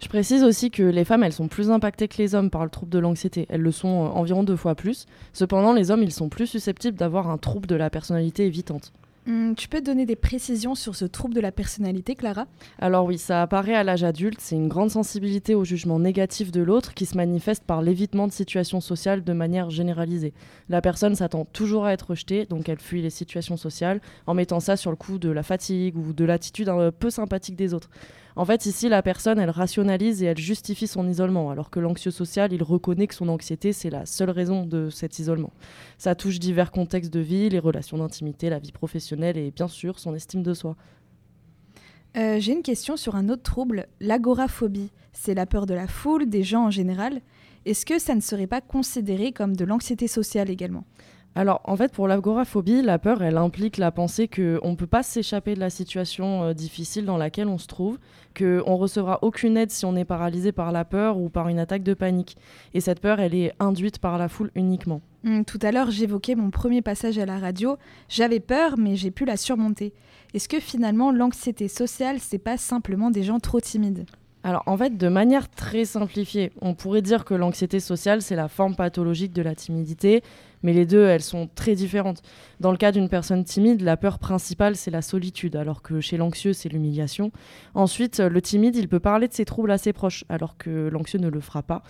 Je 0.00 0.08
précise 0.08 0.42
aussi 0.42 0.70
que 0.70 0.82
les 0.82 1.04
femmes, 1.04 1.22
elles 1.22 1.32
sont 1.32 1.48
plus 1.48 1.70
impactées 1.70 2.08
que 2.08 2.16
les 2.18 2.34
hommes 2.34 2.50
par 2.50 2.64
le 2.64 2.70
trouble 2.70 2.90
de 2.90 2.98
l'anxiété. 2.98 3.46
Elles 3.50 3.60
le 3.60 3.70
sont 3.72 3.86
environ 3.88 4.42
deux 4.42 4.56
fois 4.56 4.74
plus. 4.74 5.06
Cependant, 5.32 5.74
les 5.74 5.90
hommes, 5.90 6.02
ils 6.02 6.12
sont 6.12 6.28
plus 6.28 6.46
susceptibles 6.46 6.96
d'avoir 6.96 7.28
un 7.30 7.36
trouble 7.38 7.66
de 7.66 7.74
la 7.76 7.90
personnalité 7.90 8.46
évitante. 8.46 8.92
Hum, 9.28 9.56
tu 9.56 9.66
peux 9.66 9.80
donner 9.80 10.06
des 10.06 10.14
précisions 10.14 10.76
sur 10.76 10.94
ce 10.94 11.04
trouble 11.04 11.34
de 11.34 11.40
la 11.40 11.50
personnalité, 11.50 12.14
Clara? 12.14 12.46
Alors 12.78 13.06
oui, 13.06 13.18
ça 13.18 13.42
apparaît 13.42 13.74
à 13.74 13.82
l'âge 13.82 14.04
adulte, 14.04 14.38
c'est 14.40 14.54
une 14.54 14.68
grande 14.68 14.90
sensibilité 14.90 15.56
au 15.56 15.64
jugement 15.64 15.98
négatif 15.98 16.52
de 16.52 16.62
l'autre 16.62 16.94
qui 16.94 17.06
se 17.06 17.16
manifeste 17.16 17.64
par 17.64 17.82
l'évitement 17.82 18.28
de 18.28 18.32
situations 18.32 18.80
sociales 18.80 19.24
de 19.24 19.32
manière 19.32 19.68
généralisée. 19.68 20.32
La 20.68 20.80
personne 20.80 21.16
s'attend 21.16 21.44
toujours 21.44 21.86
à 21.86 21.92
être 21.92 22.10
rejetée, 22.10 22.46
donc 22.46 22.68
elle 22.68 22.78
fuit 22.78 23.02
les 23.02 23.10
situations 23.10 23.56
sociales 23.56 24.00
en 24.28 24.34
mettant 24.34 24.60
ça 24.60 24.76
sur 24.76 24.90
le 24.92 24.96
coup 24.96 25.18
de 25.18 25.30
la 25.30 25.42
fatigue 25.42 25.96
ou 25.96 26.12
de 26.12 26.24
l'attitude 26.24 26.68
un 26.68 26.92
peu 26.92 27.10
sympathique 27.10 27.56
des 27.56 27.74
autres. 27.74 27.90
En 28.36 28.44
fait, 28.44 28.66
ici, 28.66 28.90
la 28.90 29.02
personne, 29.02 29.38
elle 29.38 29.50
rationalise 29.50 30.22
et 30.22 30.26
elle 30.26 30.36
justifie 30.36 30.86
son 30.86 31.08
isolement, 31.08 31.50
alors 31.50 31.70
que 31.70 31.80
l'anxieux 31.80 32.10
social, 32.10 32.52
il 32.52 32.62
reconnaît 32.62 33.06
que 33.06 33.14
son 33.14 33.28
anxiété, 33.30 33.72
c'est 33.72 33.88
la 33.88 34.04
seule 34.04 34.28
raison 34.28 34.66
de 34.66 34.90
cet 34.90 35.18
isolement. 35.18 35.52
Ça 35.96 36.14
touche 36.14 36.38
divers 36.38 36.70
contextes 36.70 37.12
de 37.12 37.20
vie, 37.20 37.48
les 37.48 37.58
relations 37.58 37.96
d'intimité, 37.96 38.50
la 38.50 38.58
vie 38.58 38.72
professionnelle 38.72 39.38
et 39.38 39.50
bien 39.50 39.68
sûr 39.68 39.98
son 39.98 40.14
estime 40.14 40.42
de 40.42 40.52
soi. 40.52 40.76
Euh, 42.18 42.38
J'ai 42.38 42.52
une 42.52 42.62
question 42.62 42.98
sur 42.98 43.16
un 43.16 43.30
autre 43.30 43.42
trouble, 43.42 43.86
l'agoraphobie. 44.00 44.90
C'est 45.14 45.34
la 45.34 45.46
peur 45.46 45.64
de 45.64 45.72
la 45.72 45.86
foule, 45.86 46.28
des 46.28 46.42
gens 46.42 46.66
en 46.66 46.70
général. 46.70 47.22
Est-ce 47.64 47.86
que 47.86 47.98
ça 47.98 48.14
ne 48.14 48.20
serait 48.20 48.46
pas 48.46 48.60
considéré 48.60 49.32
comme 49.32 49.56
de 49.56 49.64
l'anxiété 49.64 50.08
sociale 50.08 50.50
également? 50.50 50.84
Alors, 51.38 51.60
en 51.64 51.76
fait, 51.76 51.92
pour 51.92 52.08
l'agoraphobie, 52.08 52.80
la 52.80 52.98
peur, 52.98 53.22
elle 53.22 53.36
implique 53.36 53.76
la 53.76 53.92
pensée 53.92 54.26
qu'on 54.26 54.70
ne 54.70 54.74
peut 54.74 54.86
pas 54.86 55.02
s'échapper 55.02 55.54
de 55.54 55.60
la 55.60 55.68
situation 55.68 56.44
euh, 56.44 56.52
difficile 56.54 57.04
dans 57.04 57.18
laquelle 57.18 57.48
on 57.48 57.58
se 57.58 57.66
trouve, 57.66 57.98
qu'on 58.34 58.76
recevra 58.76 59.18
aucune 59.20 59.58
aide 59.58 59.70
si 59.70 59.84
on 59.84 59.96
est 59.96 60.06
paralysé 60.06 60.50
par 60.52 60.72
la 60.72 60.86
peur 60.86 61.18
ou 61.18 61.28
par 61.28 61.48
une 61.48 61.58
attaque 61.58 61.82
de 61.82 61.92
panique. 61.92 62.38
Et 62.72 62.80
cette 62.80 63.00
peur, 63.00 63.20
elle 63.20 63.34
est 63.34 63.52
induite 63.60 63.98
par 63.98 64.16
la 64.16 64.30
foule 64.30 64.50
uniquement. 64.54 65.02
Hum, 65.26 65.44
Tout 65.44 65.58
à 65.60 65.72
l'heure, 65.72 65.90
j'évoquais 65.90 66.36
mon 66.36 66.48
premier 66.50 66.80
passage 66.80 67.18
à 67.18 67.26
la 67.26 67.38
radio. 67.38 67.76
J'avais 68.08 68.40
peur, 68.40 68.78
mais 68.78 68.96
j'ai 68.96 69.10
pu 69.10 69.26
la 69.26 69.36
surmonter. 69.36 69.92
Est-ce 70.32 70.48
que 70.48 70.58
finalement, 70.58 71.12
l'anxiété 71.12 71.68
sociale, 71.68 72.16
c'est 72.18 72.38
pas 72.38 72.56
simplement 72.56 73.10
des 73.10 73.22
gens 73.22 73.40
trop 73.40 73.60
timides? 73.60 74.06
Alors, 74.46 74.62
en 74.66 74.76
fait, 74.76 74.96
de 74.96 75.08
manière 75.08 75.50
très 75.50 75.84
simplifiée, 75.84 76.52
on 76.60 76.74
pourrait 76.74 77.02
dire 77.02 77.24
que 77.24 77.34
l'anxiété 77.34 77.80
sociale, 77.80 78.22
c'est 78.22 78.36
la 78.36 78.46
forme 78.46 78.76
pathologique 78.76 79.32
de 79.32 79.42
la 79.42 79.56
timidité, 79.56 80.22
mais 80.62 80.72
les 80.72 80.86
deux, 80.86 81.04
elles 81.04 81.22
sont 81.22 81.48
très 81.54 81.74
différentes. 81.74 82.22
Dans 82.60 82.70
le 82.70 82.76
cas 82.76 82.92
d'une 82.92 83.08
personne 83.08 83.44
timide, 83.44 83.82
la 83.82 83.96
peur 83.96 84.18
principale, 84.18 84.76
c'est 84.76 84.90
la 84.90 85.02
solitude, 85.02 85.56
alors 85.56 85.82
que 85.82 86.00
chez 86.00 86.16
l'anxieux, 86.16 86.52
c'est 86.52 86.68
l'humiliation. 86.68 87.30
Ensuite, 87.74 88.20
le 88.20 88.40
timide, 88.40 88.76
il 88.76 88.88
peut 88.88 89.00
parler 89.00 89.28
de 89.28 89.32
ses 89.32 89.44
troubles 89.44 89.70
à 89.70 89.78
ses 89.78 89.92
proches, 89.92 90.24
alors 90.28 90.56
que 90.56 90.88
l'anxieux 90.88 91.18
ne 91.18 91.28
le 91.28 91.40
fera 91.40 91.62
pas. 91.62 91.82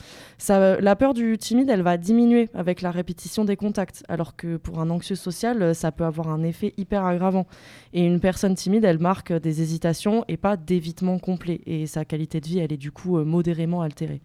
La 0.49 0.97
peur 0.97 1.15
du 1.15 1.39
timide, 1.39 1.71
elle 1.71 1.83
va 1.83 1.97
diminuer 1.97 2.49
avec 2.55 2.83
la 2.83 2.91
répétition 2.91 3.45
des 3.45 3.57
contacts, 3.57 4.03
alors 4.09 4.37
que 4.37 4.57
pour 4.57 4.81
un 4.81 4.91
anxieux 4.91 5.17
social, 5.17 5.75
ça 5.75 5.93
peut 5.93 6.05
avoir 6.05 6.29
un 6.29 6.43
effet 6.43 6.75
hyper 6.77 7.05
aggravant. 7.05 7.47
Et 7.93 8.05
une 8.05 8.21
personne 8.21 8.55
timide, 8.55 8.85
elle 8.85 8.99
marque 8.99 9.33
des 9.33 9.63
hésitations 9.63 10.25
et 10.29 10.37
pas 10.37 10.57
d'évitement 10.57 11.19
complet, 11.19 11.61
et 11.67 11.87
sa 11.87 12.05
qualité 12.05 12.41
de 12.41 12.47
vie, 12.47 12.59
elle 12.59 12.73
est 12.73 12.77
du 12.77 12.91
coup 12.91 13.19
euh, 13.19 13.25
modérément 13.25 13.83
altérée. 13.83 14.21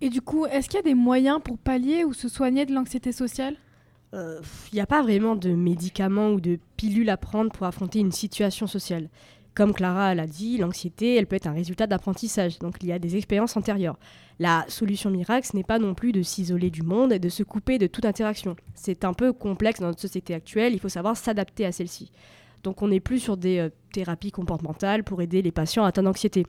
Et 0.00 0.08
du 0.08 0.22
coup, 0.22 0.46
est-ce 0.46 0.68
qu'il 0.68 0.76
y 0.76 0.80
a 0.80 0.82
des 0.82 0.94
moyens 0.94 1.40
pour 1.44 1.58
pallier 1.58 2.04
ou 2.04 2.12
se 2.12 2.28
soigner 2.28 2.64
de 2.66 2.72
l'anxiété 2.72 3.12
sociale? 3.12 3.56
Il 4.12 4.74
n'y 4.74 4.80
a 4.80 4.86
pas 4.86 5.02
vraiment 5.02 5.36
de 5.36 5.50
médicaments 5.50 6.30
ou 6.30 6.40
de 6.40 6.58
pilules 6.76 7.10
à 7.10 7.16
prendre 7.16 7.52
pour 7.52 7.66
affronter 7.66 8.00
une 8.00 8.10
situation 8.10 8.66
sociale. 8.66 9.08
Comme 9.54 9.72
Clara 9.72 10.14
l'a 10.14 10.26
dit, 10.26 10.58
l'anxiété, 10.58 11.16
elle 11.16 11.26
peut 11.26 11.36
être 11.36 11.46
un 11.46 11.52
résultat 11.52 11.86
d'apprentissage, 11.86 12.58
donc 12.60 12.76
il 12.80 12.88
y 12.88 12.92
a 12.92 12.98
des 12.98 13.16
expériences 13.16 13.56
antérieures. 13.56 13.98
La 14.38 14.64
solution 14.68 15.10
miracle, 15.10 15.46
ce 15.46 15.56
n'est 15.56 15.64
pas 15.64 15.78
non 15.78 15.94
plus 15.94 16.12
de 16.12 16.22
s'isoler 16.22 16.70
du 16.70 16.82
monde 16.82 17.12
et 17.12 17.18
de 17.18 17.28
se 17.28 17.42
couper 17.42 17.78
de 17.78 17.86
toute 17.86 18.04
interaction. 18.04 18.56
C'est 18.74 19.04
un 19.04 19.12
peu 19.12 19.32
complexe 19.32 19.80
dans 19.80 19.88
notre 19.88 20.00
société 20.00 20.34
actuelle, 20.34 20.72
il 20.72 20.80
faut 20.80 20.88
savoir 20.88 21.16
s'adapter 21.16 21.66
à 21.66 21.72
celle-ci. 21.72 22.10
Donc 22.62 22.82
on 22.82 22.88
n'est 22.88 23.00
plus 23.00 23.20
sur 23.20 23.36
des 23.36 23.58
euh, 23.58 23.68
thérapies 23.92 24.30
comportementales 24.30 25.04
pour 25.04 25.22
aider 25.22 25.42
les 25.42 25.52
patients 25.52 25.84
atteints 25.84 26.02
d'anxiété. 26.02 26.46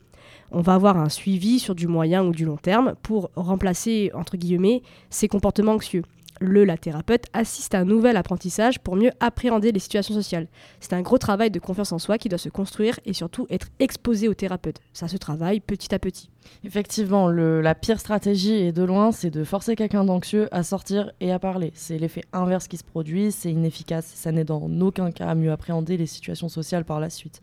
On 0.50 0.60
va 0.60 0.74
avoir 0.74 0.96
un 0.96 1.08
suivi 1.08 1.58
sur 1.58 1.74
du 1.74 1.86
moyen 1.86 2.24
ou 2.24 2.32
du 2.32 2.44
long 2.44 2.56
terme 2.56 2.94
pour 3.02 3.30
remplacer, 3.34 4.10
entre 4.14 4.36
guillemets, 4.36 4.82
ces 5.10 5.28
comportements 5.28 5.72
anxieux. 5.72 6.02
Le, 6.44 6.64
la 6.64 6.76
thérapeute, 6.76 7.26
assiste 7.34 7.72
à 7.72 7.78
un 7.78 7.84
nouvel 7.84 8.16
apprentissage 8.16 8.80
pour 8.80 8.96
mieux 8.96 9.12
appréhender 9.20 9.70
les 9.70 9.78
situations 9.78 10.12
sociales. 10.12 10.48
C'est 10.80 10.92
un 10.92 11.00
gros 11.00 11.16
travail 11.16 11.52
de 11.52 11.60
confiance 11.60 11.92
en 11.92 12.00
soi 12.00 12.18
qui 12.18 12.28
doit 12.28 12.36
se 12.36 12.48
construire 12.48 12.98
et 13.04 13.12
surtout 13.12 13.46
être 13.48 13.68
exposé 13.78 14.26
au 14.26 14.34
thérapeute. 14.34 14.78
Ça 14.92 15.06
se 15.06 15.16
travaille 15.16 15.60
petit 15.60 15.94
à 15.94 16.00
petit. 16.00 16.30
Effectivement, 16.64 17.28
le- 17.28 17.60
la 17.60 17.76
pire 17.76 18.00
stratégie, 18.00 18.54
et 18.54 18.72
de 18.72 18.82
loin, 18.82 19.12
c'est 19.12 19.30
de 19.30 19.44
forcer 19.44 19.76
quelqu'un 19.76 20.04
d'anxieux 20.04 20.48
à 20.50 20.64
sortir 20.64 21.12
et 21.20 21.30
à 21.30 21.38
parler. 21.38 21.70
C'est 21.76 21.96
l'effet 21.96 22.24
inverse 22.32 22.66
qui 22.66 22.76
se 22.76 22.82
produit, 22.84 23.30
c'est 23.30 23.52
inefficace, 23.52 24.10
ça 24.12 24.32
n'aide 24.32 24.50
en 24.50 24.68
aucun 24.80 25.12
cas 25.12 25.28
à 25.28 25.36
mieux 25.36 25.52
appréhender 25.52 25.96
les 25.96 26.06
situations 26.06 26.48
sociales 26.48 26.84
par 26.84 26.98
la 26.98 27.08
suite. 27.08 27.40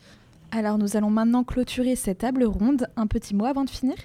Alors 0.52 0.78
nous 0.78 0.98
allons 0.98 1.10
maintenant 1.10 1.46
clôturer 1.46 1.96
cette 1.96 2.18
table 2.18 2.44
ronde. 2.44 2.88
Un 2.98 3.08
petit 3.08 3.34
mot 3.34 3.46
avant 3.46 3.64
de 3.64 3.70
finir? 3.70 3.96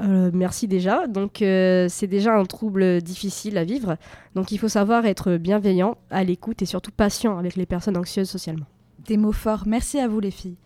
Euh, 0.00 0.30
merci 0.32 0.68
déjà. 0.68 1.06
Donc 1.06 1.42
euh, 1.42 1.86
c'est 1.88 2.06
déjà 2.06 2.34
un 2.34 2.44
trouble 2.44 3.02
difficile 3.02 3.58
à 3.58 3.64
vivre. 3.64 3.96
Donc 4.34 4.52
il 4.52 4.58
faut 4.58 4.68
savoir 4.68 5.06
être 5.06 5.36
bienveillant, 5.36 5.96
à 6.10 6.24
l'écoute 6.24 6.62
et 6.62 6.66
surtout 6.66 6.90
patient 6.90 7.38
avec 7.38 7.56
les 7.56 7.66
personnes 7.66 7.96
anxieuses 7.96 8.30
socialement. 8.30 8.66
Des 9.06 9.16
mots 9.16 9.32
forts, 9.32 9.64
merci 9.66 9.98
à 9.98 10.08
vous 10.08 10.20
les 10.20 10.30
filles. 10.30 10.56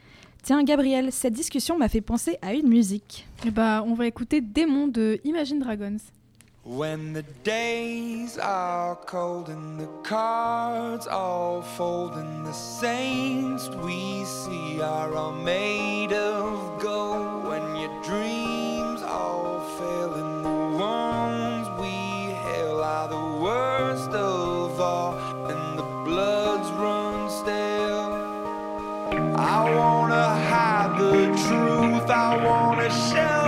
Tiens 0.42 0.62
Gabriel, 0.62 1.10
cette 1.10 1.32
discussion 1.32 1.76
m'a 1.76 1.88
fait 1.88 2.00
penser 2.00 2.36
à 2.40 2.52
une 2.54 2.68
musique. 2.68 3.26
Et 3.44 3.50
bah, 3.50 3.82
on 3.86 3.94
va 3.94 4.06
écouter 4.06 4.40
Démon 4.40 4.86
de 4.86 5.18
Imagine 5.24 5.58
Dragons. 5.58 5.96
When 6.64 7.12
the 7.12 7.24
days 7.44 8.38
are 8.38 8.96
cold 9.06 9.48
and 9.48 9.78
the 9.78 9.88
cards 10.02 11.06
all 11.06 11.62
fold 11.62 12.14
and 12.14 12.44
the 12.44 12.52
saints 12.52 13.70
we 13.84 14.24
see 14.24 14.80
are 14.82 15.14
all 15.14 15.32
made 15.32 16.12
of 16.12 16.82
gold 16.82 17.48
when 17.48 17.76
your 17.76 18.02
dreams 18.02 18.45
all 19.16 19.60
fail 19.78 20.12
and 20.22 20.44
the 20.44 20.58
ones 20.92 21.66
we 21.80 21.94
hail 22.44 22.78
are 22.94 23.08
the 23.16 23.26
worst 23.46 24.10
of 24.10 24.80
all 24.80 25.12
and 25.50 25.78
the 25.80 25.88
bloods 26.06 26.68
run 26.82 27.16
stale 27.40 28.26
I 29.38 29.58
wanna 29.78 30.26
hide 30.50 30.92
the 30.98 31.26
truth. 31.44 32.10
I 32.10 32.30
wanna 32.44 32.90
shelter 32.90 33.45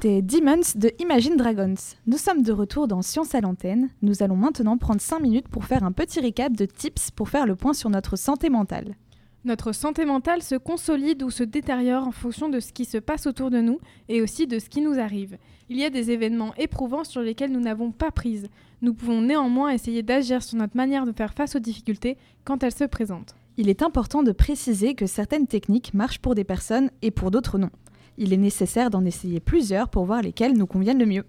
C'était 0.00 0.22
Demons 0.22 0.62
de 0.76 0.92
Imagine 1.00 1.36
Dragons. 1.36 1.74
Nous 2.06 2.18
sommes 2.18 2.42
de 2.42 2.52
retour 2.52 2.86
dans 2.86 3.02
Science 3.02 3.34
à 3.34 3.40
l'antenne. 3.40 3.90
Nous 4.00 4.22
allons 4.22 4.36
maintenant 4.36 4.78
prendre 4.78 5.00
5 5.00 5.18
minutes 5.18 5.48
pour 5.48 5.64
faire 5.64 5.82
un 5.82 5.90
petit 5.90 6.20
récap 6.20 6.52
de 6.52 6.66
tips 6.66 7.10
pour 7.10 7.28
faire 7.28 7.48
le 7.48 7.56
point 7.56 7.72
sur 7.72 7.90
notre 7.90 8.14
santé 8.14 8.48
mentale. 8.48 8.94
Notre 9.44 9.72
santé 9.72 10.04
mentale 10.04 10.40
se 10.42 10.54
consolide 10.54 11.24
ou 11.24 11.30
se 11.30 11.42
détériore 11.42 12.06
en 12.06 12.12
fonction 12.12 12.48
de 12.48 12.60
ce 12.60 12.72
qui 12.72 12.84
se 12.84 12.98
passe 12.98 13.26
autour 13.26 13.50
de 13.50 13.60
nous 13.60 13.80
et 14.08 14.22
aussi 14.22 14.46
de 14.46 14.60
ce 14.60 14.68
qui 14.68 14.82
nous 14.82 15.00
arrive. 15.00 15.36
Il 15.68 15.76
y 15.76 15.84
a 15.84 15.90
des 15.90 16.12
événements 16.12 16.54
éprouvants 16.58 17.02
sur 17.02 17.20
lesquels 17.20 17.50
nous 17.50 17.58
n'avons 17.58 17.90
pas 17.90 18.12
prise. 18.12 18.46
Nous 18.82 18.94
pouvons 18.94 19.20
néanmoins 19.20 19.70
essayer 19.70 20.04
d'agir 20.04 20.44
sur 20.44 20.58
notre 20.58 20.76
manière 20.76 21.06
de 21.06 21.12
faire 21.12 21.34
face 21.34 21.56
aux 21.56 21.60
difficultés 21.60 22.18
quand 22.44 22.62
elles 22.62 22.72
se 22.72 22.84
présentent. 22.84 23.34
Il 23.56 23.68
est 23.68 23.82
important 23.82 24.22
de 24.22 24.30
préciser 24.30 24.94
que 24.94 25.06
certaines 25.06 25.48
techniques 25.48 25.92
marchent 25.92 26.20
pour 26.20 26.36
des 26.36 26.44
personnes 26.44 26.92
et 27.02 27.10
pour 27.10 27.32
d'autres 27.32 27.58
non. 27.58 27.70
Il 28.18 28.32
est 28.32 28.36
nécessaire 28.36 28.90
d'en 28.90 29.04
essayer 29.04 29.38
plusieurs 29.38 29.88
pour 29.88 30.04
voir 30.04 30.22
lesquelles 30.22 30.58
nous 30.58 30.66
conviennent 30.66 30.98
le 30.98 31.06
mieux. 31.06 31.24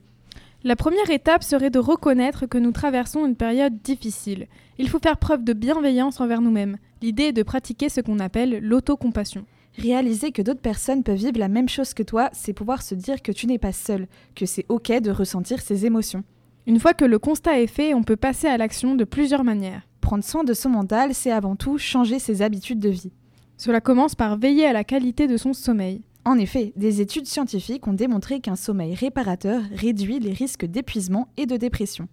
La 0.64 0.76
première 0.76 1.10
étape 1.10 1.44
serait 1.44 1.70
de 1.70 1.80
reconnaître 1.80 2.48
que 2.48 2.58
nous 2.58 2.72
traversons 2.72 3.26
une 3.26 3.36
période 3.36 3.82
difficile. 3.82 4.48
Il 4.78 4.90
faut 4.90 5.00
faire 5.00 5.18
preuve 5.18 5.46
de 5.46 5.54
bienveillance 5.54 6.20
envers 6.20 6.42
nous-mêmes. 6.42 6.78
L'idée 7.02 7.26
est 7.26 7.32
de 7.32 7.44
pratiquer 7.44 7.88
ce 7.88 8.02
qu'on 8.02 8.20
appelle 8.20 8.60
l'autocompassion. 8.60 9.46
Réaliser 9.78 10.32
que 10.32 10.42
d'autres 10.42 10.60
personnes 10.60 11.04
peuvent 11.04 11.16
vivre 11.16 11.40
la 11.40 11.48
même 11.48 11.70
chose 11.70 11.94
que 11.94 12.04
toi, 12.04 12.30
c'est 12.34 12.54
pouvoir 12.54 12.82
se 12.82 12.96
dire 12.96 13.22
que 13.22 13.32
tu 13.32 13.48
n'es 13.48 13.60
pas 13.60 13.72
seul, 13.72 14.08
que 14.36 14.46
c'est 14.46 14.66
ok 14.68 15.00
de 15.00 15.12
ressentir 15.12 15.62
ces 15.62 15.86
émotions. 15.86 16.24
Une 16.68 16.80
fois 16.80 16.94
que 16.94 17.06
le 17.06 17.20
constat 17.20 17.62
est 17.62 17.68
fait, 17.68 17.94
on 17.94 18.04
peut 18.04 18.18
passer 18.18 18.48
à 18.48 18.58
l'action 18.58 18.96
de 18.96 19.06
plusieurs 19.06 19.46
manières. 19.46 19.84
Prendre 20.02 20.24
soin 20.24 20.44
de 20.44 20.54
son 20.54 20.70
mental, 20.70 21.14
c'est 21.14 21.32
avant 21.32 21.56
tout 21.56 21.78
changer 21.78 22.20
ses 22.20 22.42
habitudes 22.42 22.80
de 22.80 22.90
vie. 22.90 23.14
Cela 23.58 23.80
commence 23.80 24.16
par 24.16 24.38
veiller 24.38 24.66
à 24.66 24.74
la 24.74 24.84
qualité 24.84 25.28
de 25.28 25.38
son 25.38 25.54
sommeil. 25.54 26.02
En 26.26 26.38
effet, 26.38 26.74
des 26.76 27.02
études 27.02 27.28
scientifiques 27.28 27.88
ont 27.88 27.94
démontré 27.94 28.40
qu'un 28.40 28.56
sommeil 28.56 28.94
réparateur 28.94 29.62
réduit 29.74 30.20
les 30.20 30.34
risques 30.34 30.66
d'épuisement 30.66 31.28
et 31.38 31.46
de 31.46 31.58
dépression. 31.58 32.08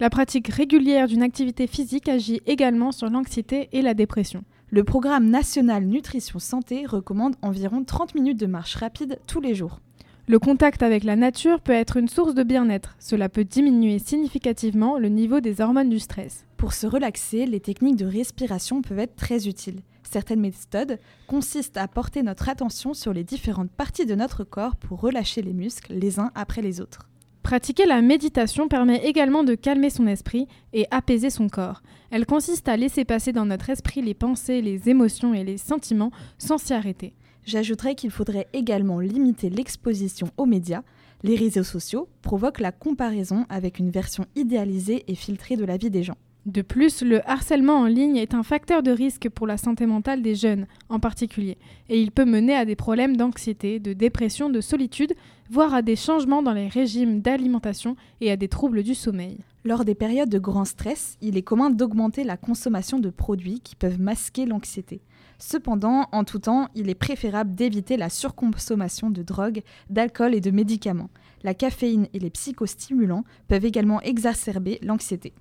La 0.00 0.10
pratique 0.10 0.48
régulière 0.48 1.06
d'une 1.06 1.22
activité 1.22 1.66
physique 1.68 2.08
agit 2.08 2.40
également 2.46 2.90
sur 2.90 3.08
l'anxiété 3.08 3.68
et 3.72 3.80
la 3.80 3.94
dépression. 3.94 4.42
Le 4.70 4.82
programme 4.82 5.30
national 5.30 5.84
Nutrition 5.84 6.40
Santé 6.40 6.84
recommande 6.84 7.36
environ 7.42 7.84
30 7.84 8.16
minutes 8.16 8.40
de 8.40 8.46
marche 8.46 8.74
rapide 8.74 9.20
tous 9.28 9.40
les 9.40 9.54
jours. 9.54 9.78
Le 10.26 10.38
contact 10.40 10.82
avec 10.82 11.04
la 11.04 11.14
nature 11.14 11.60
peut 11.60 11.72
être 11.72 11.96
une 11.96 12.08
source 12.08 12.34
de 12.34 12.42
bien-être. 12.42 12.96
Cela 12.98 13.28
peut 13.28 13.44
diminuer 13.44 13.98
significativement 13.98 14.98
le 14.98 15.08
niveau 15.08 15.40
des 15.40 15.60
hormones 15.60 15.90
du 15.90 16.00
stress. 16.00 16.44
Pour 16.56 16.72
se 16.72 16.86
relaxer, 16.86 17.46
les 17.46 17.60
techniques 17.60 17.96
de 17.96 18.06
respiration 18.06 18.82
peuvent 18.82 18.98
être 18.98 19.16
très 19.16 19.46
utiles. 19.46 19.82
Certaines 20.14 20.42
méthodes 20.42 21.00
consistent 21.26 21.76
à 21.76 21.88
porter 21.88 22.22
notre 22.22 22.48
attention 22.48 22.94
sur 22.94 23.12
les 23.12 23.24
différentes 23.24 23.72
parties 23.72 24.06
de 24.06 24.14
notre 24.14 24.44
corps 24.44 24.76
pour 24.76 25.00
relâcher 25.00 25.42
les 25.42 25.52
muscles 25.52 25.92
les 25.92 26.20
uns 26.20 26.30
après 26.36 26.62
les 26.62 26.80
autres. 26.80 27.10
Pratiquer 27.42 27.84
la 27.84 28.00
méditation 28.00 28.68
permet 28.68 29.04
également 29.04 29.42
de 29.42 29.56
calmer 29.56 29.90
son 29.90 30.06
esprit 30.06 30.46
et 30.72 30.86
apaiser 30.92 31.30
son 31.30 31.48
corps. 31.48 31.82
Elle 32.12 32.26
consiste 32.26 32.68
à 32.68 32.76
laisser 32.76 33.04
passer 33.04 33.32
dans 33.32 33.44
notre 33.44 33.70
esprit 33.70 34.02
les 34.02 34.14
pensées, 34.14 34.62
les 34.62 34.88
émotions 34.88 35.34
et 35.34 35.42
les 35.42 35.58
sentiments 35.58 36.12
sans 36.38 36.58
s'y 36.58 36.74
arrêter. 36.74 37.16
J'ajouterais 37.44 37.96
qu'il 37.96 38.12
faudrait 38.12 38.46
également 38.52 39.00
limiter 39.00 39.50
l'exposition 39.50 40.28
aux 40.36 40.46
médias. 40.46 40.84
Les 41.24 41.34
réseaux 41.34 41.64
sociaux 41.64 42.08
provoquent 42.22 42.60
la 42.60 42.70
comparaison 42.70 43.46
avec 43.48 43.80
une 43.80 43.90
version 43.90 44.26
idéalisée 44.36 45.02
et 45.08 45.16
filtrée 45.16 45.56
de 45.56 45.64
la 45.64 45.76
vie 45.76 45.90
des 45.90 46.04
gens. 46.04 46.18
De 46.46 46.60
plus, 46.60 47.00
le 47.00 47.26
harcèlement 47.26 47.78
en 47.78 47.86
ligne 47.86 48.16
est 48.16 48.34
un 48.34 48.42
facteur 48.42 48.82
de 48.82 48.90
risque 48.90 49.30
pour 49.30 49.46
la 49.46 49.56
santé 49.56 49.86
mentale 49.86 50.20
des 50.20 50.34
jeunes 50.34 50.66
en 50.90 51.00
particulier, 51.00 51.56
et 51.88 51.98
il 51.98 52.10
peut 52.10 52.26
mener 52.26 52.54
à 52.54 52.66
des 52.66 52.76
problèmes 52.76 53.16
d'anxiété, 53.16 53.78
de 53.80 53.94
dépression, 53.94 54.50
de 54.50 54.60
solitude, 54.60 55.14
voire 55.48 55.72
à 55.72 55.80
des 55.80 55.96
changements 55.96 56.42
dans 56.42 56.52
les 56.52 56.68
régimes 56.68 57.22
d'alimentation 57.22 57.96
et 58.20 58.30
à 58.30 58.36
des 58.36 58.48
troubles 58.48 58.82
du 58.82 58.94
sommeil. 58.94 59.38
Lors 59.64 59.86
des 59.86 59.94
périodes 59.94 60.28
de 60.28 60.38
grand 60.38 60.66
stress, 60.66 61.16
il 61.22 61.38
est 61.38 61.42
commun 61.42 61.70
d'augmenter 61.70 62.24
la 62.24 62.36
consommation 62.36 62.98
de 62.98 63.08
produits 63.08 63.60
qui 63.60 63.74
peuvent 63.74 64.00
masquer 64.00 64.44
l'anxiété. 64.44 65.00
Cependant, 65.38 66.08
en 66.12 66.24
tout 66.24 66.40
temps, 66.40 66.68
il 66.74 66.90
est 66.90 66.94
préférable 66.94 67.54
d'éviter 67.54 67.96
la 67.96 68.10
surconsommation 68.10 69.08
de 69.08 69.22
drogue, 69.22 69.62
d'alcool 69.88 70.34
et 70.34 70.42
de 70.42 70.50
médicaments. 70.50 71.10
La 71.42 71.54
caféine 71.54 72.06
et 72.12 72.18
les 72.18 72.30
psychostimulants 72.30 73.24
peuvent 73.48 73.64
également 73.64 74.02
exacerber 74.02 74.78
l'anxiété. 74.82 75.32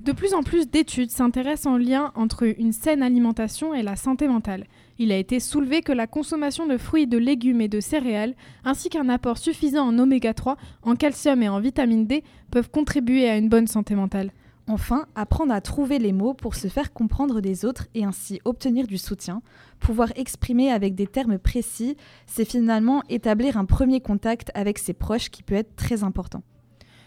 De 0.00 0.12
plus 0.12 0.32
en 0.32 0.42
plus 0.42 0.70
d'études 0.70 1.10
s'intéressent 1.10 1.70
en 1.70 1.76
lien 1.76 2.10
entre 2.14 2.44
une 2.58 2.72
saine 2.72 3.02
alimentation 3.02 3.74
et 3.74 3.82
la 3.82 3.96
santé 3.96 4.28
mentale. 4.28 4.64
Il 4.98 5.12
a 5.12 5.18
été 5.18 5.40
soulevé 5.40 5.82
que 5.82 5.92
la 5.92 6.06
consommation 6.06 6.66
de 6.66 6.78
fruits, 6.78 7.06
de 7.06 7.18
légumes 7.18 7.60
et 7.60 7.68
de 7.68 7.80
céréales, 7.80 8.34
ainsi 8.64 8.88
qu'un 8.88 9.10
apport 9.10 9.36
suffisant 9.36 9.86
en 9.86 9.98
oméga 9.98 10.32
3, 10.32 10.56
en 10.84 10.96
calcium 10.96 11.42
et 11.42 11.50
en 11.50 11.60
vitamine 11.60 12.06
D, 12.06 12.24
peuvent 12.50 12.70
contribuer 12.70 13.28
à 13.28 13.36
une 13.36 13.50
bonne 13.50 13.66
santé 13.66 13.94
mentale. 13.94 14.32
Enfin, 14.68 15.04
apprendre 15.16 15.52
à 15.52 15.60
trouver 15.60 15.98
les 15.98 16.12
mots 16.12 16.32
pour 16.32 16.54
se 16.54 16.68
faire 16.68 16.94
comprendre 16.94 17.42
des 17.42 17.66
autres 17.66 17.86
et 17.94 18.04
ainsi 18.04 18.40
obtenir 18.46 18.86
du 18.86 18.96
soutien, 18.96 19.42
pouvoir 19.80 20.12
exprimer 20.16 20.72
avec 20.72 20.94
des 20.94 21.08
termes 21.08 21.38
précis, 21.38 21.98
c'est 22.26 22.46
finalement 22.46 23.02
établir 23.10 23.58
un 23.58 23.66
premier 23.66 24.00
contact 24.00 24.50
avec 24.54 24.78
ses 24.78 24.94
proches 24.94 25.28
qui 25.28 25.42
peut 25.42 25.56
être 25.56 25.76
très 25.76 26.04
important. 26.04 26.42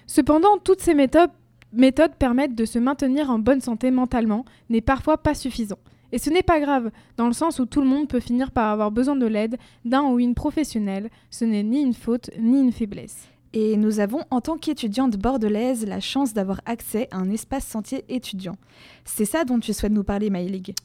Cependant, 0.05 0.57
toutes 0.63 0.81
ces 0.81 0.93
méthodes, 0.93 1.31
méthodes 1.73 2.15
permettent 2.15 2.55
de 2.55 2.65
se 2.65 2.79
maintenir 2.79 3.29
en 3.29 3.39
bonne 3.39 3.61
santé 3.61 3.91
mentalement, 3.91 4.45
n'est 4.69 4.81
parfois 4.81 5.17
pas 5.17 5.35
suffisant. 5.35 5.79
Et 6.11 6.19
ce 6.19 6.29
n'est 6.29 6.43
pas 6.43 6.59
grave, 6.59 6.91
dans 7.17 7.27
le 7.27 7.33
sens 7.33 7.59
où 7.59 7.65
tout 7.65 7.81
le 7.81 7.87
monde 7.87 8.07
peut 8.07 8.19
finir 8.19 8.51
par 8.51 8.69
avoir 8.69 8.91
besoin 8.91 9.15
de 9.15 9.25
l'aide 9.25 9.57
d'un 9.83 10.03
ou 10.03 10.19
une 10.19 10.35
professionnelle, 10.35 11.09
ce 11.31 11.43
n'est 11.43 11.63
ni 11.63 11.81
une 11.81 11.95
faute 11.95 12.29
ni 12.39 12.59
une 12.59 12.71
faiblesse. 12.71 13.27
Et 13.53 13.77
nous 13.77 13.99
avons, 13.99 14.21
en 14.29 14.39
tant 14.39 14.57
qu'étudiante 14.57 15.17
bordelaise, 15.17 15.85
la 15.85 15.99
chance 15.99 16.33
d'avoir 16.33 16.61
accès 16.65 17.07
à 17.11 17.17
un 17.17 17.31
espace 17.31 17.65
sentier 17.65 18.05
étudiant. 18.09 18.57
C'est 19.05 19.25
ça 19.25 19.43
dont 19.43 19.59
tu 19.59 19.73
souhaites 19.73 19.91
nous 19.91 20.03
parler, 20.03 20.29
Maëlig 20.29 20.75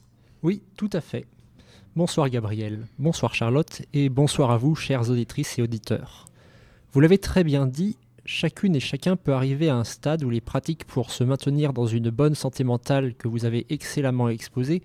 Oui, 0.43 0.63
tout 0.77 0.89
à 0.93 1.01
fait. 1.01 1.25
Bonsoir 1.95 2.29
Gabriel, 2.29 2.85
bonsoir 2.97 3.33
Charlotte, 3.33 3.81
et 3.93 4.09
bonsoir 4.09 4.51
à 4.51 4.57
vous, 4.57 4.75
chères 4.75 5.09
auditrices 5.09 5.57
et 5.59 5.61
auditeurs. 5.61 6.25
Vous 6.91 7.01
l'avez 7.01 7.17
très 7.17 7.43
bien 7.43 7.65
dit, 7.65 7.97
chacune 8.29 8.75
et 8.75 8.79
chacun 8.79 9.15
peut 9.15 9.33
arriver 9.33 9.69
à 9.69 9.75
un 9.75 9.83
stade 9.83 10.23
où 10.23 10.29
les 10.29 10.39
pratiques 10.39 10.85
pour 10.85 11.09
se 11.09 11.23
maintenir 11.23 11.73
dans 11.73 11.87
une 11.87 12.11
bonne 12.11 12.35
santé 12.35 12.63
mentale 12.63 13.15
que 13.15 13.27
vous 13.27 13.43
avez 13.43 13.65
excellemment 13.69 14.29
exposées 14.29 14.83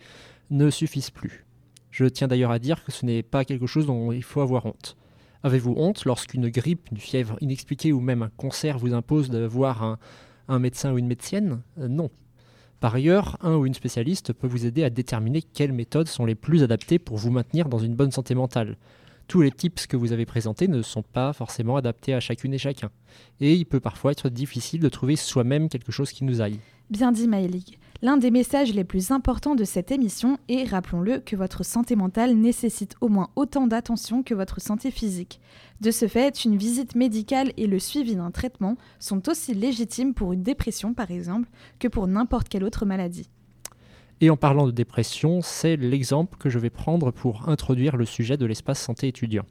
ne 0.50 0.70
suffisent 0.70 1.10
plus. 1.10 1.44
Je 1.90 2.06
tiens 2.06 2.26
d'ailleurs 2.26 2.50
à 2.50 2.58
dire 2.58 2.82
que 2.82 2.90
ce 2.90 3.04
n'est 3.04 3.22
pas 3.22 3.44
quelque 3.44 3.66
chose 3.66 3.86
dont 3.86 4.12
il 4.12 4.22
faut 4.22 4.40
avoir 4.40 4.64
honte. 4.64 4.96
Avez-vous 5.42 5.74
honte 5.76 6.06
lorsqu'une 6.06 6.48
grippe, 6.48 6.88
une 6.90 6.96
fièvre 6.96 7.36
inexpliquée 7.42 7.92
ou 7.92 8.00
même 8.00 8.22
un 8.22 8.30
cancer 8.30 8.78
vous 8.78 8.94
impose 8.94 9.28
de 9.28 9.44
voir 9.44 9.82
un, 9.82 9.98
un 10.48 10.58
médecin 10.58 10.92
ou 10.94 10.98
une 10.98 11.06
médecienne 11.06 11.60
Euh, 11.78 11.86
Non. 11.86 12.10
Par 12.80 12.94
ailleurs, 12.94 13.36
un 13.42 13.56
ou 13.56 13.66
une 13.66 13.74
spécialiste 13.74 14.32
peut 14.32 14.46
vous 14.46 14.64
aider 14.64 14.84
à 14.84 14.90
déterminer 14.90 15.42
quelles 15.42 15.72
méthodes 15.72 16.08
sont 16.08 16.24
les 16.24 16.34
plus 16.34 16.62
adaptées 16.62 16.98
pour 16.98 17.18
vous 17.18 17.30
maintenir 17.30 17.68
dans 17.68 17.78
une 17.78 17.94
bonne 17.94 18.10
santé 18.10 18.34
mentale. 18.34 18.78
Tous 19.26 19.40
les 19.40 19.50
tips 19.50 19.86
que 19.86 19.96
vous 19.96 20.12
avez 20.12 20.26
présentés 20.26 20.68
ne 20.68 20.82
sont 20.82 21.02
pas 21.02 21.32
forcément 21.32 21.76
adaptés 21.76 22.14
à 22.14 22.20
chacune 22.20 22.54
et 22.54 22.58
chacun. 22.58 22.90
Et 23.40 23.54
il 23.54 23.64
peut 23.64 23.80
parfois 23.80 24.12
être 24.12 24.28
difficile 24.28 24.80
de 24.80 24.88
trouver 24.88 25.16
soi-même 25.16 25.68
quelque 25.68 25.92
chose 25.92 26.12
qui 26.12 26.24
nous 26.24 26.40
aille. 26.40 26.60
Bien 26.90 27.12
dit, 27.12 27.26
Maëlig. 27.26 27.78
L'un 28.02 28.18
des 28.18 28.30
messages 28.30 28.74
les 28.74 28.84
plus 28.84 29.12
importants 29.12 29.54
de 29.54 29.64
cette 29.64 29.90
émission 29.90 30.36
est, 30.48 30.68
rappelons-le, 30.68 31.20
que 31.20 31.36
votre 31.36 31.64
santé 31.64 31.96
mentale 31.96 32.34
nécessite 32.34 32.96
au 33.00 33.08
moins 33.08 33.30
autant 33.34 33.66
d'attention 33.66 34.22
que 34.22 34.34
votre 34.34 34.60
santé 34.60 34.90
physique. 34.90 35.40
De 35.80 35.90
ce 35.90 36.06
fait, 36.06 36.44
une 36.44 36.58
visite 36.58 36.94
médicale 36.96 37.52
et 37.56 37.66
le 37.66 37.78
suivi 37.78 38.16
d'un 38.16 38.30
traitement 38.30 38.76
sont 38.98 39.26
aussi 39.30 39.54
légitimes 39.54 40.12
pour 40.12 40.34
une 40.34 40.42
dépression, 40.42 40.92
par 40.92 41.10
exemple, 41.10 41.48
que 41.78 41.88
pour 41.88 42.06
n'importe 42.06 42.50
quelle 42.50 42.64
autre 42.64 42.84
maladie. 42.84 43.30
Et 44.24 44.30
en 44.30 44.38
parlant 44.38 44.64
de 44.64 44.70
dépression, 44.70 45.42
c'est 45.42 45.76
l'exemple 45.76 46.38
que 46.38 46.48
je 46.48 46.58
vais 46.58 46.70
prendre 46.70 47.10
pour 47.10 47.50
introduire 47.50 47.98
le 47.98 48.06
sujet 48.06 48.38
de 48.38 48.46
l'espace 48.46 48.80
santé 48.80 49.06
étudiant. 49.06 49.44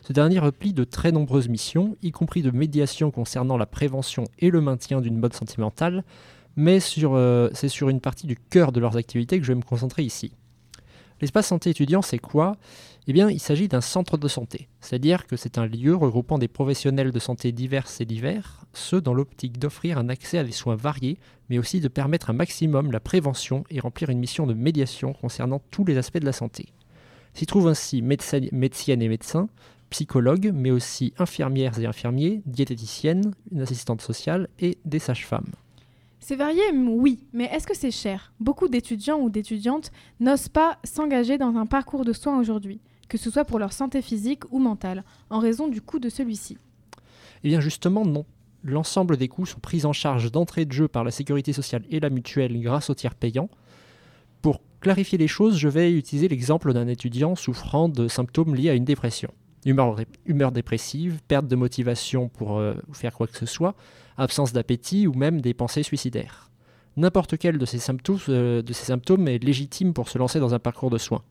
Ce 0.00 0.14
dernier 0.14 0.38
replie 0.38 0.72
de 0.72 0.84
très 0.84 1.12
nombreuses 1.12 1.50
missions, 1.50 1.98
y 2.00 2.10
compris 2.10 2.40
de 2.40 2.50
médiation 2.50 3.10
concernant 3.10 3.58
la 3.58 3.66
prévention 3.66 4.24
et 4.38 4.48
le 4.48 4.62
maintien 4.62 5.02
d'une 5.02 5.20
bonne 5.20 5.32
santé 5.32 5.56
mentale, 5.58 6.02
mais 6.56 6.78
euh, 6.96 7.50
c'est 7.52 7.68
sur 7.68 7.90
une 7.90 8.00
partie 8.00 8.26
du 8.26 8.36
cœur 8.36 8.72
de 8.72 8.80
leurs 8.80 8.96
activités 8.96 9.38
que 9.38 9.44
je 9.44 9.52
vais 9.52 9.58
me 9.58 9.62
concentrer 9.62 10.02
ici. 10.02 10.32
L'espace 11.20 11.48
santé 11.48 11.70
étudiant, 11.70 12.00
c'est 12.00 12.18
quoi? 12.18 12.56
Eh 13.06 13.12
bien, 13.12 13.28
il 13.28 13.40
s'agit 13.40 13.68
d'un 13.68 13.80
centre 13.80 14.16
de 14.16 14.28
santé, 14.28 14.68
c'est-à-dire 14.80 15.26
que 15.26 15.36
c'est 15.36 15.58
un 15.58 15.66
lieu 15.66 15.94
regroupant 15.94 16.38
des 16.38 16.48
professionnels 16.48 17.10
de 17.10 17.18
santé 17.18 17.52
divers 17.52 17.86
et 17.98 18.04
divers, 18.04 18.64
ceux 18.72 19.00
dans 19.00 19.14
l'optique 19.14 19.58
d'offrir 19.58 19.98
un 19.98 20.08
accès 20.08 20.38
à 20.38 20.44
des 20.44 20.52
soins 20.52 20.76
variés, 20.76 21.18
mais 21.48 21.58
aussi 21.58 21.80
de 21.80 21.88
permettre 21.88 22.30
un 22.30 22.34
maximum 22.34 22.92
la 22.92 23.00
prévention 23.00 23.64
et 23.70 23.80
remplir 23.80 24.10
une 24.10 24.18
mission 24.18 24.46
de 24.46 24.54
médiation 24.54 25.12
concernant 25.12 25.60
tous 25.70 25.84
les 25.84 25.98
aspects 25.98 26.18
de 26.18 26.24
la 26.24 26.32
santé. 26.32 26.66
S'y 27.34 27.46
trouvent 27.46 27.68
ainsi 27.68 28.00
médecin- 28.00 28.48
médeciennes 28.52 29.02
et 29.02 29.08
médecins, 29.08 29.48
psychologues, 29.90 30.52
mais 30.54 30.70
aussi 30.70 31.12
infirmières 31.18 31.78
et 31.78 31.86
infirmiers, 31.86 32.42
diététiciennes, 32.46 33.34
une 33.50 33.60
assistante 33.60 34.00
sociale 34.00 34.48
et 34.60 34.78
des 34.84 35.00
sages-femmes. 35.00 35.52
C'est 36.20 36.36
varié, 36.36 36.60
oui, 36.74 37.24
mais 37.32 37.46
est-ce 37.46 37.66
que 37.66 37.76
c'est 37.76 37.90
cher? 37.90 38.32
Beaucoup 38.40 38.68
d'étudiants 38.68 39.18
ou 39.20 39.30
d'étudiantes 39.30 39.90
n'osent 40.20 40.50
pas 40.50 40.78
s'engager 40.84 41.38
dans 41.38 41.56
un 41.56 41.64
parcours 41.64 42.04
de 42.04 42.12
soins 42.12 42.38
aujourd'hui, 42.38 42.80
que 43.08 43.16
ce 43.16 43.30
soit 43.30 43.46
pour 43.46 43.58
leur 43.58 43.72
santé 43.72 44.02
physique 44.02 44.44
ou 44.50 44.58
mentale, 44.58 45.02
en 45.30 45.38
raison 45.38 45.66
du 45.66 45.80
coût 45.80 45.98
de 45.98 46.10
celui-ci. 46.10 46.58
Eh 47.42 47.48
bien 47.48 47.60
justement, 47.60 48.04
non. 48.04 48.26
L'ensemble 48.62 49.16
des 49.16 49.28
coûts 49.28 49.46
sont 49.46 49.60
pris 49.60 49.86
en 49.86 49.94
charge 49.94 50.30
d'entrée 50.30 50.66
de 50.66 50.72
jeu 50.72 50.88
par 50.88 51.04
la 51.04 51.10
sécurité 51.10 51.54
sociale 51.54 51.84
et 51.88 51.98
la 51.98 52.10
mutuelle 52.10 52.60
grâce 52.60 52.90
au 52.90 52.94
tiers 52.94 53.14
payant. 53.14 53.48
Pour 54.42 54.60
clarifier 54.80 55.16
les 55.16 55.28
choses, 55.28 55.56
je 55.56 55.68
vais 55.68 55.90
utiliser 55.90 56.28
l'exemple 56.28 56.74
d'un 56.74 56.86
étudiant 56.86 57.34
souffrant 57.34 57.88
de 57.88 58.08
symptômes 58.08 58.54
liés 58.54 58.68
à 58.68 58.74
une 58.74 58.84
dépression. 58.84 59.32
Humeur 59.64 60.52
dépressive, 60.52 61.20
perte 61.26 61.46
de 61.46 61.56
motivation 61.56 62.28
pour 62.28 62.58
euh, 62.58 62.74
faire 62.92 63.14
quoi 63.14 63.26
que 63.26 63.36
ce 63.36 63.46
soit, 63.46 63.74
absence 64.20 64.52
d'appétit 64.52 65.06
ou 65.06 65.12
même 65.14 65.40
des 65.40 65.54
pensées 65.54 65.82
suicidaires. 65.82 66.50
N'importe 66.96 67.38
quel 67.38 67.58
de 67.58 67.64
ces, 67.66 67.78
symptômes, 67.78 68.18
euh, 68.28 68.62
de 68.62 68.72
ces 68.72 68.84
symptômes 68.86 69.28
est 69.28 69.42
légitime 69.42 69.92
pour 69.94 70.08
se 70.08 70.18
lancer 70.18 70.40
dans 70.40 70.54
un 70.54 70.58
parcours 70.58 70.90
de 70.90 70.98
soins. 70.98 71.22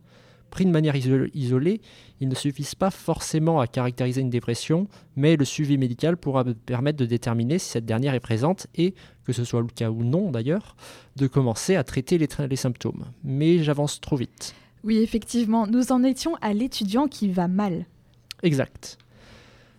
Pris 0.51 0.65
de 0.65 0.71
manière 0.71 0.95
iso- 0.95 1.29
isolée, 1.35 1.79
ils 2.21 2.27
ne 2.27 2.33
suffisent 2.33 2.73
pas 2.73 2.89
forcément 2.89 3.59
à 3.59 3.67
caractériser 3.67 4.21
une 4.21 4.31
dépression, 4.31 4.87
mais 5.15 5.35
le 5.35 5.45
suivi 5.45 5.77
médical 5.77 6.17
pourra 6.17 6.43
me 6.43 6.55
permettre 6.55 6.97
de 6.97 7.05
déterminer 7.05 7.59
si 7.59 7.69
cette 7.69 7.85
dernière 7.85 8.15
est 8.15 8.19
présente 8.19 8.65
et, 8.73 8.95
que 9.25 9.33
ce 9.33 9.43
soit 9.43 9.61
le 9.61 9.67
cas 9.67 9.91
ou 9.91 10.03
non 10.03 10.31
d'ailleurs, 10.31 10.75
de 11.17 11.27
commencer 11.27 11.75
à 11.75 11.83
traiter 11.83 12.17
les, 12.17 12.25
tra- 12.25 12.47
les 12.47 12.55
symptômes. 12.55 13.05
Mais 13.23 13.59
j'avance 13.61 14.01
trop 14.01 14.15
vite. 14.15 14.55
Oui, 14.83 14.97
effectivement, 14.97 15.67
nous 15.67 15.91
en 15.91 16.03
étions 16.03 16.35
à 16.41 16.53
l'étudiant 16.53 17.07
qui 17.07 17.27
va 17.29 17.47
mal. 17.47 17.85
Exact. 18.41 18.97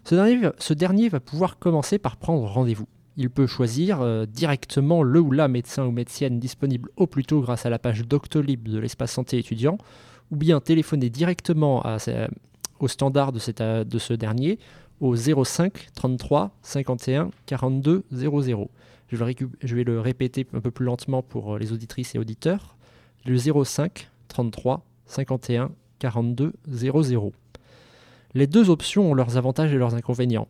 Ce 0.05 0.15
dernier, 0.15 0.37
va- 0.37 0.55
ce 0.59 0.75
dernier 0.75 1.09
va 1.09 1.19
pouvoir 1.19 1.59
commencer 1.59 1.99
par 1.99 2.17
prendre 2.17 2.45
rendez-vous. 2.47 2.87
Il 3.17 3.31
peut 3.31 3.47
choisir 3.47 4.01
euh, 4.01 4.25
directement 4.27 5.03
le 5.03 5.21
ou 5.21 5.31
la 5.33 5.49
médecin 5.49 5.85
ou 5.85 5.91
médecienne 5.91 6.39
disponible 6.39 6.91
au 6.97 7.07
plus 7.07 7.25
tôt 7.25 7.41
grâce 7.41 7.67
à 7.67 7.71
la 7.71 7.79
page 7.79 8.07
Doctolib 8.07 8.69
de 8.69 8.79
l'espace 8.79 9.13
santé 9.13 9.39
étudiant, 9.39 9.79
ou 10.31 10.37
bien 10.37 10.61
téléphoner 10.61 11.11
directement 11.11 11.83
au 12.79 12.89
standard 12.89 13.33
de, 13.33 13.39
ce 13.39 14.13
dernier 14.13 14.59
au 15.01 15.17
05 15.17 15.89
33 15.95 16.53
51 16.63 17.31
42 17.47 18.05
00. 18.13 18.71
Je 19.09 19.17
vais, 19.17 19.25
le 19.25 19.31
récu- 19.33 19.51
je 19.63 19.75
vais 19.75 19.85
le 19.85 20.01
répéter 20.01 20.47
un 20.55 20.61
peu 20.61 20.71
plus 20.71 20.85
lentement 20.87 21.21
pour 21.23 21.55
euh, 21.55 21.59
les 21.59 21.73
auditrices 21.73 22.15
et 22.15 22.19
auditeurs. 22.19 22.77
Le 23.27 23.37
05 23.37 24.09
33 24.29 24.85
51 25.07 25.73
42 25.99 26.53
00. 26.71 27.33
Les 28.35 28.47
deux 28.47 28.71
options 28.71 29.11
ont 29.11 29.15
leurs 29.15 29.37
avantages 29.37 29.75
et 29.75 29.79
leurs 29.79 29.95
inconvénients. 29.97 30.47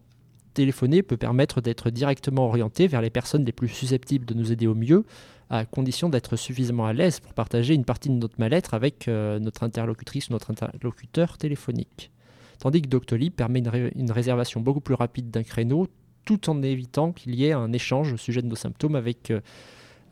Téléphoner 0.60 1.02
peut 1.02 1.16
permettre 1.16 1.62
d'être 1.62 1.88
directement 1.88 2.44
orienté 2.44 2.86
vers 2.86 3.00
les 3.00 3.08
personnes 3.08 3.46
les 3.46 3.52
plus 3.52 3.68
susceptibles 3.68 4.26
de 4.26 4.34
nous 4.34 4.52
aider 4.52 4.66
au 4.66 4.74
mieux, 4.74 5.06
à 5.48 5.64
condition 5.64 6.10
d'être 6.10 6.36
suffisamment 6.36 6.84
à 6.84 6.92
l'aise 6.92 7.18
pour 7.18 7.32
partager 7.32 7.72
une 7.72 7.86
partie 7.86 8.10
de 8.10 8.14
notre 8.14 8.34
mal-être 8.38 8.74
avec 8.74 9.08
euh, 9.08 9.38
notre 9.38 9.62
interlocutrice 9.62 10.28
ou 10.28 10.32
notre 10.34 10.50
interlocuteur 10.50 11.38
téléphonique. 11.38 12.10
Tandis 12.58 12.82
que 12.82 12.88
Doctolib 12.88 13.32
permet 13.32 13.60
une, 13.60 13.68
ré- 13.68 13.92
une 13.96 14.12
réservation 14.12 14.60
beaucoup 14.60 14.82
plus 14.82 14.92
rapide 14.92 15.30
d'un 15.30 15.44
créneau, 15.44 15.86
tout 16.26 16.50
en 16.50 16.62
évitant 16.62 17.12
qu'il 17.12 17.34
y 17.36 17.46
ait 17.46 17.52
un 17.52 17.72
échange 17.72 18.12
au 18.12 18.18
sujet 18.18 18.42
de 18.42 18.46
nos 18.48 18.54
symptômes 18.54 18.96
avec, 18.96 19.30
euh, 19.30 19.40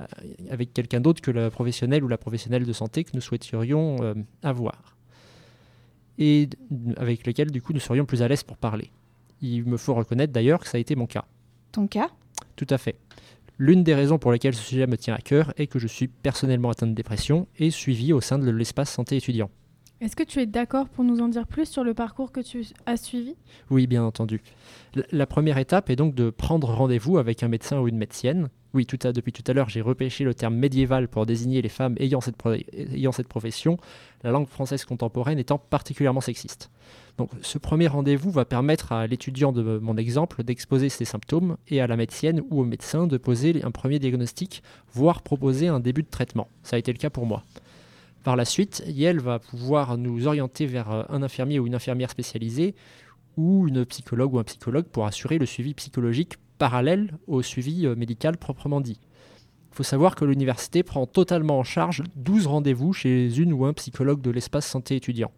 euh, 0.01 0.64
quelqu'un 0.72 1.03
d'autre 1.03 1.20
que 1.20 1.30
le 1.30 1.51
professionnel 1.51 2.03
ou 2.03 2.09
la 2.09 2.16
professionnelle 2.16 2.64
de 2.64 2.72
santé 2.72 3.05
que 3.05 3.11
nous 3.12 3.20
souhaiterions 3.20 4.14
avoir 4.42 4.96
et 6.16 6.49
avec 6.96 7.26
lesquels 7.26 7.51
du 7.51 7.61
coup 7.61 7.74
nous 7.74 7.80
serions 7.80 8.07
plus 8.07 8.22
à 8.22 8.28
l'aise 8.28 8.44
pour 8.44 8.57
parler. 8.57 8.90
Il 9.43 9.64
me 9.66 9.76
faut 9.76 9.95
reconnaître 9.95 10.32
d'ailleurs 10.32 10.61
que 10.61 10.68
ça 10.68 10.78
a 10.78 10.80
été 10.80 10.97
mon 10.97 11.07
cas. 11.07 11.24
Ton 11.72 11.86
cas 11.86 12.11
Tout 12.57 12.66
à 12.70 12.78
fait. 12.78 12.97
L'une 13.59 13.82
des 13.82 13.95
raisons 13.95 14.18
pour 14.18 14.30
lesquelles 14.32 14.55
ce 14.55 14.62
sujet 14.62 14.86
me 14.86 14.97
tient 14.97 15.14
à 15.14 15.18
cœur 15.18 15.53
est 15.57 15.66
que 15.66 15.78
je 15.78 15.86
suis 15.89 16.07
personnellement 16.09 16.70
atteint 16.70 16.86
de 16.86 16.93
dépression 16.95 17.49
et 17.59 17.70
suivi 17.70 18.12
au 18.12 18.20
sein 18.20 18.39
de 18.39 18.51
l'espace 18.51 18.91
santé 18.93 19.16
étudiant. 19.16 19.51
Est-ce 20.01 20.14
que 20.14 20.22
tu 20.22 20.39
es 20.39 20.47
d'accord 20.47 20.89
pour 20.89 21.03
nous 21.03 21.18
en 21.20 21.26
dire 21.28 21.45
plus 21.49 21.68
sur 21.68 21.82
le 21.82 21.93
parcours 21.93 22.30
que 22.30 22.39
tu 22.39 22.64
as 22.86 22.97
suivi? 22.97 23.34
Oui, 23.68 23.89
bien 23.89 24.05
entendu. 24.05 24.41
La, 24.95 25.03
la 25.11 25.26
première 25.26 25.59
étape 25.59 25.91
est 25.91 25.97
donc 25.97 26.14
de 26.14 26.30
prendre 26.30 26.68
rendez-vous 26.72 27.18
avec 27.18 27.43
un 27.43 27.49
médecin 27.49 27.80
ou 27.80 27.89
une 27.89 27.97
médecienne. 27.99 28.49
Oui, 28.74 28.86
tout 28.86 28.99
à, 29.03 29.12
depuis 29.12 29.32
tout 29.32 29.43
à 29.49 29.53
l'heure, 29.55 29.68
j'ai 29.68 29.80
repêché 29.80 30.22
le 30.22 30.34
terme 30.34 30.55
médiéval 30.55 31.09
pour 31.09 31.26
désigner 31.26 31.62
les 31.62 31.68
femmes 31.68 31.97
ayant 31.99 32.20
cette, 32.20 32.36
pro- 32.36 32.55
ayant 32.76 33.11
cette 33.11 33.26
profession, 33.26 33.76
la 34.22 34.30
langue 34.30 34.47
française 34.47 34.84
contemporaine 34.84 35.41
étant 35.41 35.59
particulièrement 35.59 36.20
sexiste. 36.20 36.70
Donc, 37.19 37.31
ce 37.43 37.59
premier 37.59 37.89
rendez-vous 37.89 38.31
va 38.31 38.45
permettre 38.45 38.93
à 38.93 39.09
l'étudiant 39.09 39.51
de 39.51 39.79
mon 39.79 39.97
exemple 39.97 40.45
d'exposer 40.45 40.89
ses 40.89 41.05
symptômes 41.05 41.57
et 41.66 41.81
à 41.81 41.89
la 41.89 41.97
médecienne 41.97 42.43
ou 42.49 42.61
au 42.61 42.64
médecin 42.64 43.09
de 43.09 43.16
poser 43.16 43.61
un 43.64 43.73
premier 43.73 43.99
diagnostic, 43.99 44.62
voire 44.93 45.23
proposer 45.23 45.66
un 45.66 45.81
début 45.81 46.05
de 46.05 46.09
traitement. 46.09 46.49
Ça 46.62 46.77
a 46.77 46.79
été 46.79 46.93
le 46.93 46.99
cas 46.99 47.11
pour 47.11 47.27
moi. 47.27 47.43
Par 48.23 48.37
la 48.37 48.45
suite, 48.45 48.85
Yel 48.87 49.19
va 49.19 49.41
pouvoir 49.41 49.99
nous 49.99 50.29
orienter 50.29 50.66
vers 50.66 50.93
euh, 50.93 51.03
un 51.09 51.23
infirmier 51.25 51.59
ou 51.59 51.66
une 51.66 51.75
infirmière 51.75 52.11
spécialisée 52.11 52.77
ou 53.37 53.66
une 53.66 53.85
psychologue 53.85 54.35
ou 54.35 54.39
un 54.39 54.45
psychologue 54.45 54.87
pour 54.87 55.07
assurer 55.07 55.39
le 55.39 55.47
suivi 55.47 55.75
psychologique 55.75 56.35
parallèle 56.59 57.16
au 57.27 57.43
suivi 57.43 57.85
euh, 57.85 57.97
médical 57.97 58.37
proprement 58.37 58.81
dit. 58.81 59.01
Il 59.73 59.77
faut 59.77 59.83
savoir 59.83 60.14
que 60.14 60.25
l'université 60.25 60.85
prend 60.85 61.07
totalement 61.07 61.59
en 61.59 61.64
charge 61.64 62.05
12 62.16 62.47
rendez-vous 62.47 62.93
chez 62.93 63.37
une 63.37 63.53
ou 63.53 63.64
un 63.64 63.73
psychologue 63.73 64.21
de 64.21 64.31
l'espace 64.31 64.66
santé 64.66 64.97
étudiant. 64.97 65.33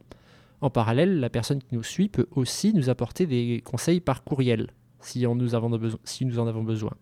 En 0.60 0.70
parallèle, 0.70 1.20
la 1.20 1.30
personne 1.30 1.60
qui 1.60 1.74
nous 1.74 1.82
suit 1.82 2.08
peut 2.08 2.26
aussi 2.32 2.74
nous 2.74 2.90
apporter 2.90 3.26
des 3.26 3.62
conseils 3.64 4.00
par 4.00 4.24
courriel, 4.24 4.68
si, 5.00 5.26
nous, 5.26 5.54
en 5.54 6.46
avons 6.46 6.62
besoin. 6.62 6.92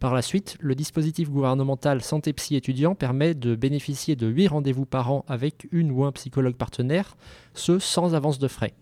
Par 0.00 0.14
la 0.14 0.22
suite, 0.22 0.56
le 0.60 0.74
dispositif 0.74 1.30
gouvernemental 1.30 2.00
Santé 2.02 2.32
Psy 2.32 2.56
étudiant 2.56 2.94
permet 2.94 3.34
de 3.34 3.54
bénéficier 3.54 4.16
de 4.16 4.26
8 4.26 4.48
rendez-vous 4.48 4.86
par 4.86 5.12
an 5.12 5.24
avec 5.28 5.68
une 5.72 5.90
ou 5.92 6.04
un 6.04 6.12
psychologue 6.12 6.56
partenaire, 6.56 7.16
ce 7.54 7.78
sans 7.78 8.14
avance 8.14 8.38
de 8.38 8.48
frais. 8.48 8.72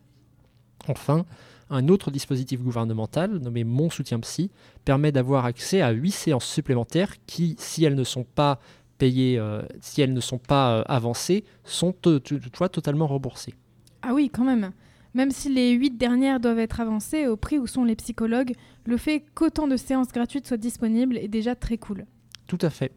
Enfin, 0.86 1.26
un 1.70 1.88
autre 1.88 2.10
dispositif 2.10 2.62
gouvernemental, 2.62 3.38
nommé 3.38 3.64
Mon 3.64 3.90
Soutien 3.90 4.20
Psy, 4.20 4.50
permet 4.84 5.12
d'avoir 5.12 5.44
accès 5.44 5.82
à 5.82 5.90
8 5.90 6.10
séances 6.12 6.46
supplémentaires 6.46 7.14
qui, 7.26 7.56
si 7.58 7.84
elles 7.84 7.96
ne 7.96 8.04
sont 8.04 8.24
pas 8.24 8.60
payées, 8.96 9.38
euh, 9.38 9.62
si 9.80 10.00
elles 10.00 10.14
ne 10.14 10.20
sont 10.20 10.38
pas 10.38 10.78
euh, 10.78 10.82
avancées, 10.86 11.44
sont 11.64 11.92
to- 11.92 12.20
toutefois 12.20 12.68
totalement 12.68 13.06
remboursées. 13.08 13.54
Ah 14.02 14.14
oui, 14.14 14.30
quand 14.30 14.44
même. 14.44 14.72
Même 15.14 15.30
si 15.30 15.52
les 15.52 15.72
huit 15.72 15.96
dernières 15.96 16.40
doivent 16.40 16.58
être 16.58 16.80
avancées 16.80 17.26
au 17.26 17.36
prix 17.36 17.58
où 17.58 17.66
sont 17.66 17.84
les 17.84 17.96
psychologues, 17.96 18.54
le 18.84 18.96
fait 18.96 19.24
qu'autant 19.34 19.66
de 19.66 19.76
séances 19.76 20.12
gratuites 20.12 20.46
soient 20.46 20.56
disponibles 20.56 21.16
est 21.16 21.28
déjà 21.28 21.54
très 21.54 21.78
cool. 21.78 22.04
Tout 22.46 22.58
à 22.62 22.70
fait. 22.70 22.92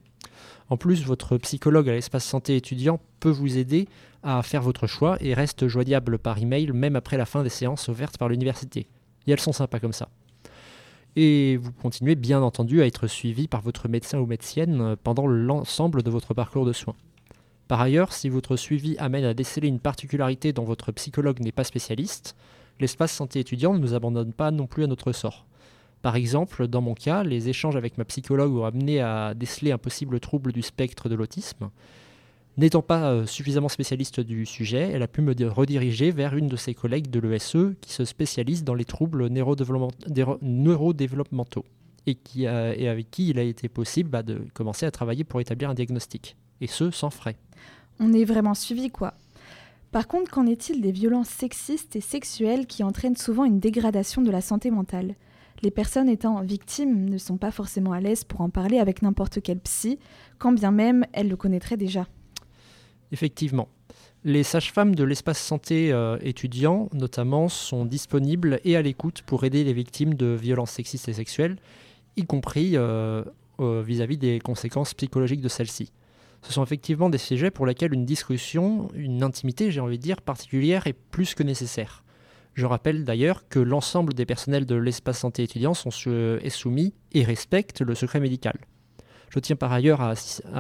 En 0.69 0.77
plus, 0.77 1.03
votre 1.03 1.37
psychologue 1.37 1.89
à 1.89 1.93
l'espace 1.93 2.23
santé 2.23 2.55
étudiant 2.55 2.99
peut 3.19 3.29
vous 3.29 3.57
aider 3.57 3.87
à 4.23 4.41
faire 4.43 4.61
votre 4.61 4.87
choix 4.87 5.17
et 5.19 5.33
reste 5.33 5.67
joignable 5.67 6.19
par 6.19 6.37
email 6.37 6.71
même 6.71 6.95
après 6.95 7.17
la 7.17 7.25
fin 7.25 7.43
des 7.43 7.49
séances 7.49 7.89
offertes 7.89 8.17
par 8.17 8.29
l'université. 8.29 8.87
Et 9.27 9.31
elles 9.31 9.39
sont 9.39 9.51
sympas 9.51 9.79
comme 9.79 9.93
ça. 9.93 10.09
Et 11.15 11.57
vous 11.57 11.73
continuez 11.73 12.15
bien 12.15 12.41
entendu 12.41 12.81
à 12.81 12.85
être 12.85 13.07
suivi 13.07 13.47
par 13.47 13.61
votre 13.61 13.89
médecin 13.89 14.19
ou 14.19 14.25
médecienne 14.25 14.81
euh, 14.81 14.95
pendant 15.01 15.27
l'ensemble 15.27 16.03
de 16.03 16.09
votre 16.09 16.33
parcours 16.33 16.65
de 16.65 16.71
soins. 16.71 16.95
Par 17.71 17.79
ailleurs, 17.79 18.11
si 18.11 18.27
votre 18.27 18.57
suivi 18.57 18.97
amène 18.97 19.23
à 19.23 19.33
déceler 19.33 19.69
une 19.69 19.79
particularité 19.79 20.51
dont 20.51 20.65
votre 20.65 20.91
psychologue 20.91 21.39
n'est 21.39 21.53
pas 21.53 21.63
spécialiste, 21.63 22.35
l'espace 22.81 23.13
santé 23.13 23.39
étudiant 23.39 23.73
ne 23.73 23.79
nous 23.79 23.93
abandonne 23.93 24.33
pas 24.33 24.51
non 24.51 24.67
plus 24.67 24.83
à 24.83 24.87
notre 24.87 25.13
sort. 25.13 25.45
Par 26.01 26.17
exemple, 26.17 26.67
dans 26.67 26.81
mon 26.81 26.95
cas, 26.95 27.23
les 27.23 27.47
échanges 27.47 27.77
avec 27.77 27.97
ma 27.97 28.03
psychologue 28.03 28.53
ont 28.57 28.65
amené 28.65 28.99
à 28.99 29.33
déceler 29.33 29.71
un 29.71 29.77
possible 29.77 30.19
trouble 30.19 30.51
du 30.51 30.61
spectre 30.61 31.07
de 31.07 31.15
l'autisme. 31.15 31.69
N'étant 32.57 32.81
pas 32.81 33.09
euh, 33.09 33.25
suffisamment 33.25 33.69
spécialiste 33.69 34.19
du 34.19 34.45
sujet, 34.45 34.91
elle 34.93 35.03
a 35.03 35.07
pu 35.07 35.21
me 35.21 35.33
di- 35.33 35.45
rediriger 35.45 36.11
vers 36.11 36.35
une 36.35 36.49
de 36.49 36.57
ses 36.57 36.73
collègues 36.73 37.09
de 37.09 37.21
l'ESE 37.21 37.73
qui 37.79 37.93
se 37.93 38.03
spécialise 38.03 38.65
dans 38.65 38.75
les 38.75 38.83
troubles 38.83 39.27
neurodéveloppementaux 39.27 41.65
a- 42.05 42.75
et 42.75 42.87
avec 42.89 43.11
qui 43.11 43.29
il 43.29 43.39
a 43.39 43.43
été 43.43 43.69
possible 43.69 44.09
bah, 44.09 44.23
de 44.23 44.41
commencer 44.53 44.85
à 44.85 44.91
travailler 44.91 45.23
pour 45.23 45.39
établir 45.39 45.69
un 45.69 45.73
diagnostic, 45.73 46.35
et 46.59 46.67
ce 46.67 46.91
sans 46.91 47.11
frais. 47.11 47.37
On 48.03 48.13
est 48.13 48.25
vraiment 48.25 48.55
suivi, 48.55 48.89
quoi. 48.89 49.13
Par 49.91 50.07
contre, 50.07 50.31
qu'en 50.31 50.47
est-il 50.47 50.81
des 50.81 50.91
violences 50.91 51.29
sexistes 51.29 51.95
et 51.95 52.01
sexuelles 52.01 52.65
qui 52.65 52.83
entraînent 52.83 53.15
souvent 53.15 53.45
une 53.45 53.59
dégradation 53.59 54.23
de 54.23 54.31
la 54.31 54.41
santé 54.41 54.71
mentale? 54.71 55.13
Les 55.61 55.69
personnes 55.69 56.09
étant 56.09 56.41
victimes 56.41 57.07
ne 57.07 57.19
sont 57.19 57.37
pas 57.37 57.51
forcément 57.51 57.91
à 57.91 57.99
l'aise 57.99 58.23
pour 58.23 58.41
en 58.41 58.49
parler 58.49 58.79
avec 58.79 59.03
n'importe 59.03 59.39
quel 59.43 59.59
psy, 59.59 59.99
quand 60.39 60.51
bien 60.51 60.71
même 60.71 61.05
elles 61.13 61.29
le 61.29 61.35
connaîtraient 61.35 61.77
déjà. 61.77 62.07
Effectivement. 63.11 63.67
Les 64.23 64.41
sages-femmes 64.41 64.95
de 64.95 65.03
l'espace 65.03 65.39
santé 65.39 65.91
euh, 65.91 66.17
étudiant, 66.21 66.89
notamment, 66.93 67.49
sont 67.49 67.85
disponibles 67.85 68.59
et 68.63 68.75
à 68.75 68.81
l'écoute 68.81 69.21
pour 69.21 69.43
aider 69.43 69.63
les 69.63 69.73
victimes 69.73 70.15
de 70.15 70.27
violences 70.27 70.71
sexistes 70.71 71.07
et 71.07 71.13
sexuelles, 71.13 71.57
y 72.17 72.23
compris 72.23 72.71
euh, 72.77 73.23
euh, 73.59 73.83
vis-à-vis 73.85 74.17
des 74.17 74.39
conséquences 74.39 74.95
psychologiques 74.95 75.41
de 75.41 75.49
celles-ci. 75.49 75.91
Ce 76.41 76.53
sont 76.53 76.63
effectivement 76.63 77.09
des 77.09 77.17
sujets 77.17 77.51
pour 77.51 77.65
lesquels 77.65 77.93
une 77.93 78.05
discussion, 78.05 78.87
une 78.95 79.23
intimité, 79.23 79.71
j'ai 79.71 79.79
envie 79.79 79.97
de 79.97 80.03
dire, 80.03 80.21
particulière 80.21 80.87
est 80.87 80.93
plus 80.93 81.35
que 81.35 81.43
nécessaire. 81.43 82.03
Je 82.53 82.65
rappelle 82.65 83.05
d'ailleurs 83.05 83.47
que 83.47 83.59
l'ensemble 83.59 84.13
des 84.13 84.25
personnels 84.25 84.65
de 84.65 84.75
l'espace 84.75 85.19
santé 85.19 85.43
étudiant 85.43 85.73
sont 85.73 85.89
est 85.89 86.49
soumis 86.49 86.93
et 87.13 87.23
respectent 87.23 87.81
le 87.81 87.95
secret 87.95 88.19
médical. 88.19 88.57
Je 89.29 89.39
tiens 89.39 89.55
par 89.55 89.71
ailleurs 89.71 90.01
à, 90.01 90.13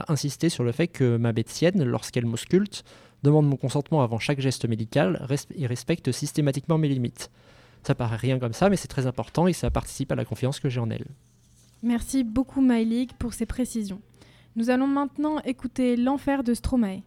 insister 0.07 0.47
sur 0.47 0.63
le 0.63 0.71
fait 0.71 0.87
que 0.87 1.17
ma 1.17 1.33
médecienne, 1.33 1.83
lorsqu'elle 1.83 2.25
m'ausculte, 2.25 2.85
demande 3.23 3.47
mon 3.47 3.57
consentement 3.57 4.01
avant 4.01 4.19
chaque 4.19 4.39
geste 4.39 4.67
médical 4.67 5.27
et 5.55 5.67
respecte 5.67 6.11
systématiquement 6.11 6.77
mes 6.77 6.87
limites. 6.87 7.29
Ça 7.83 7.95
paraît 7.95 8.15
rien 8.15 8.39
comme 8.39 8.53
ça, 8.53 8.69
mais 8.69 8.77
c'est 8.77 8.87
très 8.87 9.07
important 9.07 9.47
et 9.47 9.53
ça 9.53 9.69
participe 9.69 10.11
à 10.11 10.15
la 10.15 10.23
confiance 10.23 10.59
que 10.59 10.69
j'ai 10.69 10.79
en 10.79 10.89
elle. 10.89 11.05
Merci 11.83 12.23
beaucoup 12.23 12.61
MyLeague 12.61 13.11
pour 13.19 13.33
ces 13.33 13.45
précisions. 13.45 14.01
Nous 14.57 14.69
allons 14.69 14.87
maintenant 14.87 15.39
écouter 15.39 15.95
L'enfer 15.95 16.43
de 16.43 16.53
Stromae. 16.53 17.03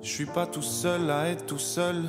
Je 0.00 0.22
suis 0.22 0.24
pas 0.24 0.46
tout 0.46 0.62
seul 0.62 1.10
à 1.10 1.28
être 1.28 1.44
tout 1.44 1.58
seul. 1.58 2.08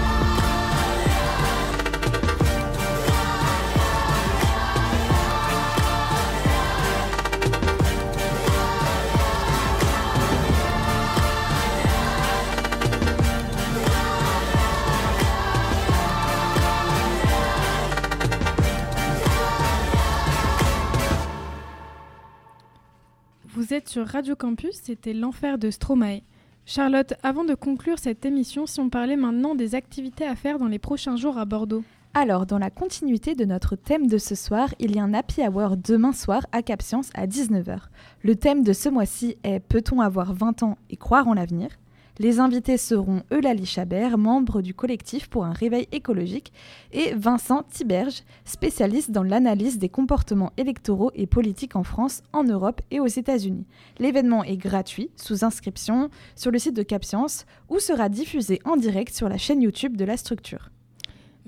Sur 23.91 24.07
Radio 24.07 24.37
Campus, 24.37 24.79
c'était 24.83 25.11
l'enfer 25.11 25.57
de 25.57 25.69
Stromae. 25.69 26.21
Charlotte, 26.65 27.13
avant 27.23 27.43
de 27.43 27.55
conclure 27.55 27.99
cette 27.99 28.23
émission, 28.23 28.65
si 28.65 28.79
on 28.79 28.89
parlait 28.89 29.17
maintenant 29.17 29.53
des 29.53 29.75
activités 29.75 30.25
à 30.25 30.37
faire 30.37 30.59
dans 30.59 30.69
les 30.69 30.79
prochains 30.79 31.17
jours 31.17 31.37
à 31.37 31.43
Bordeaux. 31.43 31.83
Alors, 32.13 32.45
dans 32.45 32.57
la 32.57 32.69
continuité 32.69 33.35
de 33.35 33.43
notre 33.43 33.75
thème 33.75 34.07
de 34.07 34.17
ce 34.17 34.33
soir, 34.33 34.73
il 34.79 34.95
y 34.95 34.99
a 34.99 35.03
un 35.03 35.13
happy 35.13 35.41
hour 35.41 35.75
demain 35.75 36.13
soir 36.13 36.45
à 36.53 36.61
Cap 36.61 36.81
Science 36.81 37.09
à 37.15 37.27
19h. 37.27 37.79
Le 38.23 38.35
thème 38.37 38.63
de 38.63 38.71
ce 38.71 38.87
mois-ci 38.87 39.35
est 39.43 39.59
Peut-on 39.59 39.99
avoir 39.99 40.33
20 40.33 40.63
ans 40.63 40.77
et 40.89 40.95
croire 40.95 41.27
en 41.27 41.33
l'avenir? 41.33 41.71
Les 42.19 42.39
invités 42.39 42.77
seront 42.77 43.23
Eulalie 43.31 43.65
Chabert, 43.65 44.17
membre 44.17 44.61
du 44.61 44.73
collectif 44.73 45.29
pour 45.29 45.45
un 45.45 45.53
réveil 45.53 45.87
écologique, 45.91 46.51
et 46.91 47.13
Vincent 47.13 47.63
Tiberge, 47.63 48.23
spécialiste 48.45 49.11
dans 49.11 49.23
l'analyse 49.23 49.79
des 49.79 49.89
comportements 49.89 50.51
électoraux 50.57 51.11
et 51.15 51.25
politiques 51.25 51.75
en 51.75 51.83
France, 51.83 52.21
en 52.33 52.43
Europe 52.43 52.81
et 52.91 52.99
aux 52.99 53.07
États-Unis. 53.07 53.65
L'événement 53.97 54.43
est 54.43 54.57
gratuit, 54.57 55.09
sous 55.15 55.45
inscription, 55.45 56.09
sur 56.35 56.51
le 56.51 56.59
site 56.59 56.75
de 56.75 56.83
Cap 56.83 57.05
Science, 57.05 57.45
ou 57.69 57.79
sera 57.79 58.09
diffusé 58.09 58.59
en 58.65 58.75
direct 58.75 59.15
sur 59.15 59.29
la 59.29 59.37
chaîne 59.37 59.61
YouTube 59.61 59.95
de 59.95 60.05
la 60.05 60.17
structure. 60.17 60.69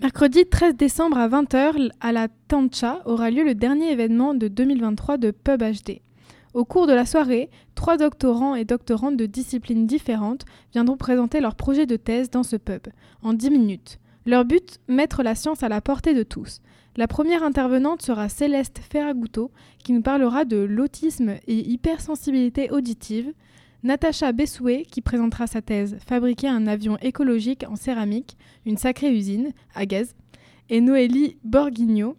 Mercredi 0.01 0.45
13 0.47 0.75
décembre 0.75 1.17
à 1.17 1.27
20h, 1.27 1.91
à 1.99 2.11
la 2.11 2.27
Tancha, 2.47 3.01
aura 3.05 3.29
lieu 3.29 3.43
le 3.43 3.53
dernier 3.53 3.91
événement 3.91 4.33
de 4.33 4.47
2023 4.47 5.17
de 5.17 5.29
Pub 5.29 5.61
HD. 5.61 6.01
Au 6.53 6.65
cours 6.65 6.85
de 6.85 6.93
la 6.93 7.07
soirée, 7.07 7.49
trois 7.73 7.97
doctorants 7.97 8.53
et 8.53 8.63
doctorantes 8.63 9.17
de 9.17 9.25
disciplines 9.25 9.87
différentes 9.87 10.45
viendront 10.71 10.97
présenter 10.97 11.41
leur 11.41 11.55
projet 11.55 11.87
de 11.87 11.95
thèse 11.95 12.29
dans 12.29 12.43
ce 12.43 12.57
pub, 12.57 12.87
en 13.23 13.33
10 13.33 13.49
minutes. 13.49 13.99
Leur 14.27 14.45
but, 14.45 14.79
mettre 14.87 15.23
la 15.23 15.33
science 15.33 15.63
à 15.63 15.69
la 15.69 15.81
portée 15.81 16.13
de 16.13 16.21
tous. 16.21 16.61
La 16.95 17.07
première 17.07 17.41
intervenante 17.41 18.03
sera 18.03 18.29
Céleste 18.29 18.79
Ferraguto, 18.87 19.49
qui 19.83 19.93
nous 19.93 20.03
parlera 20.03 20.45
de 20.45 20.57
l'autisme 20.57 21.37
et 21.47 21.71
hypersensibilité 21.71 22.69
auditive. 22.69 23.33
Natacha 23.81 24.31
Bessoué, 24.31 24.83
qui 24.83 25.01
présentera 25.01 25.47
sa 25.47 25.63
thèse 25.63 25.97
Fabriquer 26.05 26.49
un 26.49 26.67
avion 26.67 26.97
écologique 27.01 27.65
en 27.67 27.75
céramique, 27.75 28.37
une 28.67 28.77
sacrée 28.77 29.11
usine, 29.11 29.53
à 29.73 29.87
gaz. 29.87 30.13
Et 30.69 30.81
Noélie 30.81 31.37
Borguigno, 31.43 32.15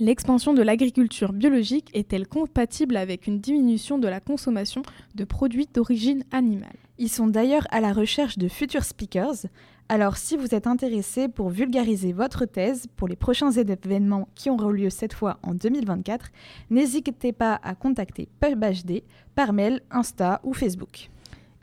L'expansion 0.00 0.54
de 0.54 0.62
l'agriculture 0.62 1.32
biologique 1.32 1.90
est-elle 1.92 2.28
compatible 2.28 2.96
avec 2.96 3.26
une 3.26 3.40
diminution 3.40 3.98
de 3.98 4.06
la 4.06 4.20
consommation 4.20 4.82
de 5.16 5.24
produits 5.24 5.68
d'origine 5.74 6.22
animale? 6.30 6.76
Ils 6.98 7.08
sont 7.08 7.26
d'ailleurs 7.26 7.66
à 7.72 7.80
la 7.80 7.92
recherche 7.92 8.38
de 8.38 8.46
futurs 8.46 8.84
speakers. 8.84 9.46
Alors 9.88 10.16
si 10.16 10.36
vous 10.36 10.54
êtes 10.54 10.68
intéressé 10.68 11.26
pour 11.26 11.48
vulgariser 11.48 12.12
votre 12.12 12.44
thèse 12.44 12.86
pour 12.94 13.08
les 13.08 13.16
prochains 13.16 13.50
événements 13.50 14.28
qui 14.36 14.50
auront 14.50 14.70
lieu 14.70 14.88
cette 14.88 15.14
fois 15.14 15.40
en 15.42 15.54
2024, 15.54 16.26
n'hésitez 16.70 17.32
pas 17.32 17.58
à 17.64 17.74
contacter 17.74 18.28
PubHD 18.38 19.02
par 19.34 19.52
mail, 19.52 19.80
Insta 19.90 20.40
ou 20.44 20.54
Facebook. 20.54 21.10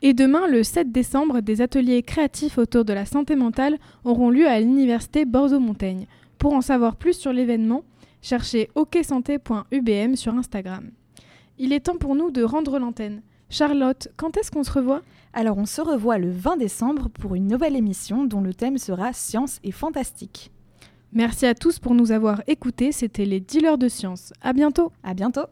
Et 0.02 0.12
demain, 0.12 0.46
le 0.46 0.62
7 0.62 0.92
décembre, 0.92 1.40
des 1.40 1.62
ateliers 1.62 2.02
créatifs 2.02 2.58
autour 2.58 2.84
de 2.84 2.92
la 2.92 3.06
santé 3.06 3.34
mentale 3.34 3.78
auront 4.04 4.28
lieu 4.28 4.46
à 4.46 4.60
l'université 4.60 5.24
Bordeaux-Montaigne. 5.24 6.06
Pour 6.36 6.52
en 6.52 6.60
savoir 6.60 6.96
plus 6.96 7.14
sur 7.14 7.32
l'événement, 7.32 7.82
cherchez 8.26 8.70
oksanté.ubm 8.74 10.16
sur 10.16 10.34
Instagram. 10.34 10.90
Il 11.58 11.72
est 11.72 11.86
temps 11.86 11.96
pour 11.96 12.16
nous 12.16 12.32
de 12.32 12.42
rendre 12.42 12.80
l'antenne. 12.80 13.22
Charlotte, 13.50 14.08
quand 14.16 14.36
est-ce 14.36 14.50
qu'on 14.50 14.64
se 14.64 14.72
revoit? 14.72 15.02
Alors 15.32 15.58
on 15.58 15.66
se 15.66 15.80
revoit 15.80 16.18
le 16.18 16.30
20 16.32 16.56
décembre 16.56 17.08
pour 17.08 17.36
une 17.36 17.46
nouvelle 17.46 17.76
émission 17.76 18.24
dont 18.24 18.40
le 18.40 18.52
thème 18.52 18.78
sera 18.78 19.12
Science 19.12 19.60
et 19.62 19.70
fantastique. 19.70 20.50
Merci 21.12 21.46
à 21.46 21.54
tous 21.54 21.78
pour 21.78 21.94
nous 21.94 22.10
avoir 22.10 22.42
écoutés, 22.48 22.90
c'était 22.90 23.26
les 23.26 23.38
dealers 23.38 23.78
de 23.78 23.88
science. 23.88 24.32
À 24.42 24.52
bientôt. 24.52 24.90
À 25.04 25.14
bientôt. 25.14 25.46